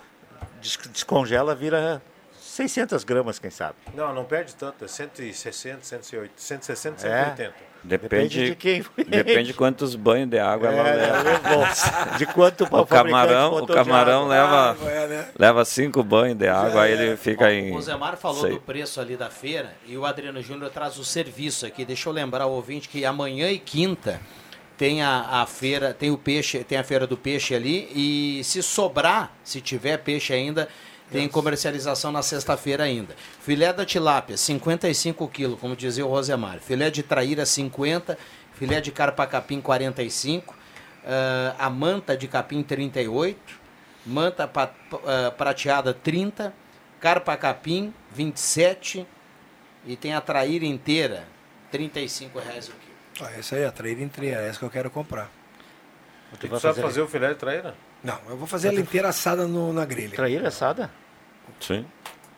des- 0.63 0.79
descongela, 0.91 1.55
vira 1.55 2.01
600 2.41 3.05
gramas, 3.05 3.39
quem 3.39 3.51
sabe. 3.51 3.75
Não, 3.93 4.15
não 4.15 4.25
perde 4.25 4.55
tanto, 4.55 4.83
é 4.87 4.89
160, 4.89 5.83
180, 5.85 6.33
160, 6.35 7.07
É. 7.43 7.53
180. 7.83 7.99
Depende, 8.09 8.47
de 8.51 8.55
quem 8.55 8.83
foi. 8.83 9.05
depende 9.05 9.55
quantos 9.55 9.95
banhos 9.95 10.29
de 10.31 10.39
água 10.39 10.69
ela 10.69 10.89
É, 10.89 10.95
leva. 10.97 11.23
levou. 11.23 11.67
De 12.19 12.27
quanto 12.27 12.65
O 12.71 12.87
camarão, 12.87 13.49
o 13.49 13.61
botou 13.61 13.77
de 13.77 13.85
camarão 13.85 14.29
leva, 14.29 14.71
Água, 14.71 14.91
é, 14.91 15.07
né? 15.09 15.29
leva 15.39 15.65
cinco 15.65 16.03
banhos 16.03 16.37
de 16.39 16.49
água, 16.49 16.83
aí 16.83 16.93
ele 16.93 17.17
fica 17.17 17.53
em. 17.53 17.75
O 17.75 17.81
Zemar 17.81 18.17
falou 18.17 18.43
sei. 18.43 18.53
do 18.53 18.61
preço 18.61 19.01
ali 19.01 19.17
da 19.17 19.31
feira 19.31 19.75
e 19.87 19.97
o 19.97 20.05
Adriano 20.07 20.41
Júnior 20.43 20.71
traz 20.71 20.99
o 20.99 21.05
serviço 21.05 21.67
aqui. 21.67 21.85
Deixa 21.85 22.09
eu 22.09 22.13
lembrar 22.13 22.47
o 22.47 22.53
ouvinte 22.53 22.89
que 22.89 23.05
amanhã 23.05 23.51
e 23.51 23.59
quinta 23.59 24.21
tem 24.79 25.03
a, 25.03 25.43
a 25.43 25.47
feira, 25.47 25.93
tem 25.95 26.11
o 26.11 26.19
peixe, 26.19 26.65
tem 26.65 26.79
a 26.79 26.83
feira 26.85 27.07
do 27.07 27.17
peixe 27.17 27.55
ali 27.55 27.89
e 27.95 28.43
se 28.45 28.63
sobrar, 28.63 29.33
se 29.45 29.61
tiver 29.61 29.99
peixe 29.99 30.33
ainda, 30.33 30.69
tem 31.13 31.29
comercialização 31.29 32.11
na 32.11 32.23
sexta-feira 32.23 32.85
ainda. 32.85 33.15
Filé 33.43 33.73
da 33.73 33.85
tilápia, 33.85 34.37
55 34.37 35.29
quilos, 35.29 35.61
como 35.61 35.77
dizia 35.77 36.05
o 36.05 36.09
Rosemar. 36.09 36.59
Filé 36.61 36.91
de 36.91 37.03
traíra, 37.03 37.45
50. 37.45 38.19
Filé 38.55 38.81
de 38.81 38.91
carpa 38.91 39.27
capim, 39.27 39.61
45. 39.61 40.55
ah, 41.05 41.55
a 41.59 41.71
manta 41.71 42.17
de 42.17 42.27
capim, 42.27 42.63
38. 42.63 43.61
Manta 44.07 44.51
ah, 44.55 45.31
prateada, 45.37 45.93
30. 45.93 46.53
Carpa 46.99 47.37
capim, 47.37 47.93
27. 48.13 49.07
E 49.85 49.97
tem 49.97 50.15
a 50.15 50.21
traíra 50.21 50.65
inteira, 50.65 51.27
35 51.71 52.39
reais 52.39 52.69
o 52.69 52.73
quilo. 52.73 53.29
Ah, 53.29 53.39
essa 53.39 53.57
aí, 53.57 53.65
a 53.65 53.73
traíra 53.73 54.03
inteira, 54.03 54.41
é 54.41 54.49
essa 54.49 54.59
que 54.59 54.65
eu 54.65 54.71
quero 54.71 54.91
comprar. 54.91 55.31
Tu 56.41 56.61
sabe 56.61 56.81
fazer 56.81 57.03
o 57.03 57.09
filé 57.09 57.29
de 57.29 57.35
traíra? 57.35 57.75
Não, 58.03 58.19
eu 58.29 58.37
vou 58.37 58.47
fazer 58.47 58.69
ela 58.69 58.81
inteira 58.81 59.09
assada 59.09 59.47
no, 59.47 59.73
na 59.73 59.85
grelha. 59.85 60.17
Traíra 60.17 60.49
assada? 60.49 60.91
Sim. 61.61 61.85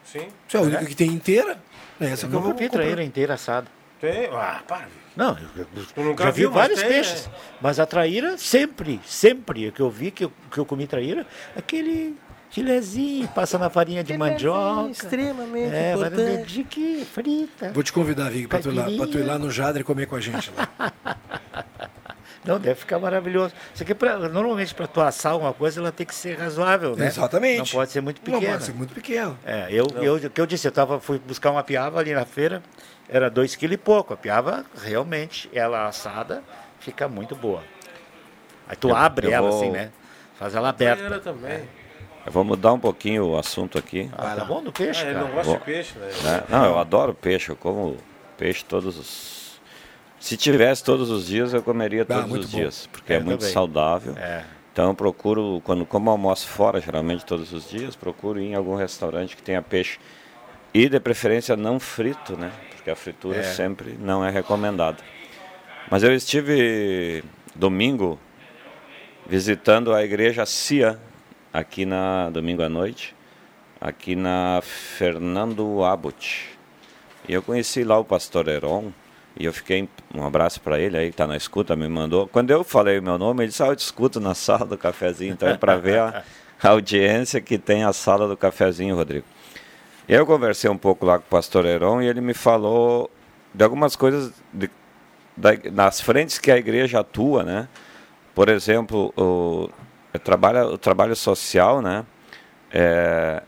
Sim. 0.04 0.28
Isso 0.46 0.56
é 0.56 0.60
a 0.60 0.62
única 0.62 0.84
que 0.86 0.94
tem 0.94 1.08
inteira. 1.08 1.58
É 2.00 2.06
essa 2.06 2.26
Eu 2.26 2.30
que 2.30 2.36
eu 2.36 2.40
nunca 2.40 2.54
vi 2.54 2.68
traíra 2.68 3.02
inteira 3.02 3.34
assada. 3.34 3.66
Tem? 4.00 4.26
Ah, 4.32 4.60
para. 4.66 4.86
Não, 5.16 5.36
eu, 5.56 5.66
eu- 5.96 6.04
nunca 6.04 6.24
já 6.24 6.30
vi 6.30 6.46
vários 6.46 6.80
tem, 6.80 6.88
peixes. 6.88 7.26
né? 7.26 7.32
Mas 7.60 7.78
a 7.80 7.86
traíra, 7.86 8.36
sempre, 8.36 9.00
sempre 9.06 9.70
que 9.70 9.80
eu 9.80 9.88
vi 9.88 10.10
que 10.10 10.24
eu, 10.24 10.32
que 10.50 10.58
eu 10.58 10.66
comi 10.66 10.86
traíra, 10.86 11.24
aquele 11.56 12.16
filezinho, 12.50 13.26
passa 13.28 13.56
na 13.58 13.70
farinha 13.70 14.02
de 14.04 14.16
mandioca. 14.18 14.90
extremamente 14.90 15.74
é, 15.74 15.94
importante. 15.94 16.16
dedinho 16.16 16.66
que 16.66 17.04
frita. 17.04 17.72
Vou 17.72 17.82
te 17.82 17.92
convidar, 17.92 18.28
Vig, 18.30 18.46
pra 18.48 18.58
tu, 18.58 18.70
ir 18.70 18.74
lá, 18.74 18.84
tu 19.06 19.18
ir 19.18 19.22
lá 19.24 19.38
no 19.38 19.50
Jadre 19.50 19.82
comer 19.84 20.06
com 20.06 20.16
a 20.16 20.20
gente 20.20 20.52
lá. 20.56 20.68
Não, 22.44 22.58
deve 22.58 22.74
ficar 22.74 22.98
maravilhoso. 22.98 23.54
Isso 23.74 23.82
aqui, 23.82 23.94
pra, 23.94 24.18
normalmente, 24.18 24.74
para 24.74 24.86
tu 24.86 25.00
assar 25.00 25.36
uma 25.36 25.52
coisa, 25.54 25.80
ela 25.80 25.90
tem 25.90 26.04
que 26.06 26.14
ser 26.14 26.38
razoável, 26.38 26.94
né? 26.94 27.06
Exatamente. 27.06 27.58
Não 27.58 27.66
pode 27.80 27.90
ser 27.90 28.00
muito 28.02 28.20
Não 28.30 28.34
pequena. 28.38 28.52
pode 28.52 28.64
ser 28.64 28.74
muito 28.74 28.94
pequeno. 28.94 29.38
É, 29.46 29.66
eu, 29.70 29.86
eu, 30.02 30.16
o 30.16 30.30
que 30.30 30.40
eu 30.40 30.46
disse, 30.46 30.68
eu 30.68 30.72
tava, 30.72 31.00
fui 31.00 31.18
buscar 31.18 31.50
uma 31.50 31.62
piava 31.64 31.98
ali 31.98 32.12
na 32.12 32.24
feira, 32.26 32.62
era 33.08 33.30
dois 33.30 33.56
quilos 33.56 33.74
e 33.74 33.78
pouco. 33.78 34.12
A 34.12 34.16
piava, 34.16 34.64
realmente, 34.82 35.48
ela 35.54 35.86
assada, 35.88 36.42
fica 36.80 37.08
muito 37.08 37.34
boa. 37.34 37.62
Aí 38.68 38.76
tu 38.76 38.88
Eu- 38.90 38.96
abre 38.96 39.26
eu 39.28 39.32
ela 39.32 39.48
vou- 39.48 39.58
assim, 39.60 39.70
né? 39.70 39.90
Faz 40.38 40.54
ela 40.54 40.68
aberta. 40.68 41.20
Também. 41.20 41.68
Eu 42.26 42.32
vou 42.32 42.42
mudar 42.44 42.72
um 42.72 42.78
pouquinho 42.80 43.26
o 43.26 43.38
assunto 43.38 43.78
aqui. 43.78 44.10
Ah, 44.16 44.34
tá 44.36 44.44
bom 44.44 44.62
do 44.62 44.72
peixe, 44.72 45.00
Ah, 45.02 45.04
ele 45.04 45.14
cara. 45.14 45.26
não 45.26 45.32
gosta 45.34 45.50
Vou- 45.50 45.58
de 45.58 45.64
peixe, 45.64 45.98
né? 45.98 46.08
né? 46.22 46.42
Não, 46.48 46.64
eu 46.64 46.78
adoro 46.78 47.12
peixe, 47.14 47.50
eu 47.50 47.56
como 47.56 47.96
peixe 48.38 48.64
todos 48.64 48.98
os. 48.98 49.43
Se 50.24 50.38
tivesse 50.38 50.82
todos 50.82 51.10
os 51.10 51.26
dias, 51.26 51.52
eu 51.52 51.62
comeria 51.62 52.00
Ah, 52.00 52.06
todos 52.06 52.30
muito 52.30 52.44
os 52.44 52.50
bom. 52.50 52.56
dias, 52.56 52.88
porque 52.90 53.12
É, 53.12 53.16
é, 53.16 53.20
muito 53.20 53.44
saudável. 53.44 54.16
É. 54.16 54.42
Então 54.72 54.88
eu 54.88 54.94
procuro, 54.94 55.60
quando 55.62 55.84
como 55.84 56.08
almoço 56.08 56.48
fora, 56.48 56.80
geralmente 56.80 57.26
todos 57.26 57.52
os 57.52 57.68
dias, 57.68 57.94
procuro 57.94 58.40
ir 58.40 58.46
em 58.46 58.54
algum 58.54 58.74
restaurante 58.74 59.36
que 59.36 59.42
tenha 59.42 59.60
peixe. 59.60 59.98
E 60.72 60.88
de 60.88 60.98
preferência 60.98 61.54
não 61.58 61.78
frito, 61.78 62.38
né? 62.38 62.50
Porque 62.74 62.90
a 62.90 62.96
fritura 62.96 63.36
É. 63.36 63.42
sempre 63.42 63.98
não 64.00 64.24
é 64.24 64.30
recomendada. 64.30 64.96
Mas 65.90 66.02
eu 66.02 66.14
estive 66.14 67.22
domingo 67.54 68.18
visitando 69.26 69.92
a 69.92 70.02
igreja 70.02 70.46
CIA, 70.46 70.98
aqui 71.52 71.84
na 71.84 72.30
domingo 72.30 72.62
à 72.62 72.68
noite, 72.70 73.14
aqui 73.78 74.16
na 74.16 74.60
Fernando 74.62 75.84
Abbott. 75.84 76.48
E 77.28 77.34
eu 77.34 77.42
conheci 77.42 77.84
lá 77.84 77.98
o 77.98 78.04
pastor 78.06 78.48
Heron, 78.48 78.90
e 79.36 79.46
eu 79.46 79.52
fiquei, 79.52 79.88
um 80.14 80.24
abraço 80.24 80.60
para 80.60 80.78
ele 80.78 80.96
aí, 80.96 81.10
que 81.10 81.16
tá 81.16 81.26
na 81.26 81.36
escuta, 81.36 81.74
me 81.74 81.88
mandou. 81.88 82.28
Quando 82.28 82.50
eu 82.50 82.62
falei 82.62 82.98
o 82.98 83.02
meu 83.02 83.18
nome, 83.18 83.42
ele 83.42 83.48
disse, 83.48 83.62
ah, 83.62 83.66
eu 83.66 83.76
te 83.76 83.80
escuto 83.80 84.20
na 84.20 84.34
sala 84.34 84.64
do 84.64 84.78
cafezinho, 84.78 85.32
então 85.32 85.48
é 85.48 85.56
para 85.56 85.76
ver 85.76 85.98
a, 85.98 86.22
a 86.62 86.68
audiência 86.70 87.40
que 87.40 87.58
tem 87.58 87.82
a 87.82 87.92
sala 87.92 88.28
do 88.28 88.36
cafezinho, 88.36 88.94
Rodrigo. 88.94 89.26
Eu 90.08 90.24
conversei 90.26 90.70
um 90.70 90.76
pouco 90.76 91.04
lá 91.06 91.18
com 91.18 91.24
o 91.24 91.28
pastor 91.28 91.64
Heron 91.64 92.02
e 92.02 92.06
ele 92.06 92.20
me 92.20 92.34
falou 92.34 93.10
de 93.52 93.64
algumas 93.64 93.96
coisas 93.96 94.32
de, 94.52 94.70
da, 95.36 95.50
nas 95.72 96.00
frentes 96.00 96.38
que 96.38 96.50
a 96.50 96.58
igreja 96.58 97.00
atua, 97.00 97.42
né? 97.42 97.68
Por 98.34 98.48
exemplo, 98.48 99.12
o, 99.16 99.70
o, 100.14 100.18
trabalho, 100.18 100.74
o 100.74 100.78
trabalho 100.78 101.16
social, 101.16 101.80
né? 101.80 102.04
É, 102.70 103.42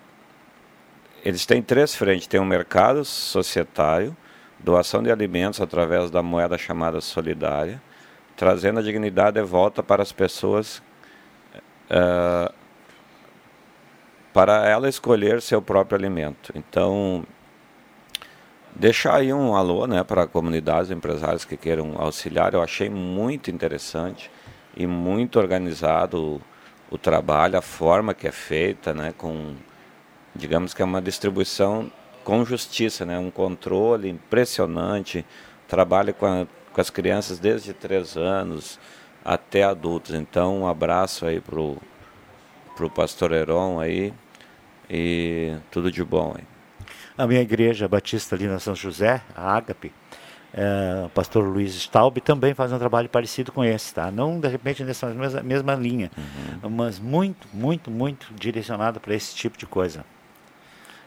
eles 1.24 1.44
têm 1.44 1.60
três 1.60 1.94
frentes. 1.94 2.26
Tem 2.26 2.40
o 2.40 2.44
mercado 2.44 3.04
societário, 3.04 4.16
doação 4.66 5.00
de 5.00 5.12
alimentos 5.12 5.60
através 5.60 6.10
da 6.10 6.24
moeda 6.24 6.58
chamada 6.58 7.00
solidária, 7.00 7.80
trazendo 8.36 8.80
a 8.80 8.82
dignidade 8.82 9.40
de 9.40 9.46
volta 9.46 9.80
para 9.80 10.02
as 10.02 10.10
pessoas, 10.10 10.82
é, 11.88 12.52
para 14.34 14.68
ela 14.68 14.88
escolher 14.88 15.40
seu 15.40 15.62
próprio 15.62 15.96
alimento. 15.96 16.52
Então, 16.52 17.24
deixar 18.74 19.14
aí 19.14 19.32
um 19.32 19.54
alô 19.54 19.86
né, 19.86 20.02
para 20.02 20.26
comunidades 20.26 20.90
empresários 20.90 21.44
que 21.44 21.56
queiram 21.56 21.94
auxiliar, 21.96 22.52
eu 22.52 22.60
achei 22.60 22.90
muito 22.90 23.52
interessante 23.52 24.28
e 24.76 24.84
muito 24.84 25.38
organizado 25.38 26.20
o, 26.20 26.40
o 26.90 26.98
trabalho, 26.98 27.56
a 27.56 27.62
forma 27.62 28.12
que 28.12 28.26
é 28.26 28.32
feita, 28.32 28.92
né, 28.92 29.14
com, 29.16 29.54
digamos 30.34 30.74
que 30.74 30.82
é 30.82 30.84
uma 30.84 31.00
distribuição 31.00 31.88
com 32.26 32.44
justiça, 32.44 33.06
né, 33.06 33.16
um 33.16 33.30
controle 33.30 34.08
impressionante, 34.08 35.24
trabalho 35.68 36.12
com, 36.12 36.26
a, 36.26 36.44
com 36.72 36.80
as 36.80 36.90
crianças 36.90 37.38
desde 37.38 37.72
três 37.72 38.16
anos 38.16 38.80
até 39.24 39.62
adultos. 39.62 40.12
Então, 40.12 40.62
um 40.62 40.66
abraço 40.66 41.24
aí 41.24 41.40
pro 41.40 41.78
pro 42.74 42.90
pastor 42.90 43.32
Heron 43.32 43.78
aí 43.78 44.12
e 44.90 45.54
tudo 45.70 45.90
de 45.90 46.04
bom 46.04 46.34
aí. 46.36 46.44
A 47.16 47.28
minha 47.28 47.40
igreja 47.40 47.86
batista 47.86 48.34
ali 48.34 48.48
na 48.48 48.58
São 48.58 48.74
José, 48.74 49.22
a 49.34 49.56
Ágape, 49.56 49.92
é, 50.52 51.04
o 51.06 51.08
pastor 51.10 51.44
Luiz 51.44 51.76
Staub 51.76 52.20
também 52.20 52.54
faz 52.54 52.72
um 52.72 52.78
trabalho 52.78 53.08
parecido 53.08 53.52
com 53.52 53.64
esse, 53.64 53.94
tá? 53.94 54.10
Não 54.10 54.40
de 54.40 54.48
repente 54.48 54.82
nessa 54.82 55.06
mesma, 55.14 55.42
mesma 55.44 55.74
linha, 55.76 56.10
mas 56.68 56.98
muito, 56.98 57.46
muito, 57.54 57.88
muito 57.88 58.34
direcionado 58.34 58.98
para 58.98 59.14
esse 59.14 59.32
tipo 59.34 59.56
de 59.56 59.64
coisa. 59.64 60.04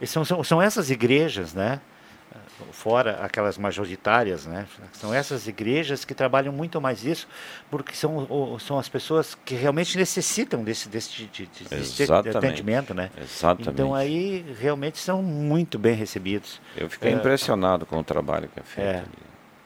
São, 0.05 0.23
são, 0.25 0.43
são 0.43 0.61
essas 0.61 0.89
igrejas, 0.89 1.53
né? 1.53 1.79
Fora 2.73 3.19
aquelas 3.23 3.57
majoritárias, 3.57 4.45
né? 4.45 4.67
São 4.93 5.13
essas 5.13 5.47
igrejas 5.47 6.03
que 6.05 6.13
trabalham 6.13 6.51
muito 6.53 6.79
mais 6.81 7.03
isso, 7.05 7.27
porque 7.71 7.95
são, 7.95 8.59
são 8.59 8.77
as 8.77 8.87
pessoas 8.89 9.35
que 9.45 9.55
realmente 9.55 9.97
necessitam 9.97 10.61
desse, 10.63 10.89
desse, 10.89 11.09
de, 11.09 11.25
de, 11.27 11.45
de- 11.47 11.63
desse 11.69 12.03
atendimento, 12.11 12.93
né? 12.93 13.09
Exatamente. 13.19 13.69
Então 13.69 13.95
aí 13.95 14.45
realmente 14.59 14.97
são 14.99 15.23
muito 15.23 15.79
bem 15.79 15.95
recebidos. 15.95 16.59
Eu 16.75 16.89
fiquei 16.89 17.11
É, 17.11 17.15
impressionado 17.15 17.85
com 17.85 17.97
o 17.97 18.03
trabalho 18.03 18.49
que 18.53 18.59
é 18.59 18.63
feito. 18.63 18.87
É, 18.87 18.99
ali. 18.99 19.07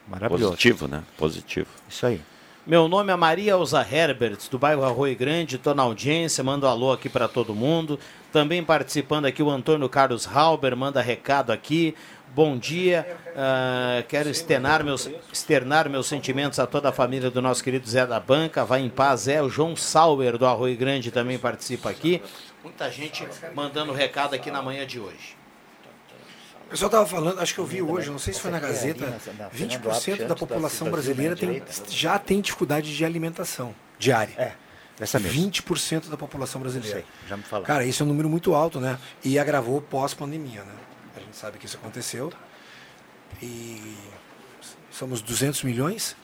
maravilhoso. 0.08 0.52
Positivo, 0.52 0.88
né? 0.88 1.02
Positivo. 1.18 1.68
Isso 1.88 2.06
aí. 2.06 2.20
Meu 2.66 2.88
nome 2.88 3.12
é 3.12 3.16
Maria 3.16 3.52
Elza 3.52 3.86
Herberts, 3.86 4.48
do 4.48 4.58
bairro 4.58 4.82
Arroio 4.84 5.14
Grande, 5.14 5.56
estou 5.56 5.74
na 5.74 5.82
audiência, 5.82 6.42
mando 6.42 6.64
um 6.64 6.70
alô 6.70 6.92
aqui 6.92 7.10
para 7.10 7.28
todo 7.28 7.54
mundo. 7.54 8.00
Também 8.32 8.64
participando 8.64 9.26
aqui 9.26 9.42
o 9.42 9.50
Antônio 9.50 9.86
Carlos 9.86 10.26
Halber, 10.26 10.74
manda 10.74 11.02
recado 11.02 11.52
aqui. 11.52 11.94
Bom 12.34 12.56
dia, 12.56 13.18
ah, 13.36 14.02
quero 14.08 14.30
externar 14.30 14.82
meus, 14.82 15.10
externar 15.30 15.90
meus 15.90 16.06
sentimentos 16.06 16.58
a 16.58 16.66
toda 16.66 16.88
a 16.88 16.92
família 16.92 17.30
do 17.30 17.42
nosso 17.42 17.62
querido 17.62 17.86
Zé 17.86 18.06
da 18.06 18.18
Banca. 18.18 18.64
Vai 18.64 18.80
em 18.80 18.88
paz, 18.88 19.20
Zé. 19.20 19.42
O 19.42 19.50
João 19.50 19.76
Sauer, 19.76 20.38
do 20.38 20.46
Arroio 20.46 20.74
Grande, 20.74 21.10
também 21.10 21.38
participa 21.38 21.90
aqui. 21.90 22.22
Muita 22.62 22.90
gente 22.90 23.28
mandando 23.54 23.92
recado 23.92 24.32
aqui 24.32 24.50
na 24.50 24.62
manhã 24.62 24.86
de 24.86 24.98
hoje. 24.98 25.36
O 26.66 26.70
pessoal 26.70 26.88
estava 26.88 27.06
falando, 27.06 27.40
acho 27.40 27.54
que 27.54 27.60
eu 27.60 27.66
vi 27.66 27.82
hoje, 27.82 28.10
não 28.10 28.18
sei 28.18 28.34
se 28.34 28.40
foi 28.40 28.50
na 28.50 28.58
Gazeta, 28.58 29.16
20% 29.54 30.26
da 30.26 30.34
população 30.34 30.90
brasileira 30.90 31.36
tem, 31.36 31.62
já 31.88 32.18
tem 32.18 32.40
dificuldade 32.40 32.96
de 32.96 33.04
alimentação 33.04 33.74
diária. 33.98 34.34
É, 34.36 34.52
essa 34.98 35.18
mesmo. 35.18 35.50
20% 35.50 36.08
da 36.08 36.16
população 36.16 36.60
brasileira. 36.60 36.98
Sei, 36.98 37.04
já 37.28 37.36
me 37.36 37.42
falaram. 37.42 37.66
Cara, 37.66 37.84
isso 37.84 38.02
é 38.02 38.06
um 38.06 38.08
número 38.08 38.28
muito 38.28 38.54
alto, 38.54 38.80
né? 38.80 38.98
E 39.24 39.38
agravou 39.38 39.80
pós-pandemia, 39.80 40.62
né? 40.62 40.74
A 41.16 41.20
gente 41.20 41.36
sabe 41.36 41.58
que 41.58 41.66
isso 41.66 41.76
aconteceu. 41.76 42.32
E 43.42 43.96
somos 44.90 45.20
200 45.20 45.62
milhões. 45.64 46.16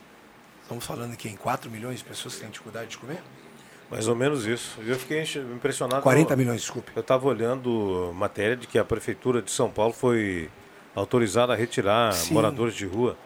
Estamos 0.62 0.86
falando 0.86 1.12
aqui 1.12 1.28
em 1.28 1.36
4 1.36 1.70
milhões 1.70 1.98
de 1.98 2.04
pessoas 2.04 2.34
que 2.34 2.40
têm 2.40 2.50
dificuldade 2.50 2.90
de 2.90 2.98
comer. 2.98 3.22
Mais 3.90 4.06
ou 4.06 4.14
menos 4.14 4.46
isso. 4.46 4.78
Eu 4.86 4.96
fiquei 4.96 5.22
impressionado. 5.54 6.02
40 6.02 6.32
Eu- 6.34 6.36
milhões, 6.38 6.60
desculpe. 6.60 6.92
Eu 6.94 7.00
estava 7.00 7.26
olhando 7.26 8.12
matéria 8.14 8.56
de 8.56 8.66
que 8.66 8.78
a 8.78 8.84
prefeitura 8.84 9.42
de 9.42 9.50
São 9.50 9.68
Paulo 9.70 9.92
foi 9.92 10.48
autorizada 10.94 11.52
a 11.52 11.56
retirar 11.56 12.12
Sim. 12.12 12.34
moradores 12.34 12.74
de 12.74 12.86
rua. 12.86 13.16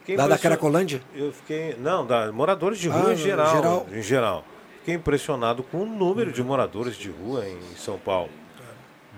Fiquei 0.00 0.16
Lá 0.16 0.26
da 0.28 0.36
Cracolândia? 0.38 1.00
Eu 1.14 1.32
fiquei. 1.32 1.74
Não, 1.78 2.06
da 2.06 2.30
moradores 2.32 2.78
de 2.78 2.88
Ah, 2.90 2.92
rua 2.92 3.12
em 3.12 3.16
no 3.16 3.22
geral, 3.22 3.56
geral. 3.56 3.86
Em 3.92 4.02
geral. 4.02 4.44
Fiquei 4.80 4.94
impressionado 4.94 5.62
com 5.62 5.82
o 5.82 5.86
número 5.86 6.32
de 6.32 6.42
moradores 6.42 6.96
de 6.96 7.10
rua 7.10 7.46
em 7.48 7.58
São 7.76 7.98
Paulo. 7.98 8.30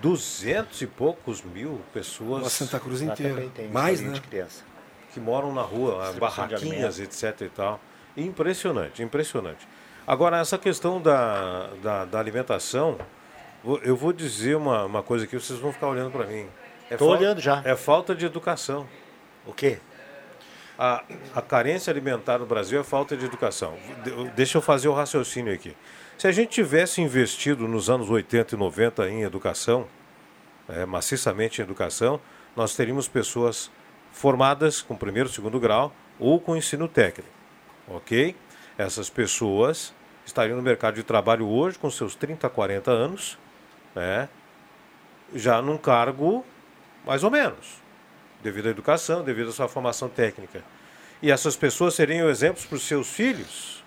Duzentos 0.00 0.80
e 0.82 0.86
poucos 0.86 1.42
mil 1.42 1.80
pessoas. 1.92 2.42
Uma 2.42 2.50
Santa 2.50 2.80
Cruz 2.80 3.02
inteira. 3.02 3.48
Mais, 3.72 4.00
né? 4.00 4.20
criança. 4.28 4.64
que 5.14 5.20
moram 5.20 5.52
na 5.52 5.60
rua, 5.62 6.10
barraquinhas, 6.18 6.98
etc 6.98 7.42
e 7.42 7.48
tal. 7.50 7.78
Impressionante, 8.16 9.02
impressionante. 9.02 9.68
Agora, 10.06 10.38
essa 10.38 10.58
questão 10.58 11.00
da, 11.00 11.68
da, 11.82 12.04
da 12.04 12.18
alimentação, 12.18 12.98
eu 13.82 13.96
vou 13.96 14.12
dizer 14.12 14.56
uma, 14.56 14.84
uma 14.84 15.02
coisa 15.02 15.24
aqui, 15.24 15.38
vocês 15.38 15.58
vão 15.58 15.72
ficar 15.72 15.88
olhando 15.88 16.10
para 16.10 16.26
mim. 16.26 16.46
É 16.90 16.96
Tô 16.96 17.06
fal- 17.06 17.16
olhando 17.16 17.40
já. 17.40 17.62
É 17.64 17.76
falta 17.76 18.14
de 18.14 18.26
educação. 18.26 18.86
O 19.46 19.52
quê? 19.52 19.78
A, 20.78 21.04
a 21.34 21.40
carência 21.42 21.90
alimentar 21.90 22.38
no 22.38 22.46
Brasil 22.46 22.80
é 22.80 22.82
falta 22.84 23.16
de 23.16 23.24
educação. 23.24 23.74
De- 24.02 24.30
Deixa 24.30 24.58
eu 24.58 24.62
fazer 24.62 24.88
o 24.88 24.92
raciocínio 24.92 25.54
aqui. 25.54 25.76
Se 26.18 26.26
a 26.26 26.32
gente 26.32 26.50
tivesse 26.50 27.00
investido 27.00 27.66
nos 27.68 27.88
anos 27.88 28.10
80 28.10 28.54
e 28.54 28.58
90 28.58 29.08
em 29.08 29.22
educação, 29.22 29.86
é, 30.68 30.84
maciçamente 30.84 31.60
em 31.60 31.64
educação, 31.64 32.20
nós 32.56 32.74
teríamos 32.74 33.06
pessoas 33.08 33.70
formadas 34.12 34.82
com 34.82 34.96
primeiro, 34.96 35.28
segundo 35.28 35.58
grau 35.60 35.92
ou 36.18 36.40
com 36.40 36.56
ensino 36.56 36.86
técnico. 36.88 37.30
Ok? 37.88 38.34
Essas 38.82 39.08
pessoas 39.08 39.94
estariam 40.26 40.56
no 40.56 40.62
mercado 40.62 40.94
de 40.94 41.04
trabalho 41.04 41.48
hoje 41.48 41.78
com 41.78 41.88
seus 41.88 42.16
30, 42.16 42.48
40 42.48 42.90
anos, 42.90 43.38
né? 43.94 44.28
já 45.32 45.62
num 45.62 45.78
cargo 45.78 46.44
mais 47.06 47.22
ou 47.22 47.30
menos, 47.30 47.80
devido 48.42 48.66
à 48.66 48.70
educação, 48.70 49.22
devido 49.22 49.50
à 49.50 49.52
sua 49.52 49.68
formação 49.68 50.08
técnica. 50.08 50.64
E 51.22 51.30
essas 51.30 51.54
pessoas 51.56 51.94
seriam 51.94 52.28
exemplos 52.28 52.66
para 52.66 52.76
os 52.76 52.82
seus 52.82 53.08
filhos, 53.08 53.84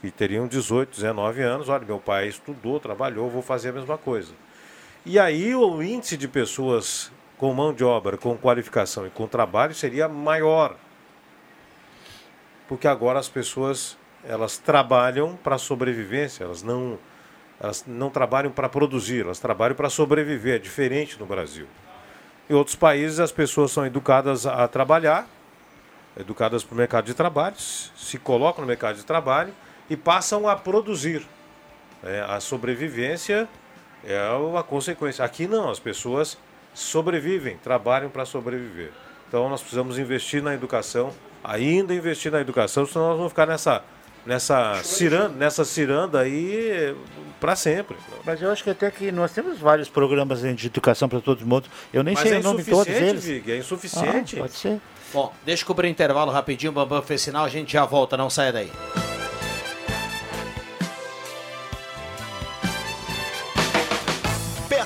que 0.00 0.10
teriam 0.10 0.46
18, 0.46 0.90
19 0.90 1.42
anos. 1.42 1.68
Olha, 1.70 1.86
meu 1.86 1.98
pai 1.98 2.28
estudou, 2.28 2.78
trabalhou, 2.78 3.30
vou 3.30 3.42
fazer 3.42 3.70
a 3.70 3.72
mesma 3.72 3.96
coisa. 3.96 4.32
E 5.06 5.18
aí 5.18 5.54
o 5.54 5.82
índice 5.82 6.18
de 6.18 6.28
pessoas 6.28 7.10
com 7.38 7.52
mão 7.54 7.72
de 7.72 7.82
obra, 7.82 8.18
com 8.18 8.36
qualificação 8.36 9.06
e 9.06 9.10
com 9.10 9.26
trabalho 9.26 9.74
seria 9.74 10.06
maior. 10.06 10.76
Porque 12.68 12.86
agora 12.86 13.18
as 13.18 13.28
pessoas 13.28 13.97
elas 14.24 14.58
trabalham 14.58 15.36
para 15.36 15.58
sobrevivência, 15.58 16.44
elas 16.44 16.62
não, 16.62 16.98
elas 17.60 17.84
não 17.86 18.10
trabalham 18.10 18.50
para 18.50 18.68
produzir, 18.68 19.24
elas 19.24 19.38
trabalham 19.38 19.76
para 19.76 19.88
sobreviver, 19.88 20.56
é 20.56 20.58
diferente 20.58 21.18
no 21.18 21.26
Brasil. 21.26 21.66
Em 22.48 22.54
outros 22.54 22.76
países 22.76 23.20
as 23.20 23.32
pessoas 23.32 23.70
são 23.70 23.84
educadas 23.86 24.46
a 24.46 24.66
trabalhar, 24.66 25.26
educadas 26.18 26.64
para 26.64 26.74
o 26.74 26.76
mercado 26.76 27.04
de 27.04 27.14
trabalho, 27.14 27.56
se 27.58 28.18
colocam 28.18 28.62
no 28.62 28.66
mercado 28.66 28.96
de 28.96 29.04
trabalho 29.04 29.52
e 29.88 29.96
passam 29.96 30.48
a 30.48 30.56
produzir. 30.56 31.26
É, 32.02 32.24
a 32.28 32.40
sobrevivência 32.40 33.48
é 34.04 34.30
uma 34.30 34.62
consequência. 34.62 35.24
Aqui 35.24 35.46
não, 35.46 35.70
as 35.70 35.78
pessoas 35.78 36.38
sobrevivem, 36.74 37.56
trabalham 37.58 38.08
para 38.08 38.24
sobreviver. 38.24 38.92
Então 39.28 39.48
nós 39.48 39.60
precisamos 39.60 39.98
investir 39.98 40.42
na 40.42 40.54
educação, 40.54 41.12
ainda 41.44 41.94
investir 41.94 42.32
na 42.32 42.40
educação, 42.40 42.86
senão 42.86 43.08
nós 43.08 43.16
vamos 43.16 43.32
ficar 43.32 43.46
nessa 43.46 43.84
nessa 44.28 44.82
ciranda, 44.84 45.28
nessa 45.30 45.64
ciranda 45.64 46.20
aí 46.20 46.94
para 47.40 47.56
sempre. 47.56 47.96
Mas 48.26 48.42
eu 48.42 48.50
acho 48.50 48.62
que 48.62 48.68
até 48.68 48.90
que 48.90 49.10
nós 49.10 49.32
temos 49.32 49.58
vários 49.58 49.88
programas 49.88 50.42
de 50.42 50.66
educação 50.66 51.08
para 51.08 51.20
todo 51.20 51.44
mundo. 51.46 51.66
Eu 51.92 52.02
nem 52.02 52.14
Mas 52.14 52.28
sei 52.28 52.36
é 52.36 52.40
o 52.40 52.42
nome 52.42 52.62
de 52.62 52.70
todos 52.70 52.92
eles. 52.92 53.24
Vig, 53.24 53.50
é 53.50 53.56
insuficiente. 53.56 54.36
Ah, 54.36 54.42
pode 54.42 54.54
ser. 54.54 54.80
Bom, 55.14 55.32
deixa 55.46 55.62
eu 55.62 55.66
cobrir 55.66 55.88
intervalo 55.88 56.30
rapidinho, 56.30 56.70
Bambam 56.70 57.02
fez 57.02 57.22
sinal, 57.22 57.46
a 57.46 57.48
gente 57.48 57.72
já 57.72 57.86
volta, 57.86 58.14
não 58.18 58.28
saia 58.28 58.52
daí. 58.52 58.70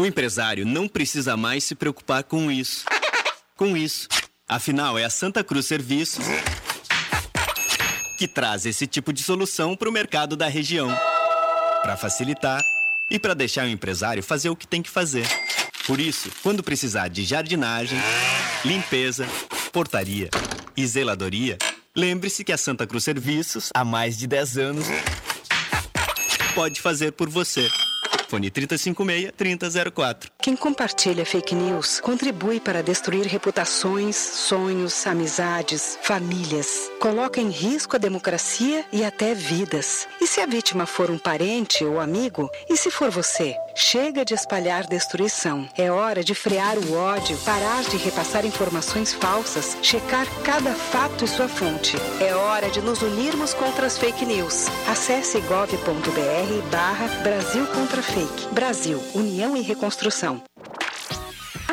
O 0.00 0.06
empresário 0.06 0.64
não 0.64 0.88
precisa 0.88 1.36
mais 1.36 1.62
se 1.62 1.74
preocupar 1.74 2.24
com 2.24 2.50
isso. 2.50 2.86
Com 3.54 3.76
isso. 3.76 4.08
Afinal, 4.48 4.98
é 4.98 5.04
a 5.04 5.10
Santa 5.10 5.44
Cruz 5.44 5.66
Serviços 5.66 6.24
que 8.16 8.26
traz 8.26 8.64
esse 8.64 8.86
tipo 8.86 9.12
de 9.12 9.22
solução 9.22 9.76
para 9.76 9.90
o 9.90 9.92
mercado 9.92 10.36
da 10.36 10.48
região. 10.48 10.88
Para 11.82 11.98
facilitar 11.98 12.62
e 13.10 13.18
para 13.18 13.34
deixar 13.34 13.66
o 13.66 13.68
empresário 13.68 14.22
fazer 14.22 14.48
o 14.48 14.56
que 14.56 14.66
tem 14.66 14.80
que 14.80 14.88
fazer. 14.88 15.28
Por 15.86 16.00
isso, 16.00 16.30
quando 16.42 16.62
precisar 16.62 17.08
de 17.08 17.22
jardinagem, 17.22 17.98
limpeza, 18.64 19.28
portaria 19.70 20.30
e 20.74 20.86
zeladoria, 20.86 21.58
lembre-se 21.94 22.42
que 22.42 22.52
a 22.54 22.56
Santa 22.56 22.86
Cruz 22.86 23.04
Serviços, 23.04 23.68
há 23.74 23.84
mais 23.84 24.16
de 24.16 24.26
10 24.26 24.56
anos, 24.56 24.86
pode 26.54 26.80
fazer 26.80 27.12
por 27.12 27.28
você. 27.28 27.68
Fone 28.30 28.48
3056-3004. 28.48 30.30
Quem 30.40 30.54
compartilha 30.54 31.26
fake 31.26 31.52
news 31.52 31.98
contribui 31.98 32.60
para 32.60 32.80
destruir 32.80 33.26
reputações, 33.26 34.14
sonhos, 34.14 35.04
amizades, 35.04 35.98
famílias. 36.00 36.88
Coloca 37.00 37.40
em 37.40 37.50
risco 37.50 37.96
a 37.96 37.98
democracia 37.98 38.84
e 38.92 39.04
até 39.04 39.34
vidas. 39.34 40.06
E 40.20 40.28
se 40.28 40.40
a 40.40 40.46
vítima 40.46 40.86
for 40.86 41.10
um 41.10 41.18
parente 41.18 41.84
ou 41.84 41.98
amigo? 41.98 42.48
E 42.68 42.76
se 42.76 42.88
for 42.88 43.10
você? 43.10 43.56
Chega 43.74 44.24
de 44.24 44.32
espalhar 44.32 44.86
destruição. 44.86 45.68
É 45.76 45.90
hora 45.90 46.22
de 46.22 46.32
frear 46.32 46.78
o 46.78 46.94
ódio, 46.94 47.36
parar 47.38 47.82
de 47.82 47.96
repassar 47.96 48.46
informações 48.46 49.12
falsas, 49.12 49.76
checar 49.82 50.26
cada 50.44 50.72
fato 50.72 51.24
e 51.24 51.28
sua 51.28 51.48
fonte. 51.48 51.96
É 52.20 52.32
hora 52.32 52.70
de 52.70 52.80
nos 52.80 53.02
unirmos 53.02 53.54
contra 53.54 53.86
as 53.86 53.98
fake 53.98 54.24
news. 54.24 54.66
Acesse 54.88 55.40
gov.br 55.40 56.70
barra 56.70 57.08
Brasil 57.24 57.66
contra 57.66 58.00
Fake. 58.00 58.19
Brasil, 58.52 59.02
União 59.14 59.56
e 59.56 59.60
Reconstrução. 59.60 60.42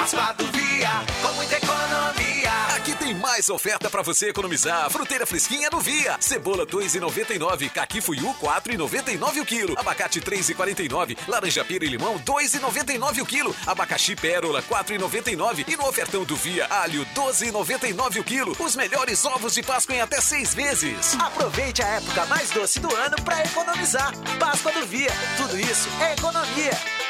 Páscoa 0.00 0.32
do 0.32 0.46
Via, 0.46 0.88
com 1.20 1.32
muita 1.34 1.58
economia. 1.58 2.50
Aqui 2.74 2.94
tem 2.94 3.12
mais 3.12 3.50
oferta 3.50 3.90
para 3.90 4.00
você 4.00 4.30
economizar. 4.30 4.88
Fruteira 4.88 5.26
fresquinha 5.26 5.68
no 5.70 5.78
Via. 5.78 6.16
Cebola 6.18 6.66
2,99. 6.66 7.68
Caqui 7.68 8.00
fuiu 8.00 8.34
4,99 8.40 9.42
o 9.42 9.44
quilo. 9.44 9.78
Abacate 9.78 10.22
3,49. 10.22 11.18
Laranja 11.28 11.62
pera 11.66 11.84
e 11.84 11.88
limão 11.88 12.18
2,99 12.20 13.20
o 13.20 13.26
quilo. 13.26 13.54
Abacaxi 13.66 14.16
pérola 14.16 14.62
4,99. 14.62 15.68
E 15.68 15.76
no 15.76 15.86
ofertão 15.86 16.24
do 16.24 16.34
Via, 16.34 16.66
alho 16.70 17.04
12,99 17.14 18.20
o 18.20 18.24
quilo. 18.24 18.56
Os 18.58 18.74
melhores 18.74 19.22
ovos 19.26 19.52
de 19.52 19.62
Páscoa 19.62 19.96
em 19.96 20.00
até 20.00 20.18
seis 20.18 20.54
vezes. 20.54 21.14
Aproveite 21.20 21.82
a 21.82 21.88
época 21.88 22.24
mais 22.24 22.48
doce 22.48 22.80
do 22.80 22.96
ano 22.96 23.16
para 23.22 23.44
economizar. 23.44 24.14
Páscoa 24.38 24.72
do 24.72 24.86
Via. 24.86 25.12
Tudo 25.36 25.60
isso 25.60 25.90
é 26.00 26.14
economia. 26.14 27.09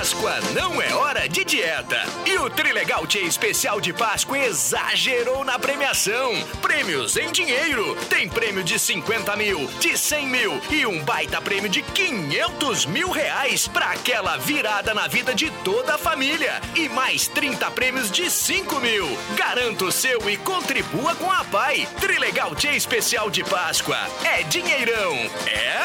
Páscoa 0.00 0.40
não 0.54 0.80
é 0.80 0.94
hora 0.94 1.28
de 1.28 1.44
dieta. 1.44 2.02
E 2.24 2.38
o 2.38 2.48
Trilegal 2.48 3.06
Tia 3.06 3.20
Especial 3.20 3.82
de 3.82 3.92
Páscoa 3.92 4.38
exagerou 4.38 5.44
na 5.44 5.58
premiação. 5.58 6.32
Prêmios 6.62 7.18
em 7.18 7.30
dinheiro. 7.30 7.94
Tem 8.08 8.26
prêmio 8.26 8.64
de 8.64 8.78
50 8.78 9.36
mil, 9.36 9.66
de 9.78 9.98
100 9.98 10.26
mil 10.26 10.58
e 10.70 10.86
um 10.86 11.04
baita 11.04 11.42
prêmio 11.42 11.68
de 11.68 11.82
500 11.82 12.86
mil 12.86 13.10
reais 13.10 13.68
para 13.68 13.90
aquela 13.90 14.38
virada 14.38 14.94
na 14.94 15.06
vida 15.06 15.34
de 15.34 15.50
toda 15.62 15.96
a 15.96 15.98
família. 15.98 16.62
E 16.74 16.88
mais 16.88 17.28
30 17.28 17.70
prêmios 17.72 18.10
de 18.10 18.30
5 18.30 18.80
mil. 18.80 19.06
Garanta 19.36 19.84
o 19.84 19.92
seu 19.92 20.30
e 20.30 20.38
contribua 20.38 21.14
com 21.16 21.30
a 21.30 21.44
PAI. 21.44 21.86
Trilegal 22.00 22.54
Tia 22.54 22.72
Especial 22.72 23.28
de 23.28 23.44
Páscoa. 23.44 23.98
É 24.24 24.44
dinheirão. 24.44 25.14
É? 25.46 25.82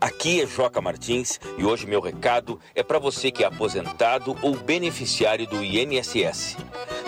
Aqui 0.00 0.40
é 0.40 0.46
Joca 0.46 0.80
Martins 0.80 1.38
e 1.58 1.64
hoje 1.64 1.86
meu 1.86 2.00
recado 2.00 2.58
é 2.74 2.82
para 2.82 2.98
você 2.98 3.30
que 3.30 3.44
é 3.44 3.46
aposentado 3.46 4.34
ou 4.40 4.56
beneficiário 4.56 5.46
do 5.46 5.62
INSS. 5.62 6.56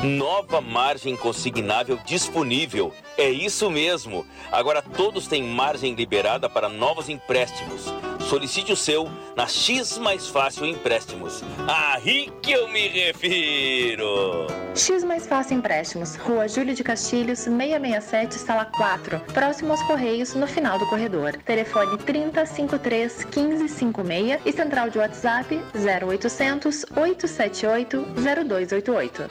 Nova 0.02 0.60
margem 0.60 1.16
consignável 1.16 1.96
disponível. 2.04 2.92
É 3.16 3.30
isso 3.30 3.70
mesmo. 3.70 4.26
Agora 4.50 4.82
todos 4.82 5.26
têm 5.26 5.42
margem 5.42 5.94
liberada 5.94 6.50
para 6.50 6.68
novos 6.68 7.08
empréstimos. 7.08 7.86
Solicite 8.28 8.72
o 8.72 8.76
seu 8.76 9.08
na 9.36 9.46
X 9.46 9.98
Mais 9.98 10.28
Fácil 10.28 10.66
Empréstimos. 10.66 11.42
Aí 11.68 12.32
que 12.40 12.52
eu 12.52 12.68
me 12.68 12.88
refiro. 12.88 14.46
X 14.74 15.04
Mais 15.04 15.26
Fácil 15.26 15.58
Empréstimos, 15.58 16.16
Rua 16.16 16.48
Júlio 16.48 16.74
de 16.74 16.82
Castilhos, 16.82 17.40
667, 17.40 18.34
sala 18.36 18.64
4, 18.64 19.20
próximo 19.34 19.72
aos 19.72 19.82
Correios, 19.82 20.34
no 20.34 20.46
final 20.46 20.78
do 20.78 20.86
corredor. 20.86 21.36
Telefone 21.44 21.98
3053 21.98 22.81
1556 22.82 24.40
e 24.44 24.52
central 24.52 24.90
de 24.90 24.98
WhatsApp 24.98 25.60
0800 25.74 26.84
878 26.96 28.04
0288. 28.46 29.30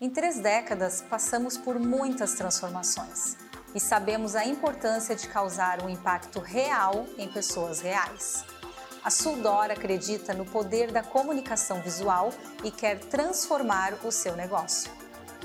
Em 0.00 0.10
três 0.10 0.40
décadas, 0.40 1.02
passamos 1.08 1.56
por 1.56 1.78
muitas 1.78 2.34
transformações 2.34 3.36
e 3.74 3.80
sabemos 3.80 4.34
a 4.34 4.44
importância 4.44 5.14
de 5.14 5.28
causar 5.28 5.82
um 5.82 5.88
impacto 5.88 6.40
real 6.40 7.06
em 7.16 7.28
pessoas 7.28 7.80
reais. 7.80 8.44
A 9.04 9.10
Suldor 9.10 9.70
acredita 9.70 10.34
no 10.34 10.44
poder 10.44 10.90
da 10.90 11.02
comunicação 11.02 11.80
visual 11.80 12.32
e 12.64 12.70
quer 12.70 12.98
transformar 12.98 13.94
o 14.02 14.10
seu 14.10 14.34
negócio. 14.34 14.90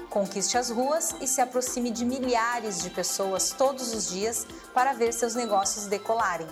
Conquiste 0.10 0.58
as 0.58 0.70
ruas 0.70 1.16
e 1.22 1.28
se 1.28 1.42
aproxime 1.42 1.92
de 1.92 2.04
milhares 2.04 2.82
de 2.82 2.90
pessoas 2.90 3.52
todos 3.52 3.94
os 3.94 4.10
dias 4.10 4.48
para 4.74 4.94
ver 4.94 5.14
seus 5.14 5.36
negócios 5.36 5.86
decolarem. 5.86 6.48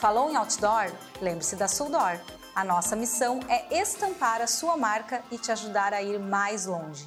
Falou 0.00 0.30
em 0.30 0.36
outdoor? 0.36 0.90
Lembre-se 1.20 1.56
da 1.56 1.68
Suldor. 1.68 2.18
A 2.54 2.64
nossa 2.64 2.96
missão 2.96 3.38
é 3.50 3.78
estampar 3.82 4.40
a 4.40 4.46
sua 4.46 4.74
marca 4.74 5.22
e 5.30 5.36
te 5.36 5.52
ajudar 5.52 5.92
a 5.92 6.00
ir 6.00 6.18
mais 6.18 6.64
longe. 6.64 7.06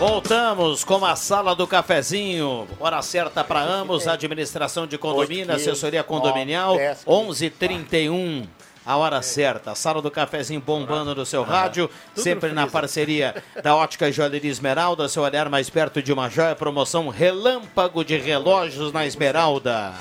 Voltamos 0.00 0.82
com 0.82 1.04
a 1.04 1.14
sala 1.14 1.54
do 1.54 1.66
cafezinho. 1.66 2.66
Hora 2.80 3.02
certa 3.02 3.44
para 3.44 3.60
ambos, 3.60 4.08
administração 4.08 4.86
de 4.86 4.96
condomínio, 4.96 5.54
assessoria 5.54 6.02
condominial, 6.02 6.74
11:31. 7.06 8.48
A 8.86 8.96
hora 8.96 9.20
certa, 9.20 9.74
sala 9.74 10.00
do 10.00 10.10
cafezinho 10.10 10.58
bombando 10.58 11.14
no 11.14 11.26
seu 11.26 11.42
rádio, 11.42 11.90
sempre 12.16 12.50
na 12.52 12.66
parceria 12.66 13.44
da 13.62 13.76
Ótica 13.76 14.08
e 14.08 14.12
Joalheria 14.12 14.50
Esmeralda, 14.50 15.06
seu 15.06 15.22
olhar 15.22 15.50
mais 15.50 15.68
perto 15.68 16.02
de 16.02 16.14
uma 16.14 16.30
joia, 16.30 16.56
promoção 16.56 17.10
relâmpago 17.10 18.02
de 18.02 18.16
relógios 18.16 18.94
na 18.94 19.04
Esmeralda. 19.04 19.92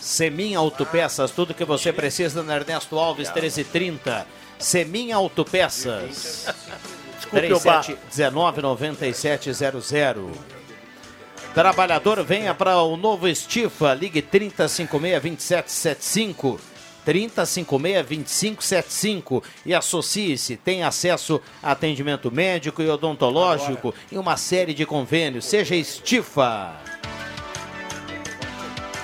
Semin 0.00 0.54
Autopeças, 0.54 1.32
tudo 1.32 1.52
que 1.52 1.64
você 1.64 1.92
precisa 1.92 2.44
na 2.44 2.54
Ernesto 2.54 2.96
Alves 2.96 3.28
1330. 3.28 4.24
Semin 4.60 5.10
Autopeças. 5.12 6.46
Desculpe, 7.16 7.52
Obá. 7.52 7.82
37199700. 8.10 10.30
Trabalhador, 11.54 12.22
venha 12.22 12.54
para 12.54 12.80
o 12.82 12.94
novo 12.96 13.26
Estifa. 13.26 13.94
Ligue 13.94 14.22
3056-2775. 14.22 16.60
3056-2575 17.06 19.42
e 19.64 19.72
associe-se. 19.74 20.56
Tem 20.56 20.84
acesso 20.84 21.40
a 21.62 21.72
atendimento 21.72 22.30
médico 22.30 22.82
e 22.82 22.88
odontológico 22.88 23.94
e 24.12 24.18
uma 24.18 24.36
série 24.36 24.74
de 24.74 24.84
convênios. 24.84 25.46
Seja 25.46 25.74
Estifa. 25.74 26.89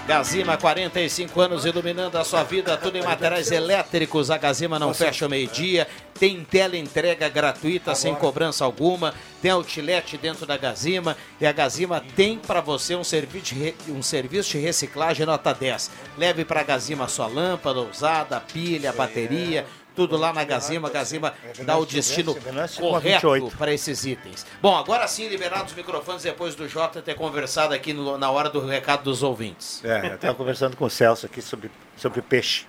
Gazima, 0.07 0.57
45 0.57 1.41
anos 1.41 1.65
iluminando 1.65 2.17
a 2.17 2.23
sua 2.23 2.45
vida, 2.45 2.77
tudo 2.77 2.97
em 2.97 3.03
materiais 3.03 3.51
elétricos. 3.51 4.31
A 4.31 4.39
Gazima 4.39 4.79
não 4.79 4.95
fecha 4.95 5.25
ao 5.25 5.29
meio-dia, 5.29 5.89
tem 6.17 6.45
tela 6.45 6.77
entrega 6.77 7.29
gratuita, 7.29 7.93
sem 7.93 8.15
cobrança 8.15 8.65
alguma, 8.65 9.13
tem 9.43 9.51
outlet 9.51 10.17
dentro 10.17 10.47
da 10.47 10.57
Gazima 10.57 11.17
e 11.41 11.47
a 11.47 11.51
Gazima 11.51 12.01
tem 12.15 12.39
para 12.39 12.61
você 12.61 12.95
um 12.95 13.03
serviço, 13.03 13.53
de 13.57 13.75
um 13.89 14.01
serviço 14.01 14.53
de 14.53 14.59
reciclagem 14.59 15.27
nota 15.27 15.53
10. 15.53 15.91
Leve 16.17 16.45
para 16.45 16.61
a 16.61 16.65
Gazima 16.65 17.07
a 17.07 17.09
sua 17.09 17.27
lâmpada 17.27 17.81
usada, 17.81 18.41
pilha, 18.41 18.93
bateria. 18.93 19.67
Tudo 19.97 20.17
lá 20.17 20.33
na 20.33 20.45
Gazima, 20.45 20.89
a 20.89 20.91
Gazima 20.91 21.35
dá 21.65 21.77
o 21.79 21.87
destino 21.87 22.33
a 22.33 22.69
correto 22.81 23.31
28. 23.33 23.57
para 23.57 23.73
esses 23.73 24.05
itens. 24.05 24.47
Bom, 24.61 24.77
agora 24.77 25.09
sim, 25.09 25.27
liberados 25.27 25.73
os 25.73 25.77
microfones 25.77 26.23
depois 26.23 26.55
do 26.55 26.69
Jota 26.69 27.01
ter 27.01 27.15
conversado 27.15 27.73
aqui 27.75 27.93
no- 27.95 28.19
na 28.19 28.31
hora 28.31 28.51
do 28.51 28.61
recado 28.65 29.05
dos 29.05 29.23
ouvintes. 29.23 29.83
É, 29.85 30.11
eu 30.11 30.15
estava 30.17 30.35
conversando 30.35 30.77
com 30.77 30.85
o 30.85 30.91
Celso 30.91 31.25
aqui 31.27 31.41
sobre, 31.41 31.71
sobre 31.97 32.21
peixe. 32.21 32.67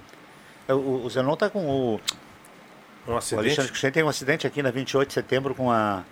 O, 0.70 0.74
o, 0.74 1.06
o 1.06 1.10
Zenon 1.10 1.34
está 1.34 1.50
com 1.50 1.66
o. 1.66 2.00
Um 3.08 3.14
O 3.14 3.18
acidente? 3.18 3.46
Alexandre 3.46 3.72
Cristiano 3.72 3.94
tem 3.94 4.04
um 4.04 4.10
acidente 4.10 4.48
aqui 4.48 4.64
na 4.64 4.72
28 4.72 5.08
de 5.10 5.14
setembro 5.14 5.54
com 5.54 5.70
a. 5.72 6.04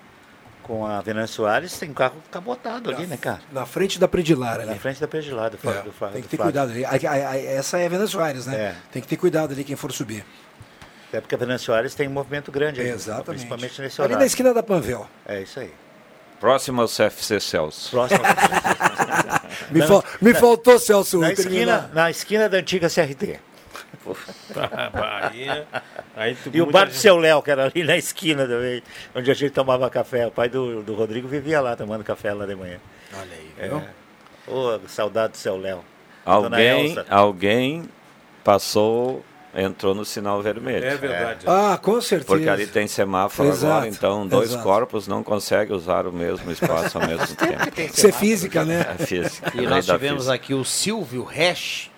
Com 0.63 0.83
a 0.83 0.99
Venâncio 0.99 1.35
Soares, 1.35 1.77
tem 1.77 1.91
um 1.91 1.93
carro 1.93 2.15
capotado 2.31 2.89
ali, 2.89 3.05
né, 3.05 3.17
cara? 3.17 3.39
Na 3.51 3.67
frente 3.67 3.99
da 3.99 4.07
Predilar 4.07 4.59
ali. 4.61 4.65
Na 4.65 4.75
frente 4.77 4.99
da 4.99 5.07
Predilar, 5.07 5.51
do, 5.51 5.59
Flávio- 5.59 5.81
É, 5.81 5.83
do, 5.83 6.11
tem 6.13 6.23
que 6.23 6.27
ter 6.27 6.37
Flávio. 6.37 6.53
cuidado 6.53 6.71
ali. 6.71 6.83
A- 6.83 6.89
a- 6.89 7.29
a- 7.29 7.37
Essa 7.37 7.77
é 7.77 7.85
a 7.85 7.89
Venâncio 7.89 8.17
Soares, 8.17 8.47
né? 8.47 8.55
É. 8.55 8.75
Tem 8.91 8.99
que 8.99 9.07
ter 9.07 9.15
cuidado 9.15 9.51
ali 9.53 9.63
quem 9.63 9.75
for 9.75 9.91
subir. 9.91 10.25
Até 11.09 11.21
porque 11.21 11.35
a 11.35 11.37
Venâncio 11.37 11.67
Soares 11.67 11.93
tem 11.95 12.07
um 12.07 12.11
movimento 12.11 12.51
grande 12.51 12.81
ali, 12.81 12.89
Exatamente. 12.89 13.25
principalmente 13.27 13.81
nesse 13.81 14.01
Ali 14.01 14.05
horário. 14.07 14.19
na 14.19 14.25
esquina 14.25 14.53
da 14.53 14.63
Panvel. 14.63 15.07
É 15.25 15.41
isso 15.41 15.59
aí. 15.59 15.71
Próximo 16.39 16.81
ao 16.81 16.87
CFC 16.87 17.39
Celso. 17.39 17.91
Próximo. 17.91 18.19
Me, 19.71 19.79
Na- 19.79 19.87
fal- 19.87 20.03
me 20.21 20.33
na- 20.33 20.39
faltou, 20.39 20.77
Celso. 20.77 21.19
Na 21.19 21.31
esquina, 21.31 21.89
na 21.93 22.09
esquina 22.11 22.49
da 22.49 22.57
antiga 22.57 22.87
CRT. 22.89 23.39
Bahia. 24.93 25.65
Aí 26.15 26.35
tu- 26.35 26.51
E 26.53 26.61
o 26.61 26.65
bar 26.65 26.85
do 26.85 26.91
gente- 26.91 27.01
seu 27.01 27.17
Léo, 27.17 27.41
que 27.41 27.49
era 27.51 27.65
ali 27.65 27.83
na 27.83 27.97
esquina 27.97 28.45
também, 28.47 28.83
onde 29.15 29.31
a 29.31 29.33
gente 29.33 29.51
tomava 29.51 29.89
café. 29.89 30.27
O 30.27 30.31
pai 30.31 30.49
do, 30.49 30.83
do 30.83 30.93
Rodrigo 30.93 31.27
vivia 31.27 31.61
lá 31.61 31.75
tomando 31.75 32.03
café 32.03 32.33
lá 32.33 32.45
de 32.45 32.55
manhã. 32.55 32.77
Olha 33.13 33.27
aí, 33.31 33.51
É. 33.57 33.67
viu? 33.67 33.81
Ô, 34.47 34.79
saudade 34.87 35.33
do 35.33 35.37
seu 35.37 35.57
Léo. 35.57 35.83
Dona 36.25 36.57
Alguém, 36.57 36.95
alguém 37.09 37.89
passou, 38.43 39.23
entrou 39.55 39.95
no 39.95 40.03
sinal 40.03 40.41
vermelho. 40.41 40.85
É 40.85 40.95
verdade. 40.97 41.45
Ah, 41.47 41.79
com 41.81 41.99
certeza. 42.01 42.27
Porque 42.27 42.49
ali 42.49 42.67
tem 42.67 42.87
semáforo 42.87 43.49
Exato, 43.49 43.73
agora, 43.73 43.87
então 43.87 44.27
dois 44.27 44.49
exato. 44.49 44.63
corpos 44.63 45.07
não 45.07 45.23
conseguem 45.23 45.75
usar 45.75 46.05
o 46.05 46.11
mesmo 46.11 46.51
espaço 46.51 46.97
ao 46.99 47.05
mesmo 47.07 47.35
tempo. 47.35 47.81
Isso 47.93 48.07
é 48.07 48.11
física, 48.11 48.65
né? 48.65 48.95
É 48.99 49.05
física. 49.05 49.51
E 49.55 49.65
nós 49.65 49.85
tivemos 49.85 50.23
física. 50.23 50.33
aqui 50.35 50.53
o 50.53 50.63
Silvio 50.65 51.23
Resch. 51.23 51.89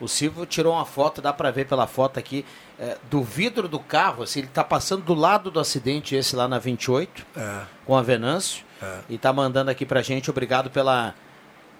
O 0.00 0.08
Silvio 0.08 0.44
tirou 0.46 0.72
uma 0.74 0.84
foto, 0.84 1.22
dá 1.22 1.32
para 1.32 1.50
ver 1.52 1.66
pela 1.66 1.86
foto 1.86 2.18
aqui, 2.18 2.44
é, 2.78 2.96
do 3.08 3.22
vidro 3.22 3.68
do 3.68 3.78
carro. 3.78 4.24
Assim, 4.24 4.40
ele 4.40 4.48
está 4.48 4.64
passando 4.64 5.02
do 5.04 5.14
lado 5.14 5.48
do 5.48 5.60
acidente, 5.60 6.16
esse 6.16 6.34
lá 6.34 6.48
na 6.48 6.58
28, 6.58 7.24
É. 7.36 7.60
com 7.86 7.96
a 7.96 8.02
Venâncio. 8.02 8.64
É. 8.82 8.98
E 9.08 9.16
tá 9.16 9.32
mandando 9.32 9.70
aqui 9.70 9.86
pra 9.86 10.02
gente. 10.02 10.28
Obrigado 10.28 10.70
pela, 10.70 11.14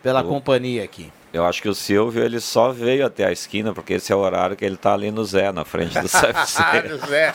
pela 0.05 0.23
companhia 0.23 0.85
aqui. 0.85 1.13
Eu 1.33 1.47
acho 1.47 1.63
que 1.63 1.69
o 1.69 1.75
Silvio 1.75 2.23
ele 2.23 2.39
só 2.41 2.73
veio 2.73 3.07
até 3.07 3.25
a 3.25 3.33
esquina, 3.33 3.73
porque 3.73 3.95
esse 3.95 4.13
é 4.13 4.17
o 4.17 4.19
horário 4.19 4.55
que 4.55 4.65
ele 4.65 4.77
tá 4.77 4.93
ali 4.93 5.11
no 5.11 5.25
Zé, 5.25 5.51
na 5.51 5.65
frente 5.65 5.99
do 5.99 6.05
CFC. 6.09 6.63
Ah, 6.63 6.83
no 6.89 6.99
Zé. 7.07 7.33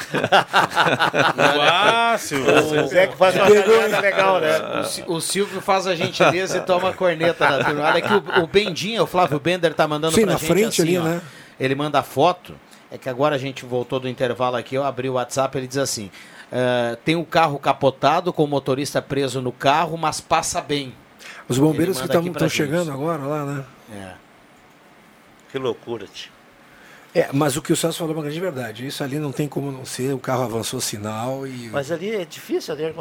Ah, 1.38 2.16
Silvio. 2.20 2.84
O 2.84 2.88
Zé 2.88 3.08
que 3.08 3.18
faz 3.18 3.36
uma 3.36 3.46
caminhada 3.48 4.00
legal, 4.00 4.40
né? 4.40 4.58
O, 4.80 4.84
Si- 4.84 5.04
o 5.08 5.20
Silvio 5.22 5.62
faz 5.62 5.88
a 5.88 5.96
gentileza 5.96 6.58
e 6.58 6.62
toma 6.62 6.90
a 6.90 6.94
corneta 6.94 7.48
da 7.48 7.64
turma. 7.64 7.84
Olha 7.84 8.02
que 8.02 8.14
o, 8.14 8.44
o 8.44 8.48
Bendinha, 8.48 9.02
o 9.04 9.08
Flávio 9.08 9.40
Bender, 9.40 9.74
tá 9.74 9.88
mandando 9.88 10.14
Sim, 10.14 10.22
pra 10.24 10.34
na 10.34 10.38
gente 10.38 10.48
frente 10.48 10.82
assim, 10.82 10.98
ali, 10.98 10.98
ó. 11.00 11.04
né? 11.04 11.22
Ele 11.60 11.76
manda 11.76 12.02
foto. 12.04 12.54
É 12.90 12.98
que 12.98 13.10
agora 13.10 13.36
a 13.36 13.38
gente 13.38 13.66
voltou 13.66 14.00
do 14.00 14.08
intervalo 14.08 14.56
aqui, 14.56 14.76
eu 14.76 14.84
abri 14.84 15.10
o 15.10 15.14
WhatsApp, 15.14 15.58
ele 15.58 15.68
diz 15.68 15.78
assim: 15.78 16.10
eh, 16.52 16.98
tem 17.04 17.16
um 17.18 17.26
carro 17.26 17.60
capotado 17.60 18.32
com 18.32 18.44
o 18.46 18.48
motorista 18.48 19.02
preso 19.02 19.42
no 19.42 19.52
carro, 19.52 19.98
mas 19.98 20.22
passa 20.22 20.62
bem. 20.62 20.94
Os 21.50 21.58
bombeiros 21.58 22.00
que 22.00 22.06
estão 22.06 22.48
chegando 22.50 22.92
agora 22.92 23.24
lá, 23.24 23.44
né? 23.46 23.64
É. 23.92 24.14
Que 25.52 25.58
loucura, 25.58 26.06
tio. 26.08 26.32
É, 27.16 27.30
mas 27.34 27.56
o 27.58 27.62
que 27.64 27.72
o 27.74 27.76
Celso 27.76 27.98
falou 27.98 28.14
é 28.14 28.18
uma 28.18 28.24
grande 28.24 28.40
verdade. 28.40 28.86
Isso 28.86 29.04
ali 29.04 29.18
não 29.18 29.32
tem 29.32 29.48
como 29.48 29.72
não 29.72 29.86
ser. 29.86 30.14
O 30.14 30.20
carro 30.20 30.44
avançou 30.44 30.78
o 30.78 30.82
sinal 30.82 31.48
e. 31.48 31.70
Mas 31.70 31.92
ali 31.92 32.14
é 32.14 32.26
difícil 32.26 32.74
ali 32.76 32.94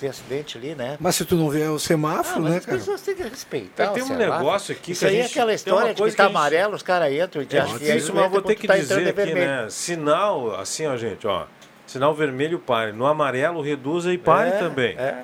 ter 0.00 0.08
acidente 0.08 0.56
ali, 0.58 0.74
né? 0.74 0.96
Mas 0.98 1.14
se 1.14 1.24
tu 1.24 1.36
não 1.36 1.48
vê 1.48 1.64
o 1.68 1.78
semáforo, 1.78 2.38
Ah, 2.38 2.40
mas 2.40 2.50
né, 2.52 2.58
as 2.58 2.66
cara? 2.66 2.78
pessoas 2.78 3.00
têm 3.02 3.14
que 3.14 3.22
respeitar. 3.22 3.84
É, 3.84 3.86
tem 3.90 4.02
o 4.02 4.06
um 4.06 4.08
semáforo. 4.08 4.38
negócio 4.38 4.72
aqui 4.74 4.90
Isso 4.92 5.00
que 5.00 5.06
a 5.06 5.08
aí 5.10 5.18
é 5.18 5.22
gente- 5.22 5.30
aquela 5.32 5.44
tem 5.46 5.52
uma 5.52 5.54
história 5.54 5.94
de 5.94 6.02
que 6.02 6.10
tá 6.10 6.16
que 6.16 6.20
a 6.22 6.24
gente- 6.26 6.36
amarelo, 6.36 6.74
os 6.74 6.82
caras 6.82 7.12
entram 7.12 7.42
e 7.42 7.46
É 7.54 7.58
acham 7.60 7.78
que 7.78 7.84
é 7.84 7.86
difícil, 7.94 8.14
mas 8.14 8.24
eu 8.24 8.30
vou 8.30 8.42
ter 8.42 8.54
que 8.56 8.66
tá 8.66 8.76
dizer 8.76 8.94
aqui, 9.02 9.12
vermelho. 9.12 9.46
né? 9.46 9.66
Sinal, 9.70 10.58
assim, 10.58 10.86
ó, 10.86 10.96
gente, 10.96 11.24
ó. 11.26 11.46
Sinal 11.86 12.14
vermelho 12.14 12.58
pare. 12.58 12.92
No 12.92 13.06
amarelo 13.06 13.60
reduza 13.62 14.12
e 14.12 14.18
pare 14.18 14.48
É, 14.50 14.58
também. 14.58 14.96
é. 14.98 15.22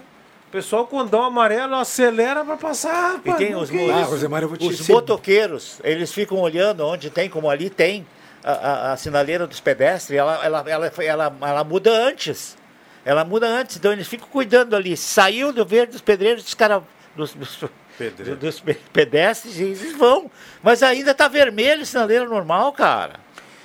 Pessoal, 0.55 0.87
quando 0.87 1.11
dá 1.11 1.19
um 1.19 1.25
amarelo, 1.25 1.75
acelera 1.75 2.45
pra 2.45 2.57
passar. 2.57 3.21
E 3.25 3.33
tem 3.33 3.57
os, 3.57 3.69
que 3.69 3.77
mo- 3.77 4.01
isso? 4.01 4.69
os 4.69 4.89
motoqueiros, 4.89 5.81
eles 5.83 6.13
ficam 6.13 6.39
olhando 6.39 6.87
onde 6.87 7.11
tem, 7.11 7.29
como 7.29 7.51
ali 7.51 7.69
tem 7.69 8.07
a, 8.45 8.53
a- 8.53 8.93
a 8.93 8.97
sinaleira 8.97 9.49
dos 9.49 9.59
pedestres, 9.59 10.17
ela, 10.17 10.45
ela, 10.45 10.65
ela, 10.69 10.93
ela, 10.99 11.37
ela 11.41 11.65
muda 11.65 11.91
antes. 11.91 12.57
Ela 13.05 13.25
muda 13.25 13.49
antes, 13.49 13.77
então 13.77 13.93
eles 13.93 14.07
ficam 14.07 14.29
cuidando 14.29 14.77
ali. 14.77 14.97
Saiu 14.97 15.53
do 15.53 15.67
verde 15.67 15.93
dos 15.93 16.01
pedreiros, 16.01 16.45
os 16.47 16.55
caras. 16.55 16.83
Dos, 17.17 17.33
dos, 17.35 17.65
Pedreiro. 17.99 18.37
dos 18.37 18.61
pe- 18.61 18.79
pedestres, 18.93 19.59
e 19.59 19.65
eles 19.65 19.93
vão. 19.97 20.31
Mas 20.63 20.83
ainda 20.85 21.13
tá 21.15 21.27
vermelho, 21.29 21.85
sinaleira 21.85 22.25
normal, 22.27 22.73
cara. 22.73 23.15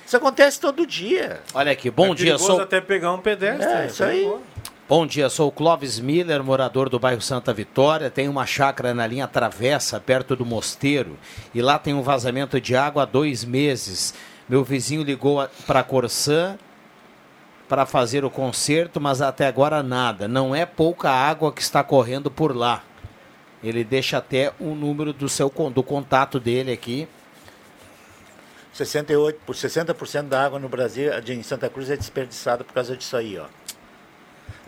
Isso 0.06 0.16
acontece 0.16 0.58
todo 0.60 0.84
dia. 0.84 1.40
Olha 1.54 1.70
aqui, 1.70 1.88
bom 1.88 2.10
é 2.12 2.14
dia, 2.16 2.36
sou 2.36 2.60
até 2.60 2.80
pegar 2.80 3.12
um 3.12 3.18
pedestre. 3.20 3.64
É, 3.72 3.86
isso 3.86 4.02
aí. 4.02 4.28
Bom 4.90 5.06
dia, 5.06 5.28
sou 5.28 5.46
o 5.46 5.52
Clóvis 5.52 6.00
Miller, 6.00 6.42
morador 6.42 6.88
do 6.88 6.98
bairro 6.98 7.20
Santa 7.20 7.54
Vitória. 7.54 8.10
Tenho 8.10 8.28
uma 8.28 8.44
chácara 8.44 8.92
na 8.92 9.06
linha 9.06 9.28
Travessa, 9.28 10.00
perto 10.00 10.34
do 10.34 10.44
Mosteiro, 10.44 11.16
e 11.54 11.62
lá 11.62 11.78
tem 11.78 11.94
um 11.94 12.02
vazamento 12.02 12.60
de 12.60 12.74
água 12.74 13.04
há 13.04 13.06
dois 13.06 13.44
meses. 13.44 14.12
Meu 14.48 14.64
vizinho 14.64 15.04
ligou 15.04 15.48
para 15.64 15.84
Corsã 15.84 16.58
para 17.68 17.86
fazer 17.86 18.24
o 18.24 18.30
conserto, 18.30 19.00
mas 19.00 19.22
até 19.22 19.46
agora 19.46 19.80
nada. 19.80 20.26
Não 20.26 20.56
é 20.56 20.66
pouca 20.66 21.08
água 21.08 21.52
que 21.52 21.62
está 21.62 21.84
correndo 21.84 22.28
por 22.28 22.52
lá. 22.56 22.82
Ele 23.62 23.84
deixa 23.84 24.18
até 24.18 24.52
o 24.58 24.74
número 24.74 25.12
do 25.12 25.28
seu 25.28 25.52
do 25.72 25.84
contato 25.84 26.40
dele 26.40 26.72
aqui. 26.72 27.06
68, 28.72 29.38
por 29.46 29.54
60% 29.54 30.22
da 30.26 30.44
água 30.44 30.58
no 30.58 30.68
Brasil, 30.68 31.12
em 31.28 31.44
Santa 31.44 31.68
Cruz 31.68 31.90
é 31.90 31.96
desperdiçada 31.96 32.64
por 32.64 32.74
causa 32.74 32.96
disso 32.96 33.16
aí, 33.16 33.38
ó. 33.38 33.46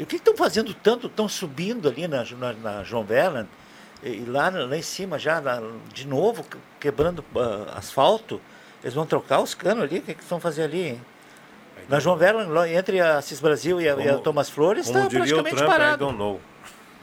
E 0.02 0.04
o 0.04 0.06
que 0.08 0.16
estão 0.16 0.36
fazendo 0.36 0.74
tanto? 0.74 1.06
Estão 1.06 1.28
subindo 1.28 1.88
ali 1.88 2.08
na, 2.08 2.24
na, 2.24 2.52
na 2.54 2.82
João 2.82 3.04
Verland 3.04 3.48
e, 4.02 4.08
e 4.08 4.24
lá, 4.24 4.48
lá 4.48 4.76
em 4.76 4.82
cima 4.82 5.16
já, 5.16 5.38
lá, 5.38 5.62
de 5.94 6.08
novo, 6.08 6.42
que- 6.42 6.58
quebrando 6.80 7.24
ah, 7.36 7.74
asfalto. 7.78 8.40
Eles 8.82 8.94
vão 8.94 9.06
trocar 9.06 9.38
os 9.40 9.54
canos 9.54 9.84
ali? 9.84 9.98
O 10.00 10.02
que 10.02 10.14
que 10.14 10.22
estão 10.24 10.40
fazendo 10.40 10.64
ali, 10.64 10.88
hein? 10.88 11.00
Na 11.88 12.00
João 12.00 12.16
Verland, 12.16 12.50
entre 12.74 12.98
a 13.00 13.22
Cis 13.22 13.38
Brasil 13.38 13.80
e 13.80 13.88
a, 13.88 13.94
e 13.94 14.08
a 14.08 14.12
Como- 14.14 14.18
Thomas 14.24 14.50
Flores, 14.50 14.86
Como 14.88 14.98
está 14.98 15.08
praticamente 15.08 15.54
Trump, 15.54 15.68
I 15.68 15.70
parado. 15.70 16.04
don't 16.04 16.18
know. 16.18 16.40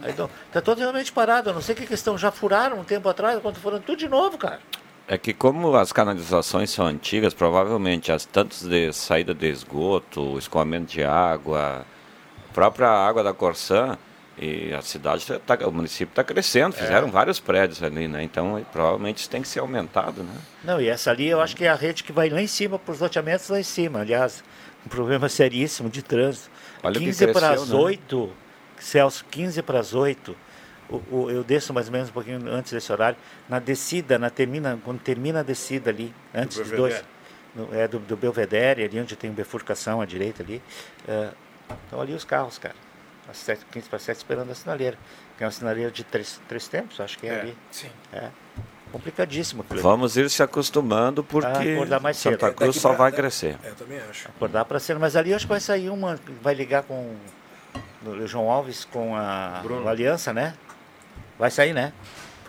Está 0.06 0.60
totalmente 0.62 1.14
parado. 1.14 1.52
Eu 1.52 1.54
não 1.54 1.62
sei 1.62 1.76
o 1.76 1.78
que 1.78 1.86
que 1.86 1.94
estão. 1.94 2.18
Já 2.18 2.32
furaram 2.32 2.80
um 2.82 2.84
tempo 2.84 3.08
atrás, 3.08 3.40
quando 3.42 3.56
foram 3.62 3.80
tudo 3.80 3.98
de 3.98 4.10
novo, 4.10 4.38
cara. 4.38 4.60
É 5.08 5.18
que 5.18 5.34
como 5.34 5.74
as 5.74 5.94
canalizações 5.94 6.70
são 6.70 6.86
antigas, 6.86 7.34
provavelmente 7.34 8.12
as 8.12 8.26
tantos 8.26 8.64
de 8.68 8.92
saída 8.92 9.34
de 9.34 9.48
esgoto, 9.48 10.38
escoamento 10.38 10.92
de 10.92 11.02
água, 11.02 11.86
própria 12.60 12.90
água 12.90 13.24
da 13.24 13.34
Corsã 13.34 13.98
e 14.38 14.74
a 14.74 14.82
cidade, 14.82 15.26
tá, 15.46 15.58
o 15.68 15.72
município 15.72 16.12
está 16.12 16.24
crescendo, 16.24 16.74
fizeram 16.74 17.10
vários 17.12 17.40
prédios 17.40 17.84
ali, 17.84 18.08
né? 18.08 18.24
Então 18.24 18.66
provavelmente 18.72 19.18
isso 19.18 19.30
tem 19.30 19.42
que 19.42 19.48
ser 19.48 19.60
aumentado, 19.60 20.24
né? 20.24 20.34
Não, 20.64 20.80
e 20.80 20.88
essa 20.88 21.12
ali 21.12 21.28
eu 21.28 21.42
acho 21.42 21.56
que 21.56 21.66
é 21.66 21.70
a 21.70 21.76
rede 21.76 22.04
que 22.04 22.12
vai 22.14 22.30
lá 22.30 22.42
em 22.42 22.48
cima, 22.48 22.80
para 22.80 22.92
os 22.94 23.00
loteamentos 23.00 23.50
lá 23.50 23.60
em 23.60 23.64
cima. 23.64 24.00
Aliás, 24.00 24.44
um 24.86 24.90
problema 24.90 25.28
seríssimo 25.30 25.90
de 25.90 26.02
trânsito. 26.02 26.50
Olha 26.82 26.96
o 26.98 27.00
que 27.00 27.06
15 27.08 27.28
para 27.34 27.50
as 27.52 27.70
né? 27.70 27.76
8, 27.76 28.32
Celso, 28.80 29.26
15 29.30 29.62
para 29.62 29.80
as 29.80 29.94
8. 29.94 30.36
O, 30.90 30.96
o- 31.12 31.30
eu 31.30 31.44
desço 31.44 31.74
mais 31.74 31.88
ou 31.88 31.92
menos 31.92 32.10
um 32.10 32.14
pouquinho 32.14 32.40
antes 32.50 32.72
desse 32.72 32.90
horário. 32.92 33.18
Na 33.50 33.60
descida, 33.60 34.18
na 34.18 34.30
termina, 34.30 34.80
quando 34.86 35.00
termina 35.02 35.42
a 35.42 35.44
descida 35.44 35.90
ali, 35.90 36.14
antes 36.34 36.58
dos 36.58 36.70
dois. 36.72 36.94
Belvedere. 36.94 37.08
no- 37.56 37.76
é 37.78 37.88
do, 37.90 38.00
do 38.00 38.16
Belvedere, 38.16 38.84
ali 38.86 39.00
onde 39.02 39.16
tem 39.18 39.30
bifurcação 39.32 40.00
à 40.00 40.06
direita 40.06 40.42
ali. 40.44 40.62
é, 41.08 41.30
estão 41.86 42.02
ali 42.02 42.14
os 42.14 42.24
carros, 42.24 42.58
cara. 42.58 42.76
Às 43.30 43.38
7, 43.38 43.66
15 43.72 43.90
para 43.90 44.00
7 44.00 44.18
esperando 44.18 44.52
a 44.52 44.56
sinaleira. 44.56 44.98
Que 45.38 45.44
é 45.44 45.46
uma 45.46 45.52
sinaleira 45.52 45.92
de 45.92 46.04
três, 46.04 46.42
três 46.48 46.68
tempos, 46.68 47.00
acho 47.00 47.18
que 47.18 47.28
é, 47.28 47.30
É, 47.34 47.40
ali. 47.42 47.58
sim. 47.72 47.90
É. 48.12 48.30
Complicadíssimo. 48.92 49.64
Vamos 49.70 50.18
ir 50.18 50.30
se 50.32 50.42
acostumando 50.42 51.24
porque 51.24 51.48
Ah, 51.48 51.74
acordar 51.76 52.00
mais 52.00 52.18
cedo. 52.18 52.34
Santa 52.34 52.52
Cruz 52.52 52.70
Daqui 52.70 52.80
só 52.80 52.90
pra- 52.90 52.98
vai 52.98 53.12
crescer. 53.12 53.56
Eu 53.64 53.76
também 53.76 54.00
acho. 54.10 54.28
Acordar 54.30 54.66
para 54.66 54.80
cena, 54.80 55.00
mas 55.00 55.16
ali 55.16 55.30
eu 55.30 55.36
acho 55.36 55.46
que 55.46 55.52
vai 55.52 55.60
sair 55.60 55.90
uma, 55.92 56.20
vai 56.42 56.56
ligar 56.56 56.82
com 56.84 57.16
o 58.04 58.26
João 58.28 58.50
Alves 58.50 58.86
com 58.86 59.16
a, 59.16 59.60
Bruno. 59.62 59.88
a 59.88 59.92
Aliança, 59.92 60.34
né? 60.34 60.56
Vai 61.38 61.52
sair, 61.52 61.72
né? 61.74 61.94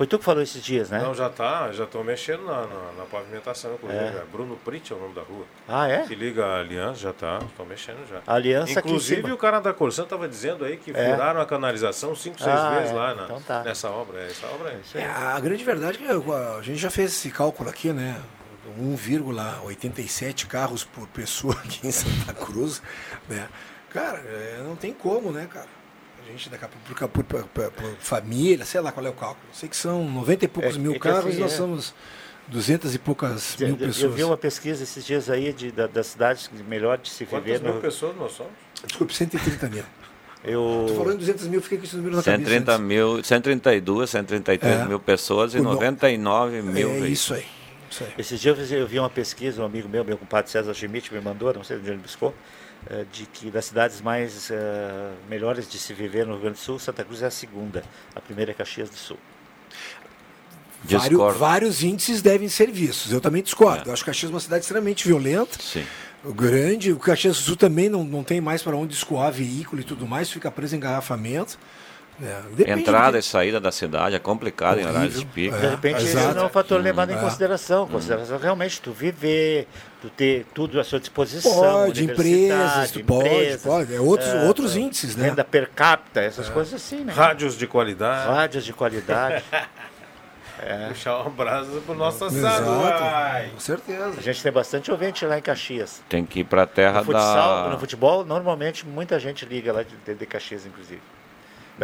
Foi 0.00 0.06
tu 0.06 0.18
que 0.18 0.24
falou 0.24 0.42
esses 0.42 0.62
dias, 0.64 0.88
né? 0.88 0.98
Não, 0.98 1.14
já 1.14 1.28
tá, 1.28 1.70
já 1.72 1.84
estão 1.84 2.02
mexendo 2.02 2.46
na, 2.46 2.62
na, 2.66 2.92
na 2.96 3.04
pavimentação, 3.04 3.74
inclusive. 3.74 4.02
É. 4.02 4.06
É. 4.06 4.24
Bruno 4.32 4.56
Prit 4.64 4.90
é 4.90 4.96
o 4.96 4.98
nome 4.98 5.12
da 5.14 5.20
rua. 5.20 5.44
Ah, 5.68 5.86
é? 5.88 6.06
Que 6.06 6.14
liga 6.14 6.42
a 6.46 6.58
aliança, 6.60 7.00
já 7.00 7.12
tá, 7.12 7.38
estão 7.46 7.66
mexendo 7.66 8.08
já. 8.08 8.22
A 8.26 8.34
aliança 8.34 8.78
aqui 8.78 8.88
em 8.88 8.92
Inclusive 8.92 9.20
cima. 9.20 9.34
o 9.34 9.36
cara 9.36 9.60
da 9.60 9.74
Corsã 9.74 10.04
estava 10.04 10.26
dizendo 10.26 10.64
aí 10.64 10.78
que 10.78 10.90
É. 10.90 11.12
furaram 11.12 11.38
a 11.38 11.44
canalização 11.44 12.16
cinco, 12.16 12.38
seis 12.38 12.48
Ah, 12.48 12.70
vezes 12.78 12.92
é. 12.92 12.94
lá 12.94 13.14
na, 13.14 13.24
Então 13.24 13.42
tá. 13.42 13.62
nessa 13.62 13.90
obra. 13.90 14.20
É, 14.22 14.28
essa 14.28 14.46
obra 14.46 14.70
é. 14.70 14.98
É, 15.00 15.04
a 15.04 15.38
grande 15.38 15.62
verdade 15.62 15.98
é 16.02 16.06
que 16.06 16.32
a 16.32 16.62
gente 16.62 16.78
já 16.78 16.88
fez 16.88 17.12
esse 17.12 17.30
cálculo 17.30 17.68
aqui, 17.68 17.92
né? 17.92 18.18
1,87 18.80 20.46
carros 20.46 20.82
por 20.82 21.06
pessoa 21.08 21.52
aqui 21.62 21.86
em 21.86 21.92
Santa 21.92 22.32
Cruz, 22.32 22.80
né? 23.28 23.46
Cara, 23.90 24.16
é, 24.18 24.62
não 24.64 24.76
tem 24.76 24.94
como, 24.94 25.30
né, 25.30 25.46
cara? 25.52 25.66
A 26.30 26.36
gente 26.36 26.48
daqui 26.48 26.64
a 26.64 26.68
pouco, 26.68 27.08
por, 27.08 27.24
por, 27.24 27.44
por- 27.48 27.70
por 27.72 27.96
família, 27.98 28.64
sei 28.64 28.80
lá 28.80 28.92
qual 28.92 29.04
é 29.04 29.10
o 29.10 29.12
cálculo. 29.12 29.46
Sei 29.52 29.68
que 29.68 29.76
são 29.76 30.08
90 30.08 30.44
e 30.44 30.48
poucos 30.48 30.76
É, 30.76 30.78
mil 30.78 30.94
é 30.94 30.98
carros 30.98 31.26
assim, 31.26 31.36
e 31.36 31.40
nós 31.40 31.52
é. 31.52 31.56
somos 31.56 31.94
200 32.48 32.94
e 32.94 32.98
poucas 32.98 33.60
Eu, 33.60 33.66
mil 33.68 33.76
eu 33.80 33.86
pessoas. 33.88 34.14
vi 34.14 34.24
uma 34.24 34.36
pesquisa 34.36 34.82
esses 34.84 35.04
dias 35.04 35.28
aí 35.28 35.52
de, 35.52 35.72
da, 35.72 35.86
das 35.88 36.06
cidades 36.06 36.48
melhor 36.68 36.98
de 36.98 37.10
se 37.10 37.26
Quantas 37.26 37.46
viver. 37.46 37.62
mil 37.64 37.74
no- 37.74 37.80
pessoas 37.80 38.16
nós 38.16 38.32
somos? 38.32 38.52
Desculpe, 38.86 39.12
130 39.14 39.68
mil. 39.68 39.84
Eu... 40.42 40.84
Tu 40.88 40.94
falou 40.94 41.12
em 41.12 41.16
200 41.16 41.48
mil, 41.48 41.60
fiquei 41.60 41.78
com 41.78 41.84
esse 41.84 41.96
número 41.96 42.16
na 42.16 42.22
cabeça. 42.22 42.38
130 42.38 42.72
antes. 42.72 42.86
mil, 42.86 43.22
132, 43.24 44.08
133 44.10 44.80
É. 44.80 44.84
mil 44.86 45.00
pessoas 45.00 45.52
e 45.54 45.58
O 45.58 45.62
no- 45.62 45.72
99 45.74 46.62
mil 46.62 46.70
É 46.70 46.72
veículos. 46.92 47.08
isso 47.10 47.34
aí. 47.34 47.44
Isso 47.90 48.04
aí. 48.04 48.12
Esses 48.16 48.40
dias 48.40 48.56
eu 48.70 48.86
vi- 48.86 48.96
eu 48.96 49.02
uma 49.02 49.10
pesquisa, 49.10 49.60
um 49.60 49.66
amigo 49.66 49.88
meu, 49.88 50.04
meu 50.04 50.16
compadre 50.16 50.50
César 50.50 50.72
Schmidt, 50.72 51.12
me 51.12 51.20
mandou, 51.20 51.52
não 51.52 51.64
sei 51.64 51.76
de 51.76 51.82
onde 51.82 51.90
ele 51.90 51.98
buscou, 51.98 52.32
de 53.12 53.26
que 53.26 53.50
das 53.50 53.66
cidades 53.66 54.00
mais 54.00 54.50
eh, 54.50 55.12
melhores 55.28 55.68
de 55.68 55.78
se 55.78 55.92
viver 55.92 56.26
no 56.26 56.32
Rio 56.32 56.42
Grande 56.42 56.58
do 56.58 56.62
Sul, 56.62 56.78
Santa 56.78 57.04
Cruz 57.04 57.22
é 57.22 57.26
a 57.26 57.30
segunda. 57.30 57.82
A 58.14 58.20
primeira 58.20 58.50
é 58.50 58.54
Caxias 58.54 58.88
do 58.88 58.96
Sul. 58.96 59.18
Vários, 60.82 61.08
Discordo. 61.10 61.38
vários 61.38 61.82
índices 61.82 62.22
devem 62.22 62.48
ser 62.48 62.70
vistos. 62.70 63.12
Eu 63.12 63.20
também 63.20 63.42
discordo. 63.42 63.88
Eu 63.88 63.92
acho 63.92 64.02
que 64.02 64.10
Caxias 64.10 64.30
é 64.30 64.34
uma 64.34 64.40
cidade 64.40 64.62
extremamente 64.62 65.06
violenta. 65.06 65.58
Sim. 65.60 65.84
grande. 66.34 66.92
O 66.92 66.98
Caxias 66.98 67.36
do 67.36 67.42
Sul 67.42 67.56
também 67.56 67.88
não, 67.90 68.02
não 68.02 68.24
tem 68.24 68.40
mais 68.40 68.62
para 68.62 68.76
onde 68.76 68.94
escoar 68.94 69.30
veículo 69.30 69.82
e 69.82 69.84
tudo 69.84 70.06
mais, 70.06 70.30
fica 70.30 70.50
preso 70.50 70.74
em 70.74 70.78
engarrafamento. 70.78 71.58
É, 72.22 72.72
Entrada 72.72 73.12
do 73.12 73.18
e 73.18 73.22
saída 73.22 73.58
da 73.60 73.72
cidade 73.72 74.14
é 74.14 74.18
complicado 74.18 74.78
em 74.78 74.86
horários 74.86 75.18
de 75.18 75.24
pico. 75.26 75.54
É, 75.56 75.58
De 75.60 75.66
repente, 75.68 75.96
esse 76.04 76.16
exato. 76.16 76.34
não 76.34 76.42
é 76.42 76.46
um 76.46 76.50
fator 76.50 76.80
levado 76.80 77.10
em 77.10 77.16
É. 77.16 77.18
consideração. 77.20 77.86
Consideração 77.88 78.38
realmente 78.38 78.80
tu 78.80 78.92
viver, 78.92 79.66
tu 80.02 80.08
ter 80.10 80.44
tudo 80.54 80.78
à 80.78 80.84
sua 80.84 81.00
disposição. 81.00 81.52
Pode, 81.54 82.04
empresas, 82.04 82.90
tu 82.90 83.04
pode, 83.04 83.26
empresas, 83.28 83.62
pode. 83.62 83.94
É 83.94 84.00
outros- 84.00 84.28
eh, 84.30 84.44
outros 84.46 84.76
índices, 84.76 85.16
né? 85.16 85.28
Renda 85.30 85.44
per 85.44 85.70
capita, 85.70 86.20
essas 86.20 86.48
coisas 86.48 86.74
assim, 86.74 87.04
né? 87.04 87.12
Rádios 87.12 87.56
de 87.56 87.66
qualidade. 87.66 88.28
Rádios 88.28 88.64
de 88.64 88.72
qualidade. 88.72 89.42
É. 90.62 90.88
Puxar 90.88 91.20
uma 91.22 91.30
brasa 91.30 91.80
pro 91.86 91.94
nosso 91.94 92.22
assado. 92.22 92.66
Com 93.54 93.60
certeza. 93.60 94.12
A 94.18 94.20
gente 94.20 94.42
tem 94.42 94.52
bastante 94.52 94.90
ouvinte 94.92 95.24
lá 95.24 95.38
em 95.38 95.40
Caxias. 95.40 96.02
Tem 96.06 96.22
que 96.22 96.40
ir 96.40 96.44
para 96.44 96.64
a 96.64 96.66
terra 96.66 96.98
No 96.98 97.06
futsal, 97.06 97.64
da. 97.64 97.70
no 97.70 97.78
futebol, 97.78 98.26
normalmente 98.26 98.86
muita 98.86 99.18
gente 99.18 99.46
liga 99.46 99.72
lá 99.72 99.82
de, 99.82 99.96
de- 100.04 100.14
de 100.14 100.26
Caxias, 100.26 100.66
inclusive. 100.66 101.00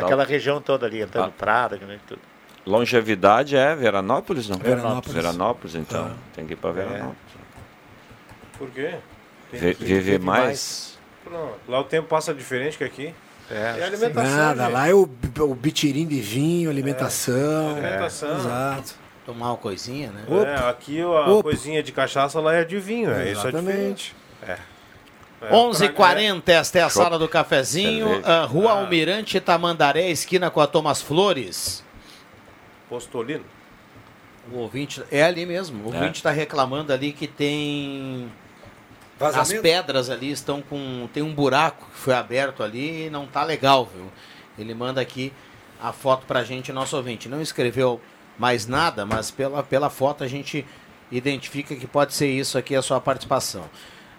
Daquela 0.02 0.24
região 0.24 0.60
toda 0.60 0.86
ali, 0.86 1.02
Antônio 1.02 1.28
Ah. 1.28 1.38
Prada, 1.38 1.76
né, 1.78 1.98
tudo. 2.06 2.20
Longevidade 2.64 3.56
é 3.56 3.74
Veranópolis, 3.74 4.48
não? 4.48 4.58
Veranópolis. 4.58 5.14
Veranópolis, 5.14 5.74
então. 5.74 6.06
Ah. 6.12 6.16
Tem 6.34 6.46
que 6.46 6.52
ir 6.52 6.56
para 6.56 6.72
Veranópolis. 6.72 7.16
Por 8.58 8.70
quê? 8.70 8.94
Tem 9.50 9.60
Vi- 9.60 9.74
que- 9.74 9.84
vive 9.84 10.00
vive 10.12 10.18
mais. 10.24 10.98
Pronto. 11.24 11.54
Lá 11.68 11.80
o 11.80 11.84
tempo 11.84 12.08
passa 12.08 12.32
diferente 12.34 12.76
que 12.78 12.84
aqui. 12.84 13.14
É, 13.50 13.76
É 13.78 13.84
alimentação. 13.84 14.36
Nada, 14.36 14.64
gente. 14.64 14.72
lá 14.72 14.88
é 14.88 14.94
o, 14.94 15.08
o 15.40 15.54
bitirim 15.54 16.06
de 16.06 16.20
vinho, 16.20 16.68
alimentação. 16.68 17.70
Alimentação. 17.76 18.36
Exato. 18.38 18.94
Tomar 19.24 19.50
uma 19.50 19.56
coisinha, 19.56 20.10
né? 20.10 20.24
É, 20.28 20.68
aqui 20.68 21.00
a 21.00 21.06
Opa. 21.28 21.42
coisinha 21.44 21.82
de 21.82 21.92
cachaça 21.92 22.40
lá 22.40 22.54
é 22.54 22.64
de 22.64 22.78
vinho, 22.78 23.10
é 23.10 23.30
isso 23.30 23.46
é 23.46 23.48
Exatamente. 23.50 23.66
diferente. 23.74 24.16
É. 24.48 24.56
É, 25.42 25.50
11h40, 25.52 26.48
esta 26.48 26.78
é 26.78 26.82
a 26.82 26.88
sala 26.88 27.18
do 27.18 27.28
cafezinho. 27.28 28.22
Ah, 28.24 28.44
Rua 28.44 28.72
Ah. 28.72 28.80
Almirante 28.80 29.38
Tamandaré, 29.40 30.10
esquina 30.10 30.50
com 30.50 30.60
a 30.60 30.66
Thomas 30.66 31.02
Flores. 31.02 31.84
Postolino. 32.88 33.44
O 34.52 34.58
ouvinte, 34.58 35.02
é 35.10 35.22
ali 35.22 35.44
mesmo. 35.44 35.88
O 35.88 35.92
É. 35.92 35.96
ouvinte 35.98 36.18
está 36.18 36.30
reclamando 36.30 36.92
ali 36.92 37.12
que 37.12 37.26
tem. 37.26 38.30
As 39.18 39.34
Vazamento? 39.34 39.62
pedras 39.62 40.10
ali 40.10 40.30
estão 40.30 40.62
com. 40.62 41.08
Tem 41.12 41.22
um 41.22 41.34
buraco 41.34 41.86
que 41.86 41.98
foi 41.98 42.14
aberto 42.14 42.62
ali 42.62 43.06
e 43.06 43.10
não 43.10 43.26
tá 43.26 43.42
legal, 43.42 43.88
viu? 43.92 44.10
Ele 44.58 44.72
manda 44.74 45.00
aqui 45.00 45.32
a 45.82 45.92
foto 45.92 46.26
pra 46.26 46.44
gente, 46.44 46.72
nosso 46.72 46.96
ouvinte. 46.96 47.28
Não 47.28 47.40
escreveu 47.42 48.00
mais 48.38 48.66
nada, 48.66 49.04
mas 49.04 49.30
pela, 49.30 49.62
pela 49.62 49.90
foto 49.90 50.22
a 50.22 50.28
gente 50.28 50.64
identifica 51.10 51.74
que 51.74 51.86
pode 51.86 52.14
ser 52.14 52.28
isso 52.28 52.56
aqui 52.58 52.74
a 52.76 52.82
sua 52.82 53.00
participação. 53.00 53.68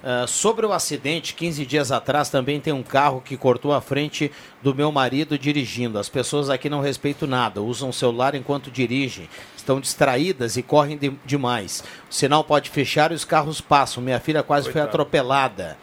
Ah, 0.04 0.26
sobre 0.28 0.66
o 0.66 0.72
acidente, 0.72 1.34
15 1.34 1.66
dias 1.66 1.92
atrás 1.92 2.30
também 2.30 2.60
tem 2.62 2.72
um 2.72 2.84
carro 2.84 3.20
que 3.20 3.36
cortou 3.36 3.74
a 3.74 3.82
frente 3.82 4.32
do 4.62 4.74
meu 4.74 4.92
marido 4.92 5.38
dirigindo. 5.40 5.98
As 5.98 6.08
pessoas 6.08 6.50
aqui 6.50 6.70
não 6.70 6.82
respeitam 6.82 7.28
nada, 7.28 7.62
usam 7.62 7.90
o 7.90 7.94
celular 7.94 8.36
enquanto 8.36 8.70
dirigem, 8.72 9.28
estão 9.56 9.80
distraídas 9.82 10.56
e 10.56 10.62
correm 10.64 10.98
de- 10.98 11.14
demais. 11.26 11.84
O 12.10 12.14
sinal 12.14 12.44
pode 12.44 12.70
fechar 12.70 13.12
e 13.12 13.16
os 13.16 13.26
carros 13.26 13.60
passam. 13.60 14.02
Minha 14.04 14.20
filha 14.20 14.44
quase 14.44 14.66
foi 14.66 14.74
Coitado. 14.74 14.90
atropelada. 14.90 15.78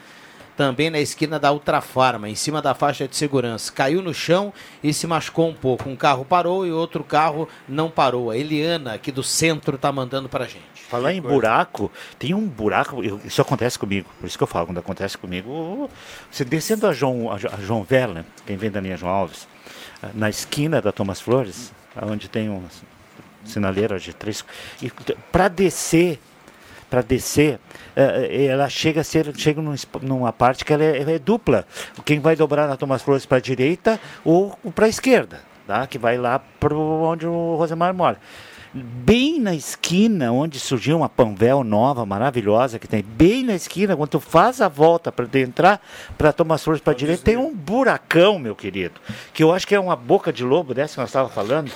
Também 0.57 0.89
na 0.89 1.01
esquina 1.01 1.36
da 1.36 1.53
Ultrafarma, 1.53 2.28
em 2.28 2.36
cima 2.36 2.62
da 2.62 2.73
faixa 2.73 3.09
de 3.09 3.16
segurança. 3.16 3.73
Caiu 3.73 4.01
no 4.01 4.15
chão 4.15 4.53
e 4.85 4.95
se 4.95 5.05
machucou 5.05 5.49
um 5.49 5.53
pouco. 5.55 5.91
Um 5.91 5.97
carro 5.97 6.24
parou 6.24 6.65
e 6.65 6.70
outro 6.70 7.03
carro 7.03 7.49
não 7.69 7.91
parou. 7.91 8.31
A 8.31 8.39
Eliana, 8.39 8.95
aqui 8.95 9.11
do 9.11 9.24
centro, 9.24 9.77
tá 9.77 9.91
mandando 9.91 10.28
pra 10.28 10.45
gente. 10.45 10.73
Falar 10.94 11.12
em 11.12 11.20
buraco, 11.20 11.90
tem 12.18 12.34
um 12.34 12.46
buraco, 12.46 13.02
eu- 13.02 13.20
isso 13.24 13.40
acontece 13.42 13.78
comigo, 13.78 14.08
por 14.20 14.26
isso 14.26 14.36
que 14.38 14.42
eu 14.44 14.46
falo, 14.48 14.66
quando 14.66 14.78
acontece 14.78 15.18
comigo, 15.18 15.90
você 16.30 16.44
descendo 16.44 16.86
a 16.86 16.92
João, 16.92 17.32
a 17.32 17.36
Jo- 17.38 17.48
a 17.52 17.56
João 17.60 17.82
Vela, 17.82 18.24
quem 18.46 18.56
vem 18.56 18.70
da 18.70 18.80
linha 18.80 18.96
João 18.96 19.12
Alves, 19.12 19.48
ah, 20.02 20.10
na 20.14 20.28
esquina 20.30 20.80
da 20.80 20.92
Thomas 20.92 21.20
Flores, 21.20 21.72
onde 22.02 22.28
tem 22.28 22.48
um 22.48 22.62
sinaleiro 23.44 23.98
de 23.98 24.12
três, 24.14 24.44
para 25.32 25.48
descer, 25.48 26.20
para 26.88 27.02
descer, 27.02 27.58
eh, 27.96 28.46
ela 28.46 28.68
chega 28.68 29.00
a 29.00 29.04
ser, 29.04 29.32
chega 29.36 29.60
numa 30.00 30.32
parte 30.32 30.64
que 30.64 30.72
ela 30.72 30.84
é, 30.84 31.02
é 31.14 31.18
dupla, 31.18 31.66
quem 32.04 32.20
vai 32.20 32.36
dobrar 32.36 32.68
na 32.68 32.76
Thomas 32.76 33.02
Flores 33.02 33.26
para 33.26 33.38
a 33.38 33.40
direita 33.40 34.00
ou 34.24 34.56
para 34.74 34.86
a 34.86 34.88
esquerda, 34.88 35.40
tá? 35.66 35.86
que 35.88 35.98
vai 35.98 36.16
lá 36.16 36.38
para 36.60 36.74
onde 36.76 37.26
o 37.26 37.56
Rosemar 37.56 37.92
mora 37.92 38.18
bem 38.74 39.38
na 39.40 39.55
esquina 39.55 40.32
onde 40.32 40.59
surgiu 40.59 40.96
uma 40.96 41.09
Panvel 41.09 41.62
nova, 41.62 42.05
maravilhosa 42.05 42.78
que 42.78 42.88
tem, 42.88 43.02
bem 43.02 43.44
na 43.44 43.55
esquina, 43.55 43.96
quando 43.96 44.10
tu 44.10 44.20
faz 44.20 44.60
a 44.60 44.68
volta 44.68 45.12
para 45.12 45.26
entrar 45.38 45.80
para 46.18 46.32
Thomas 46.32 46.62
Flores 46.64 46.82
para 46.82 46.92
direita, 46.92 47.22
tem 47.22 47.36
um 47.36 47.55
buracão, 47.55 48.38
meu 48.38 48.55
querido, 48.56 49.01
que 49.32 49.42
eu 49.42 49.52
acho 49.52 49.66
que 49.66 49.74
é 49.74 49.80
uma 49.80 49.94
boca 49.94 50.32
de 50.32 50.42
lobo 50.42 50.74
dessa 50.74 50.94
que 50.94 51.01
nós 51.01 51.09
estávamos 51.10 51.34
falando. 51.34 51.70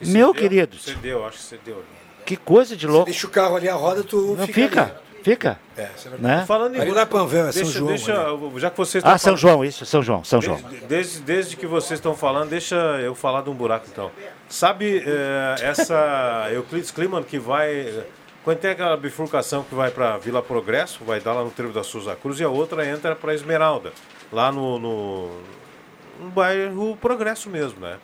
Meu 0.00 0.34
querido, 0.34 0.76
Cedeu, 0.78 1.24
acho 1.24 1.36
que 1.36 1.42
cedeu. 1.44 1.84
que 2.26 2.36
coisa 2.36 2.76
de 2.76 2.86
louco. 2.88 3.04
Deixa 3.04 3.26
o 3.26 3.30
carro 3.30 3.54
ali, 3.54 3.68
a 3.68 3.74
roda, 3.74 4.02
tu 4.02 4.34
Não 4.36 4.46
fica. 4.46 4.52
fica, 4.68 4.82
ali. 4.82 4.92
Fica. 5.22 5.58
É, 5.76 5.88
isso 5.96 6.08
é 6.08 6.10
verdade. 6.10 6.22
Né? 6.40 6.44
Falando 6.46 6.74
em 6.76 6.78
não 6.90 6.98
é 7.00 7.06
Panvel, 7.06 7.46
é 7.48 7.52
São 7.52 7.62
deixa, 7.62 7.78
João, 7.78 7.88
Deixa, 7.88 8.12
né? 8.34 8.50
já 8.60 8.70
que 8.70 8.76
vocês 8.76 9.04
Ah, 9.04 9.16
São 9.18 9.18
falando- 9.36 9.38
João, 9.40 9.64
isso, 9.64 9.86
São 9.86 10.02
João, 10.02 10.24
São 10.24 10.40
João. 10.42 10.56
Desde, 10.62 10.86
desde, 10.86 11.20
desde 11.20 11.56
que 11.56 11.66
vocês 11.66 11.98
estão 11.98 12.14
falando, 12.14 12.50
deixa 12.50 12.76
eu 13.02 13.14
falar 13.14 13.42
de 13.42 13.50
um 13.50 13.54
buraco 13.54 13.86
então. 13.90 14.10
Sabe 14.48 15.02
eh, 15.06 15.54
essa 15.62 16.48
Euclides 16.52 16.90
Kliman 16.90 17.22
que 17.22 17.38
vai. 17.38 18.04
Quando 18.44 18.58
tem 18.58 18.72
aquela 18.72 18.96
bifurcação 18.96 19.62
que 19.62 19.74
vai 19.74 19.90
para 19.92 20.18
Vila 20.18 20.42
Progresso, 20.42 21.04
vai 21.04 21.20
dar 21.20 21.32
lá 21.32 21.44
no 21.44 21.50
trevo 21.50 21.72
da 21.72 21.84
Souza 21.84 22.16
Cruz, 22.16 22.40
e 22.40 22.44
a 22.44 22.48
outra 22.48 22.84
entra 22.84 23.14
para 23.14 23.32
Esmeralda, 23.32 23.92
lá 24.32 24.50
no, 24.50 24.80
no, 24.80 25.28
no 26.20 26.28
bairro 26.30 26.96
Progresso 27.00 27.48
mesmo, 27.48 27.78
né? 27.80 27.98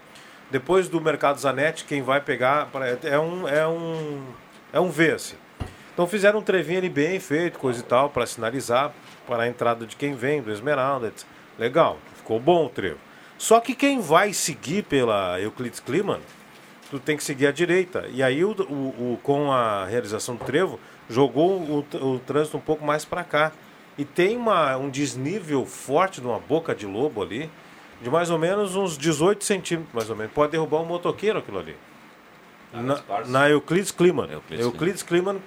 Depois 0.50 0.88
do 0.88 1.00
Mercado 1.00 1.38
Zanetti, 1.40 1.84
quem 1.84 2.02
vai 2.02 2.20
pegar 2.20 2.66
pra- 2.66 2.86
é 3.02 3.18
um 3.18 3.48
é 3.48 3.66
um 3.66 4.22
é 4.72 4.78
um 4.80 4.88
V 4.90 5.10
assim. 5.12 5.34
Então 5.98 6.06
fizeram 6.06 6.38
um 6.38 6.42
trevinho 6.42 6.78
ali 6.78 6.88
bem 6.88 7.18
feito, 7.18 7.58
coisa 7.58 7.80
e 7.80 7.82
tal, 7.82 8.08
para 8.08 8.24
sinalizar 8.24 8.92
para 9.26 9.42
a 9.42 9.48
entrada 9.48 9.84
de 9.84 9.96
quem 9.96 10.14
vem 10.14 10.40
do 10.40 10.52
Esmeralda. 10.52 11.08
etc. 11.08 11.26
Legal, 11.58 11.98
ficou 12.14 12.38
bom 12.38 12.66
o 12.66 12.68
trevo. 12.68 12.98
Só 13.36 13.58
que 13.58 13.74
quem 13.74 14.00
vai 14.00 14.32
seguir 14.32 14.84
pela 14.84 15.40
Euclides 15.40 15.80
Kliman, 15.80 16.20
tu 16.88 17.00
tem 17.00 17.16
que 17.16 17.24
seguir 17.24 17.48
à 17.48 17.50
direita. 17.50 18.06
E 18.12 18.22
aí, 18.22 18.44
o, 18.44 18.50
o- 18.52 19.14
o- 19.14 19.20
com 19.24 19.50
a 19.50 19.86
realização 19.86 20.36
do 20.36 20.44
trevo, 20.44 20.78
jogou 21.10 21.58
o, 21.62 21.84
o 22.00 22.20
trânsito 22.20 22.56
um 22.56 22.60
pouco 22.60 22.84
mais 22.84 23.04
para 23.04 23.24
cá. 23.24 23.50
E 23.98 24.04
tem 24.04 24.36
uma, 24.36 24.76
um 24.76 24.88
desnível 24.88 25.66
forte 25.66 26.20
de 26.20 26.28
uma 26.28 26.38
boca 26.38 26.76
de 26.76 26.86
lobo 26.86 27.20
ali, 27.24 27.50
de 28.00 28.08
mais 28.08 28.30
ou 28.30 28.38
menos 28.38 28.76
uns 28.76 28.96
18 28.96 29.42
centímetros, 29.42 29.92
mais 29.92 30.08
ou 30.08 30.14
menos. 30.14 30.32
Pode 30.32 30.52
derrubar 30.52 30.80
um 30.80 30.84
motoqueiro 30.86 31.40
aquilo 31.40 31.58
ali. 31.58 31.76
Na, 32.72 32.94
na 33.26 33.50
Euclides 33.50 33.90
Kliman. 33.90 34.28
Euclides, 34.30 35.02
Kliman, 35.02 35.38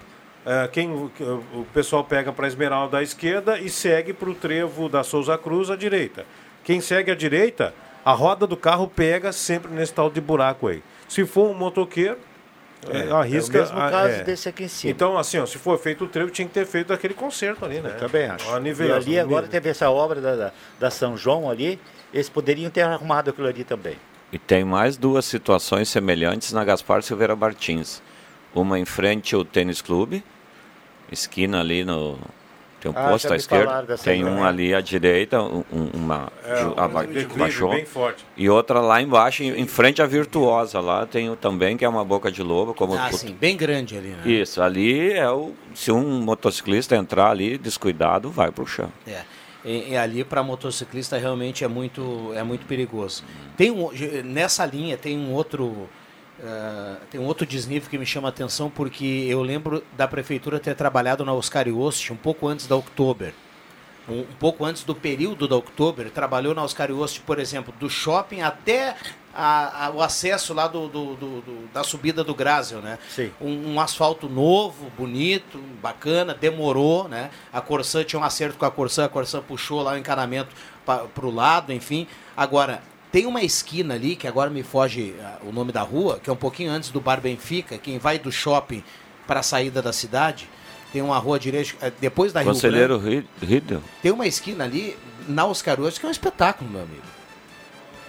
é, 0.45 0.67
quem, 0.67 0.89
o 0.91 1.65
pessoal 1.73 2.03
pega 2.03 2.31
para 2.31 2.45
a 2.45 2.47
Esmeralda 2.47 2.97
à 2.97 3.03
esquerda 3.03 3.57
e 3.59 3.69
segue 3.69 4.13
para 4.13 4.29
o 4.29 4.35
trevo 4.35 4.89
da 4.89 5.03
Souza 5.03 5.37
Cruz 5.37 5.69
à 5.69 5.75
direita. 5.75 6.25
Quem 6.63 6.79
segue 6.81 7.11
à 7.11 7.15
direita, 7.15 7.73
a 8.03 8.11
roda 8.13 8.45
do 8.47 8.57
carro 8.57 8.87
pega 8.87 9.31
sempre 9.31 9.71
nesse 9.71 9.93
tal 9.93 10.09
de 10.09 10.19
buraco 10.21 10.67
aí. 10.67 10.81
Se 11.07 11.25
for 11.25 11.49
um 11.49 11.53
motoqueiro, 11.53 12.17
é, 12.89 13.07
É, 13.07 13.11
arrisca. 13.11 13.57
é 13.57 13.61
o 13.61 13.63
mesmo 13.63 13.79
a- 13.79 13.91
caso 13.91 14.13
é. 14.15 14.23
desse 14.23 14.49
aqui 14.49 14.63
em 14.63 14.67
cima. 14.67 14.91
Então, 14.91 15.15
assim, 15.17 15.37
ó, 15.37 15.45
se 15.45 15.57
for 15.59 15.77
feito 15.77 16.05
o 16.05 16.07
trevo, 16.07 16.31
tinha 16.31 16.47
que 16.47 16.53
ter 16.53 16.65
feito 16.65 16.91
aquele 16.91 17.13
conserto 17.13 17.63
ali, 17.63 17.79
né? 17.79 17.91
Eu 17.93 17.97
também 17.99 18.25
acho. 18.25 18.49
A 18.49 18.59
E 18.59 18.91
ali 18.91 19.19
agora 19.19 19.41
nível. 19.41 19.51
teve 19.51 19.69
essa 19.69 19.89
obra 19.91 20.19
da, 20.19 20.35
da, 20.35 20.51
da 20.79 20.89
São 20.89 21.15
João 21.15 21.47
ali, 21.49 21.79
eles 22.11 22.27
poderiam 22.29 22.71
ter 22.71 22.81
arrumado 22.81 23.29
aquilo 23.29 23.47
ali 23.47 23.63
também. 23.63 23.95
E 24.33 24.39
tem 24.39 24.63
mais 24.65 24.97
duas 24.97 25.25
situações 25.25 25.89
semelhantes 25.89 26.53
na 26.53 26.63
Gaspar 26.65 27.03
Silveira 27.03 27.35
Martins. 27.35 28.01
Uma 28.55 28.79
em 28.79 28.85
frente 28.85 29.35
ao 29.35 29.45
Tênis 29.45 29.81
Clube, 29.81 30.23
esquina 31.11 31.59
ali 31.59 31.83
no. 31.83 32.17
Tem 32.79 32.89
um 32.91 32.95
Ah, 32.97 33.09
posto 33.09 33.31
à 33.31 33.35
esquerda, 33.35 33.95
tem 34.03 34.25
um 34.25 34.43
ali 34.43 34.73
à 34.73 34.81
direita, 34.81 35.39
um- 35.39 35.63
um- 35.71 35.89
uma. 35.93 36.31
É, 36.43 36.63
um 36.65 36.71
aba- 36.79 37.05
baixou. 37.37 37.69
bem 37.69 37.85
forte. 37.85 38.25
E 38.35 38.49
outra 38.49 38.79
lá 38.79 38.99
embaixo, 38.99 39.43
em, 39.43 39.49
em 39.61 39.67
frente 39.67 40.01
à 40.01 40.07
Virtuosa, 40.07 40.79
lá 40.79 41.05
tem 41.05 41.29
o- 41.29 41.35
também, 41.35 41.77
que 41.77 41.85
é 41.85 41.87
uma 41.89 42.03
boca 42.03 42.31
de 42.31 42.41
lobo. 42.41 42.73
Como 42.73 42.95
Ah, 42.95 43.09
o- 43.11 43.15
sim, 43.15 43.37
bem 43.39 43.55
grande 43.55 43.95
ali, 43.95 44.07
né? 44.07 44.23
Isso, 44.25 44.59
ali 44.63 45.11
é 45.13 45.29
o. 45.29 45.51
Se 45.75 45.91
um 45.91 46.21
motociclista 46.21 46.95
entrar 46.95 47.29
ali 47.29 47.55
descuidado, 47.55 48.31
vai 48.31 48.49
pro 48.51 48.65
chão. 48.65 48.91
É. 49.05 49.21
E, 49.63 49.91
e 49.91 49.95
ali 49.95 50.23
para 50.23 50.41
motociclista 50.41 51.19
realmente 51.19 51.63
é 51.63 51.67
muito, 51.67 52.31
é 52.35 52.41
muito 52.41 52.65
perigoso. 52.65 53.23
Tem 53.55 53.69
um, 53.69 53.91
nessa 54.25 54.65
linha 54.65 54.97
tem 54.97 55.15
um 55.19 55.33
outro 55.33 55.87
eh, 56.43 56.95
tem 57.11 57.19
um 57.21 57.25
outro 57.25 57.45
desnível 57.45 57.89
que 57.89 57.97
me 57.97 58.05
chama 58.05 58.27
a 58.27 58.29
atenção 58.29 58.69
porque 58.69 59.25
eu 59.27 59.41
lembro 59.41 59.83
da 59.95 60.07
prefeitura 60.07 60.59
ter 60.59 60.75
trabalhado 60.75 61.23
na 61.23 61.33
Oscar 61.33 61.67
Yost 61.67 62.11
um 62.11 62.15
pouco 62.17 62.47
antes 62.47 62.67
da 62.67 62.75
Oktober. 62.75 63.33
Um, 64.09 64.21
um 64.21 64.25
pouco 64.39 64.65
antes 64.65 64.83
do 64.83 64.95
período 64.95 65.47
da 65.47 65.55
Oktober, 65.55 66.09
trabalhou 66.09 66.55
na 66.55 66.63
Oscar 66.63 66.89
Yost, 66.89 67.21
por 67.21 67.37
exemplo, 67.39 67.71
do 67.79 67.87
shopping 67.89 68.41
até 68.41 68.95
a- 69.33 69.85
a- 69.85 69.89
o 69.91 70.01
acesso 70.01 70.53
lá 70.53 70.67
do, 70.67 70.87
do- 70.89 71.15
do- 71.15 71.41
do- 71.41 71.69
da 71.71 71.83
subida 71.83 72.23
do 72.23 72.33
Grásio, 72.33 72.79
né? 72.79 72.97
Um, 73.39 73.73
um 73.75 73.79
asfalto 73.79 74.27
novo, 74.27 74.91
bonito, 74.97 75.59
bacana, 75.81 76.33
demorou, 76.33 77.07
né? 77.07 77.29
A 77.53 77.61
Corsã 77.61 78.03
tinha 78.03 78.19
um 78.19 78.23
acerto 78.23 78.57
com 78.57 78.65
a 78.65 78.71
Corsã, 78.71 79.05
a 79.05 79.09
Corsã 79.09 79.39
puxou 79.41 79.81
lá 79.83 79.93
o 79.93 79.97
encanamento 79.97 80.49
para 80.83 81.07
o 81.25 81.29
lado, 81.33 81.71
enfim. 81.71 82.07
Agora, 82.35 82.81
tem 83.11 83.25
uma 83.25 83.41
esquina 83.43 83.93
ali, 83.95 84.15
que 84.15 84.27
agora 84.27 84.49
me 84.49 84.63
foge 84.63 85.13
ah, 85.21 85.37
o 85.43 85.51
nome 85.51 85.71
da 85.71 85.81
rua, 85.81 86.19
que 86.23 86.29
é 86.29 86.33
um 86.33 86.37
pouquinho 86.37 86.71
antes 86.71 86.89
do 86.89 87.01
Bar 87.01 87.19
Benfica, 87.21 87.77
quem 87.77 87.97
vai 87.99 88.17
do 88.17 88.31
shopping 88.31 88.83
para 89.27 89.41
a 89.41 89.43
saída 89.43 89.81
da 89.81 89.91
cidade, 89.91 90.47
tem 90.93 91.01
uma 91.01 91.17
rua 91.17 91.39
direita, 91.39 91.73
eh, 91.81 91.91
depois 91.99 92.33
da 92.33 92.41
Rio 92.41 92.51
Conselheiro 92.53 92.99
Branco, 92.99 93.09
Ri- 93.41 93.45
Riddle. 93.45 93.81
tem 94.01 94.11
uma 94.11 94.27
esquina 94.27 94.63
ali, 94.63 94.97
na 95.27 95.45
Oscar 95.45 95.79
Oeste, 95.79 95.99
que 95.99 96.05
é 96.05 96.09
um 96.09 96.11
espetáculo, 96.11 96.69
meu 96.69 96.81
amigo. 96.81 97.03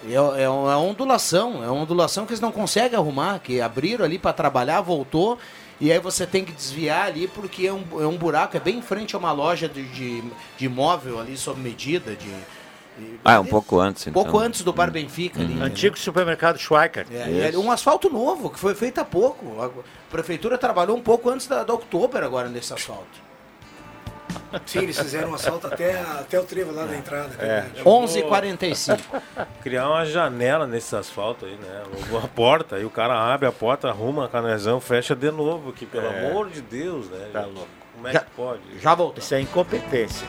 É, 0.08 0.42
é, 0.42 0.48
uma 0.48 0.76
ondulação, 0.78 1.62
é 1.62 1.68
uma 1.70 1.82
ondulação 1.82 2.26
que 2.26 2.32
eles 2.32 2.40
não 2.40 2.50
conseguem 2.50 2.98
arrumar, 2.98 3.38
que 3.38 3.60
abriram 3.60 4.04
ali 4.04 4.18
para 4.18 4.32
trabalhar, 4.32 4.80
voltou, 4.80 5.38
e 5.80 5.92
aí 5.92 5.98
você 6.00 6.26
tem 6.26 6.44
que 6.44 6.50
desviar 6.52 7.06
ali 7.06 7.28
porque 7.28 7.66
é 7.66 7.72
um, 7.72 7.84
é 8.00 8.06
um 8.06 8.16
buraco, 8.16 8.56
é 8.56 8.60
bem 8.60 8.78
em 8.78 8.82
frente 8.82 9.14
a 9.14 9.18
uma 9.18 9.30
loja 9.32 9.68
de, 9.68 9.84
de, 9.88 10.22
de 10.58 10.64
imóvel 10.64 11.20
ali 11.20 11.36
sob 11.36 11.60
medida, 11.60 12.16
de, 12.16 12.30
Ah, 13.24 13.34
é 13.34 13.38
um 13.38 13.44
pouco 13.46 13.78
antes, 13.80 14.06
então. 14.06 14.22
pouco 14.22 14.38
antes 14.38 14.62
do 14.62 14.72
Bar 14.72 14.90
Benfica 14.90 15.38
ali. 15.40 15.46
entendeu? 15.50 15.66
Antigo 15.66 15.98
supermercado 15.98 16.58
Schweiker. 16.58 17.06
É, 17.10 17.28
e 17.30 17.40
era 17.40 17.58
um 17.58 17.70
asfalto 17.70 18.10
novo, 18.10 18.50
que 18.50 18.58
foi 18.58 18.74
feito 18.74 18.98
há 19.00 19.04
pouco. 19.04 19.62
A 19.62 19.70
prefeitura 20.10 20.58
trabalhou 20.58 20.96
um 20.96 21.00
pouco 21.02 21.30
antes 21.30 21.46
da, 21.46 21.64
da 21.64 21.72
Oktober 21.74 22.22
agora 22.22 22.48
nesse 22.48 22.72
asfalto. 22.72 23.32
Sim, 24.66 24.80
eles 24.80 24.98
fizeram 24.98 25.30
um 25.30 25.34
assalto 25.34 25.66
até, 25.66 25.98
até 26.00 26.38
o 26.38 26.44
trevo 26.44 26.72
lá 26.72 26.84
da 26.84 26.94
entrada. 26.96 27.34
É. 27.38 27.62
verdade. 27.62 27.82
11h45. 27.84 29.00
Criar 29.62 29.88
uma 29.88 30.04
janela 30.04 30.66
nesse 30.66 30.94
asfalto 30.94 31.46
aí, 31.46 31.56
né? 31.56 31.82
Uma 32.10 32.28
porta, 32.28 32.76
aí 32.76 32.84
o 32.84 32.90
cara 32.90 33.14
abre 33.32 33.46
a 33.48 33.52
porta, 33.52 33.88
arruma 33.88 34.26
a 34.26 34.28
canezão, 34.28 34.78
fecha 34.80 35.14
de 35.16 35.30
novo 35.30 35.70
aqui, 35.70 35.86
pelo 35.86 36.06
É. 36.06 36.28
amor 36.28 36.50
de 36.50 36.60
Deus, 36.60 37.08
né? 37.08 37.30
Tá 37.32 37.46
louco. 37.46 37.68
Como 37.94 38.08
é 38.08 38.12
Já- 38.12 38.20
que 38.20 38.30
pode? 38.32 38.60
Já 38.80 38.94
voltou. 38.94 39.18
Isso 39.22 39.34
é 39.34 39.40
incompetência. 39.40 40.28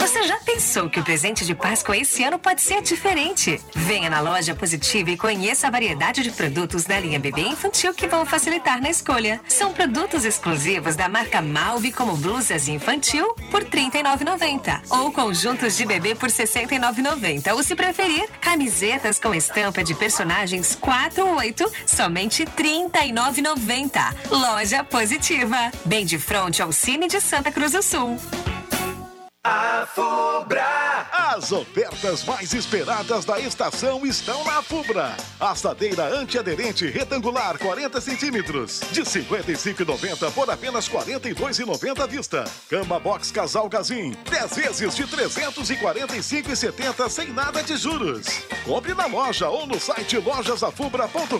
Você 0.00 0.24
já 0.24 0.36
pensou 0.38 0.90
que 0.90 0.98
o 0.98 1.04
presente 1.04 1.46
de 1.46 1.54
Páscoa 1.54 1.96
esse 1.96 2.24
ano 2.24 2.40
pode 2.40 2.60
ser 2.60 2.82
diferente? 2.82 3.60
Venha 3.72 4.10
na 4.10 4.20
loja 4.20 4.52
Positiva 4.52 5.12
e 5.12 5.16
conheça 5.16 5.68
a 5.68 5.70
variedade 5.70 6.24
de 6.24 6.32
produtos 6.32 6.82
da 6.82 6.98
linha 6.98 7.20
bebê 7.20 7.42
infantil 7.42 7.94
que 7.94 8.08
vão 8.08 8.26
facilitar 8.26 8.82
na 8.82 8.90
escolha. 8.90 9.40
São 9.46 9.72
produtos 9.72 10.24
exclusivos 10.24 10.96
da 10.96 11.08
marca 11.08 11.40
Malve, 11.40 11.92
como 11.92 12.16
blusas 12.16 12.66
infantil 12.66 13.32
por 13.48 13.62
R$ 13.62 13.70
39,90 13.70 14.80
ou 14.90 15.12
conjuntos 15.12 15.76
de 15.76 15.86
bebê 15.86 16.16
por 16.16 16.30
R$ 16.30 16.34
69,90 16.34 17.54
ou 17.54 17.62
se 17.62 17.76
preferir, 17.76 18.28
camisetas 18.40 19.20
com 19.20 19.32
estampa 19.32 19.84
de 19.84 19.94
personagens 19.94 20.74
4 20.74 21.24
ou 21.24 21.36
8, 21.36 21.72
somente 21.86 22.42
R$ 22.42 22.90
39,90. 22.90 24.14
Loja 24.30 24.82
Positiva, 24.82 25.70
bem 25.84 26.04
de 26.04 26.18
frente 26.18 26.60
ao 26.60 26.72
Cine 26.72 27.06
de 27.06 27.20
Santa 27.20 27.52
Cruz 27.52 27.70
do 27.70 27.82
Sul. 27.82 28.18
A 29.42 29.86
Fubra! 29.86 31.06
As 31.12 31.50
ofertas 31.50 32.24
mais 32.24 32.52
esperadas 32.52 33.24
da 33.24 33.40
estação 33.40 34.04
estão 34.04 34.44
na 34.44 34.62
Fubra. 34.62 35.16
Assadeira 35.40 36.14
antiaderente 36.14 36.86
retangular 36.90 37.58
40 37.58 38.02
centímetros, 38.02 38.80
de 38.92 39.00
55,90 39.00 40.30
por 40.32 40.50
apenas 40.50 40.90
42,90 40.90 42.02
à 42.02 42.06
vista. 42.06 42.44
Cama 42.68 43.00
box 43.00 43.30
casal 43.30 43.66
Gazin, 43.70 44.14
10 44.28 44.56
vezes 44.56 44.94
de 44.94 45.06
345,70 45.06 47.08
sem 47.08 47.32
nada 47.32 47.62
de 47.62 47.78
juros. 47.78 48.26
Compre 48.66 48.92
na 48.92 49.06
loja 49.06 49.48
ou 49.48 49.66
no 49.66 49.80
site 49.80 50.18
lojasafubra.com.br. 50.18 51.38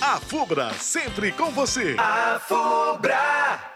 A 0.00 0.18
Fubra, 0.18 0.74
sempre 0.74 1.30
com 1.30 1.52
você. 1.52 1.94
A 2.00 2.40
Fubra! 2.40 3.74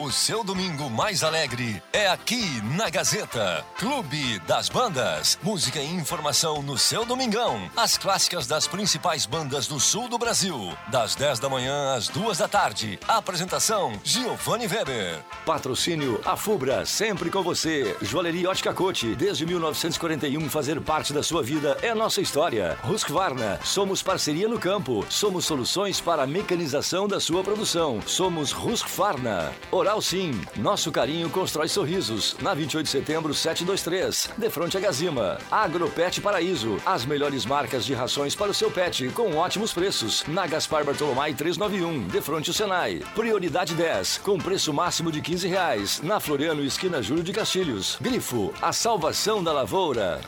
O 0.00 0.12
seu 0.12 0.44
domingo 0.44 0.88
mais 0.88 1.24
alegre 1.24 1.82
é 1.92 2.06
aqui 2.06 2.62
na 2.76 2.88
Gazeta. 2.88 3.64
Clube 3.76 4.38
das 4.46 4.68
Bandas. 4.68 5.36
Música 5.42 5.80
e 5.80 5.92
informação 5.92 6.62
no 6.62 6.78
seu 6.78 7.04
domingão. 7.04 7.68
As 7.76 7.98
clássicas 7.98 8.46
das 8.46 8.68
principais 8.68 9.26
bandas 9.26 9.66
do 9.66 9.80
sul 9.80 10.08
do 10.08 10.16
Brasil. 10.16 10.72
Das 10.86 11.16
10 11.16 11.40
da 11.40 11.48
manhã 11.48 11.96
às 11.96 12.06
2 12.06 12.38
da 12.38 12.46
tarde. 12.46 12.96
Apresentação: 13.08 13.98
Giovanni 14.04 14.68
Weber. 14.68 15.20
Patrocínio 15.44 16.20
Afubra, 16.24 16.86
sempre 16.86 17.28
com 17.28 17.42
você. 17.42 17.96
Joalheria 18.00 18.50
Ótica 18.50 18.72
Cote, 18.72 19.16
desde 19.16 19.44
1941, 19.44 20.48
fazer 20.48 20.80
parte 20.80 21.12
da 21.12 21.24
sua 21.24 21.42
vida 21.42 21.76
é 21.82 21.88
a 21.88 21.94
nossa 21.96 22.20
história. 22.20 22.78
Husqvarna, 22.88 23.58
somos 23.64 24.00
parceria 24.00 24.46
no 24.46 24.60
campo. 24.60 25.04
Somos 25.10 25.44
soluções 25.44 26.00
para 26.00 26.22
a 26.22 26.26
mecanização 26.26 27.08
da 27.08 27.18
sua 27.18 27.42
produção. 27.42 28.00
Somos 28.06 28.52
Husqvarna. 28.52 29.52
Sim, 30.00 30.40
nosso 30.56 30.92
carinho 30.92 31.28
constrói 31.30 31.66
sorrisos. 31.66 32.36
Na 32.40 32.54
28 32.54 32.84
de 32.84 32.90
setembro, 32.90 33.34
723, 33.34 34.30
de 34.36 34.50
frente 34.50 34.76
a 34.76 34.80
Gazima. 34.80 35.38
Agropet 35.50 36.20
Paraíso, 36.20 36.76
as 36.86 37.04
melhores 37.04 37.44
marcas 37.44 37.84
de 37.84 37.94
rações 37.94 38.34
para 38.34 38.50
o 38.50 38.54
seu 38.54 38.70
pet, 38.70 39.08
com 39.08 39.34
ótimos 39.34 39.72
preços. 39.72 40.24
Na 40.28 40.46
Gaspar 40.46 40.84
Bartolomai 40.84 41.34
391, 41.34 42.06
de 42.06 42.20
frente 42.20 42.50
ao 42.50 42.54
Senai. 42.54 43.02
Prioridade 43.14 43.74
10, 43.74 44.18
com 44.18 44.38
preço 44.38 44.72
máximo 44.72 45.10
de 45.10 45.20
15 45.20 45.48
reais. 45.48 46.00
Na 46.02 46.20
Floriano, 46.20 46.62
esquina 46.62 47.02
Júlio 47.02 47.24
de 47.24 47.32
Castilhos. 47.32 47.98
Grifo, 48.00 48.52
a 48.60 48.72
salvação 48.72 49.42
da 49.42 49.52
lavoura. 49.52 50.20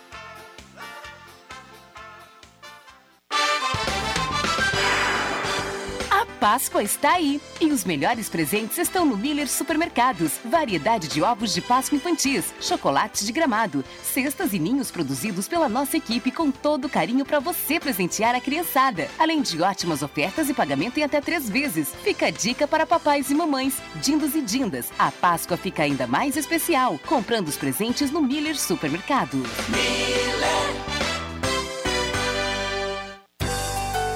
Páscoa 6.41 6.83
está 6.83 7.13
aí 7.17 7.39
e 7.61 7.67
os 7.67 7.85
melhores 7.85 8.31
presentes 8.31 8.79
estão 8.79 9.05
no 9.05 9.15
Miller 9.15 9.47
Supermercados. 9.47 10.41
Variedade 10.43 11.07
de 11.07 11.21
ovos 11.21 11.53
de 11.53 11.61
Páscoa 11.61 11.97
infantis, 11.97 12.47
chocolates 12.59 13.27
de 13.27 13.31
gramado, 13.31 13.85
cestas 14.03 14.55
e 14.55 14.59
ninhos 14.59 14.91
produzidos 14.91 15.47
pela 15.47 15.69
nossa 15.69 15.99
equipe 15.99 16.31
com 16.31 16.51
todo 16.51 16.89
carinho 16.89 17.27
para 17.27 17.41
você 17.41 17.79
presentear 17.79 18.35
a 18.35 18.41
criançada. 18.41 19.07
Além 19.19 19.43
de 19.43 19.61
ótimas 19.61 20.03
ofertas 20.03 20.49
e 20.49 20.55
pagamento 20.55 20.97
em 20.97 21.03
até 21.03 21.21
três 21.21 21.47
vezes. 21.47 21.93
Fica 22.03 22.29
a 22.29 22.31
dica 22.31 22.67
para 22.67 22.87
papais 22.87 23.31
e 23.31 23.35
mamães, 23.35 23.75
dindos 23.97 24.35
e 24.35 24.41
dindas. 24.41 24.91
A 24.99 25.13
Páscoa 25.13 25.59
fica 25.59 25.83
ainda 25.83 26.07
mais 26.07 26.39
especial 26.39 26.99
comprando 27.07 27.49
os 27.49 27.59
presentes 27.59 28.11
no 28.11 28.23
Miller 28.23 28.59
Supermercado. 28.59 29.43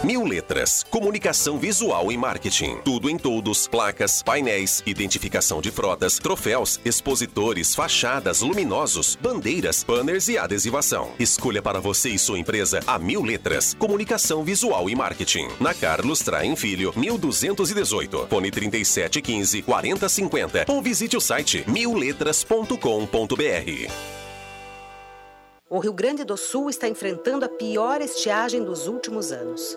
Mil 0.05 0.23
Letras, 0.23 0.85
comunicação 0.91 1.59
visual 1.59 2.13
e 2.13 2.19
marketing. 2.19 2.77
Tudo 2.85 3.09
em 3.09 3.17
todos, 3.17 3.67
placas, 3.67 4.23
painéis, 4.23 4.83
identificação 4.85 5.63
de 5.63 5.71
frotas, 5.71 6.19
troféus, 6.19 6.79
expositores, 6.85 7.75
fachadas, 7.75 8.43
luminosos, 8.43 9.17
bandeiras, 9.17 9.83
banners 9.83 10.29
e 10.29 10.37
adesivação. 10.37 11.13
Escolha 11.19 11.63
para 11.63 11.81
você 11.81 12.11
e 12.11 12.19
sua 12.19 12.39
empresa 12.39 12.81
a 12.87 12.99
Mil 12.99 13.23
Letras, 13.23 13.73
comunicação 13.73 14.45
visual 14.45 14.91
e 14.91 14.95
marketing. 14.95 15.49
Na 15.59 15.73
Carlos 15.73 16.19
Traem 16.19 16.55
Filho, 16.55 16.93
1218, 16.95 18.27
fone 18.29 18.51
3715 18.51 19.63
4050 19.63 20.67
ou 20.69 20.83
visite 20.83 21.17
o 21.17 21.21
site 21.21 21.65
milletras.com.br. 21.67 24.15
O 25.75 25.81
Rio 25.81 25.93
Grande 25.93 26.23
do 26.23 26.37
Sul 26.37 26.71
está 26.71 26.87
enfrentando 26.87 27.47
a 27.47 27.49
pior 27.49 28.01
estiagem 28.01 28.63
dos 28.63 28.87
últimos 28.87 29.33
anos. 29.33 29.77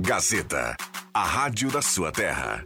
Gazeta, 0.00 0.76
a 1.12 1.24
rádio 1.24 1.72
da 1.72 1.82
sua 1.82 2.12
terra. 2.12 2.64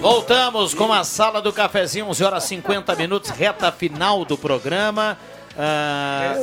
Voltamos 0.00 0.74
com 0.74 0.92
a 0.92 1.04
sala 1.04 1.40
do 1.40 1.52
cafezinho, 1.52 2.08
11 2.08 2.24
horas 2.24 2.44
50 2.44 2.96
minutos, 2.96 3.30
reta 3.30 3.70
final 3.70 4.24
do 4.24 4.36
programa. 4.36 5.16
Ah, 5.58 6.34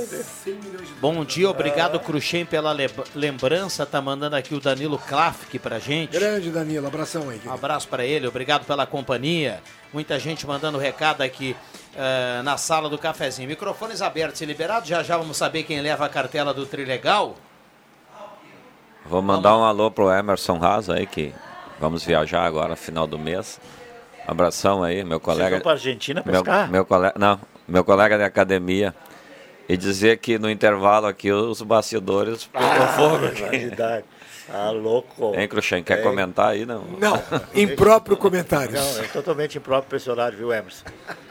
bom 1.00 1.24
dia, 1.24 1.48
obrigado 1.50 2.00
Cruxem 2.00 2.46
pela 2.46 2.74
le- 2.74 2.90
lembrança. 3.14 3.86
Tá 3.86 4.02
mandando 4.02 4.36
aqui 4.36 4.56
o 4.56 4.60
Danilo 4.60 4.98
Klafke 4.98 5.60
pra 5.60 5.78
gente. 5.78 6.12
Grande 6.12 6.50
Danilo, 6.50 6.88
abração 6.88 7.30
aí. 7.30 7.40
Um 7.46 7.52
abraço 7.54 7.88
para 7.88 8.04
ele, 8.06 8.28
obrigado 8.28 8.66
pela 8.66 8.86
companhia. 8.88 9.62
Muita 9.94 10.18
gente 10.18 10.48
mandando 10.48 10.78
recado 10.80 11.22
aqui 11.22 11.56
ah, 11.96 12.42
na 12.44 12.58
sala 12.58 12.90
do 12.90 12.98
cafezinho. 12.98 13.48
Microfones 13.48 14.02
abertos 14.02 14.42
e 14.42 14.46
liberados. 14.46 14.90
Já 14.90 15.04
já 15.04 15.16
vamos 15.18 15.38
saber 15.38 15.64
quem 15.64 15.80
leva 15.80 16.06
a 16.06 16.10
cartela 16.10 16.54
do 16.54 16.66
Trilegal. 16.66 17.36
Vou 19.06 19.22
mandar 19.22 19.58
um 19.58 19.64
alô 19.64 19.92
pro 19.92 20.10
Emerson 20.12 20.58
Haas 20.64 20.90
aí, 20.90 21.06
que 21.06 21.34
vamos 21.80 22.04
viajar 22.04 22.44
agora, 22.46 22.76
final 22.76 23.06
do 23.06 23.20
mês. 23.20 23.60
Abração 24.26 24.82
aí, 24.82 25.04
meu 25.04 25.20
colega. 25.20 25.52
vão 25.58 25.60
pra 25.60 25.74
Argentina 25.74 26.24
meu, 26.26 26.42
pescar? 26.42 26.72
meu 26.72 26.86
colega, 26.86 27.14
não, 27.20 27.38
meu 27.68 27.84
colega 27.84 28.18
de 28.18 28.24
academia. 28.24 28.94
E 29.68 29.78
dizer 29.78 30.18
que 30.18 30.38
no 30.38 30.50
intervalo 30.50 31.08
aqui 31.08 31.32
os 31.32 31.62
bastidores 31.62 32.46
pegou 32.46 32.88
fogo 32.90 33.26
aqui. 33.28 33.72
Ah, 34.50 34.72
louco. 34.72 35.34
Hein, 35.36 35.48
Cruxem, 35.48 35.84
quer 35.84 36.00
É. 36.00 36.02
comentar 36.02 36.50
aí, 36.50 36.66
não? 36.66 36.84
Não, 37.00 37.22
impróprio 37.56 38.18
comentários. 38.18 38.74
Não, 38.98 39.04
é 39.04 39.08
totalmente 39.08 39.58
impróprio 39.58 39.88
pra 39.90 39.98
esse 39.98 40.10
horário, 40.10 40.38
viu, 40.38 40.52
Emerson? 40.54 40.84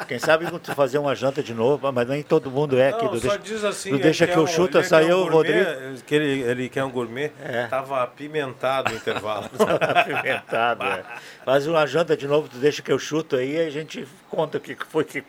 Quem 0.09 0.18
sabe 0.18 0.47
fazer 0.74 0.98
uma 0.98 1.14
janta 1.14 1.43
de 1.43 1.52
novo, 1.52 1.93
mas 1.93 2.09
nem 2.09 2.22
todo 2.22 2.51
mundo 2.51 2.78
é 2.78 2.89
aqui. 2.89 3.05
Não, 3.05 3.12
do 3.12 3.20
só 3.20 3.28
deixa, 3.36 3.39
diz 3.39 3.64
assim. 3.64 3.97
deixa 3.98 4.26
que 4.26 4.36
eu 4.36 4.44
um- 4.44 4.47
quer 4.47 4.82
saiu 4.82 5.18
um 5.18 5.22
o 5.26 5.28
Rodrigo. 5.30 5.66
Que 6.06 6.14
ele, 6.14 6.40
ele 6.43 6.68
quer 6.68 6.84
um 6.84 6.90
gourmet. 6.90 7.30
É. 7.43 7.66
Tava 7.66 8.02
apimentado 8.02 8.93
o 8.93 8.97
intervalo. 8.97 9.48
Apimentado, 9.80 10.84
é. 10.84 11.05
Faz 11.44 11.66
uma 11.66 11.86
janta 11.86 12.16
de 12.16 12.26
novo, 12.26 12.48
tu 12.48 12.56
deixa 12.59 12.80
que 12.82 12.90
eu 12.90 12.98
chuto 12.98 13.36
aí, 13.36 13.60
a 13.60 13.70
gente 13.70 14.06
conta 14.30 14.59
o 14.59 14.60
que 14.60 14.76
foi 14.89 15.05
que, 15.05 15.22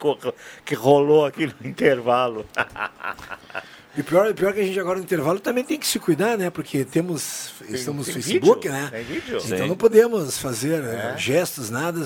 que 0.65 0.73
rolou 0.75 1.25
aqui 1.25 1.47
no 1.47 1.67
intervalo. 1.69 2.45
E 3.95 4.01
pior, 4.01 4.33
pior 4.33 4.53
que 4.53 4.59
a 4.59 4.63
gente 4.65 4.79
agora 4.79 4.97
no 4.97 5.03
intervalo 5.03 5.39
também 5.39 5.63
tem 5.63 5.77
que 5.77 5.85
se 5.85 5.99
cuidar, 5.99 6.35
né? 6.37 6.49
Porque 6.49 6.83
temos, 6.83 7.51
estamos 7.69 8.07
no 8.07 8.13
tem 8.13 8.21
Facebook, 8.21 8.67
vídeo, 8.67 8.71
né? 8.71 8.89
tem. 8.91 9.17
Então 9.45 9.57
Sim. 9.57 9.67
não 9.67 9.75
podemos 9.77 10.37
fazer 10.39 10.83
eh, 10.83 11.13
É. 11.13 11.17
gestos, 11.17 11.69
nada. 11.69 12.03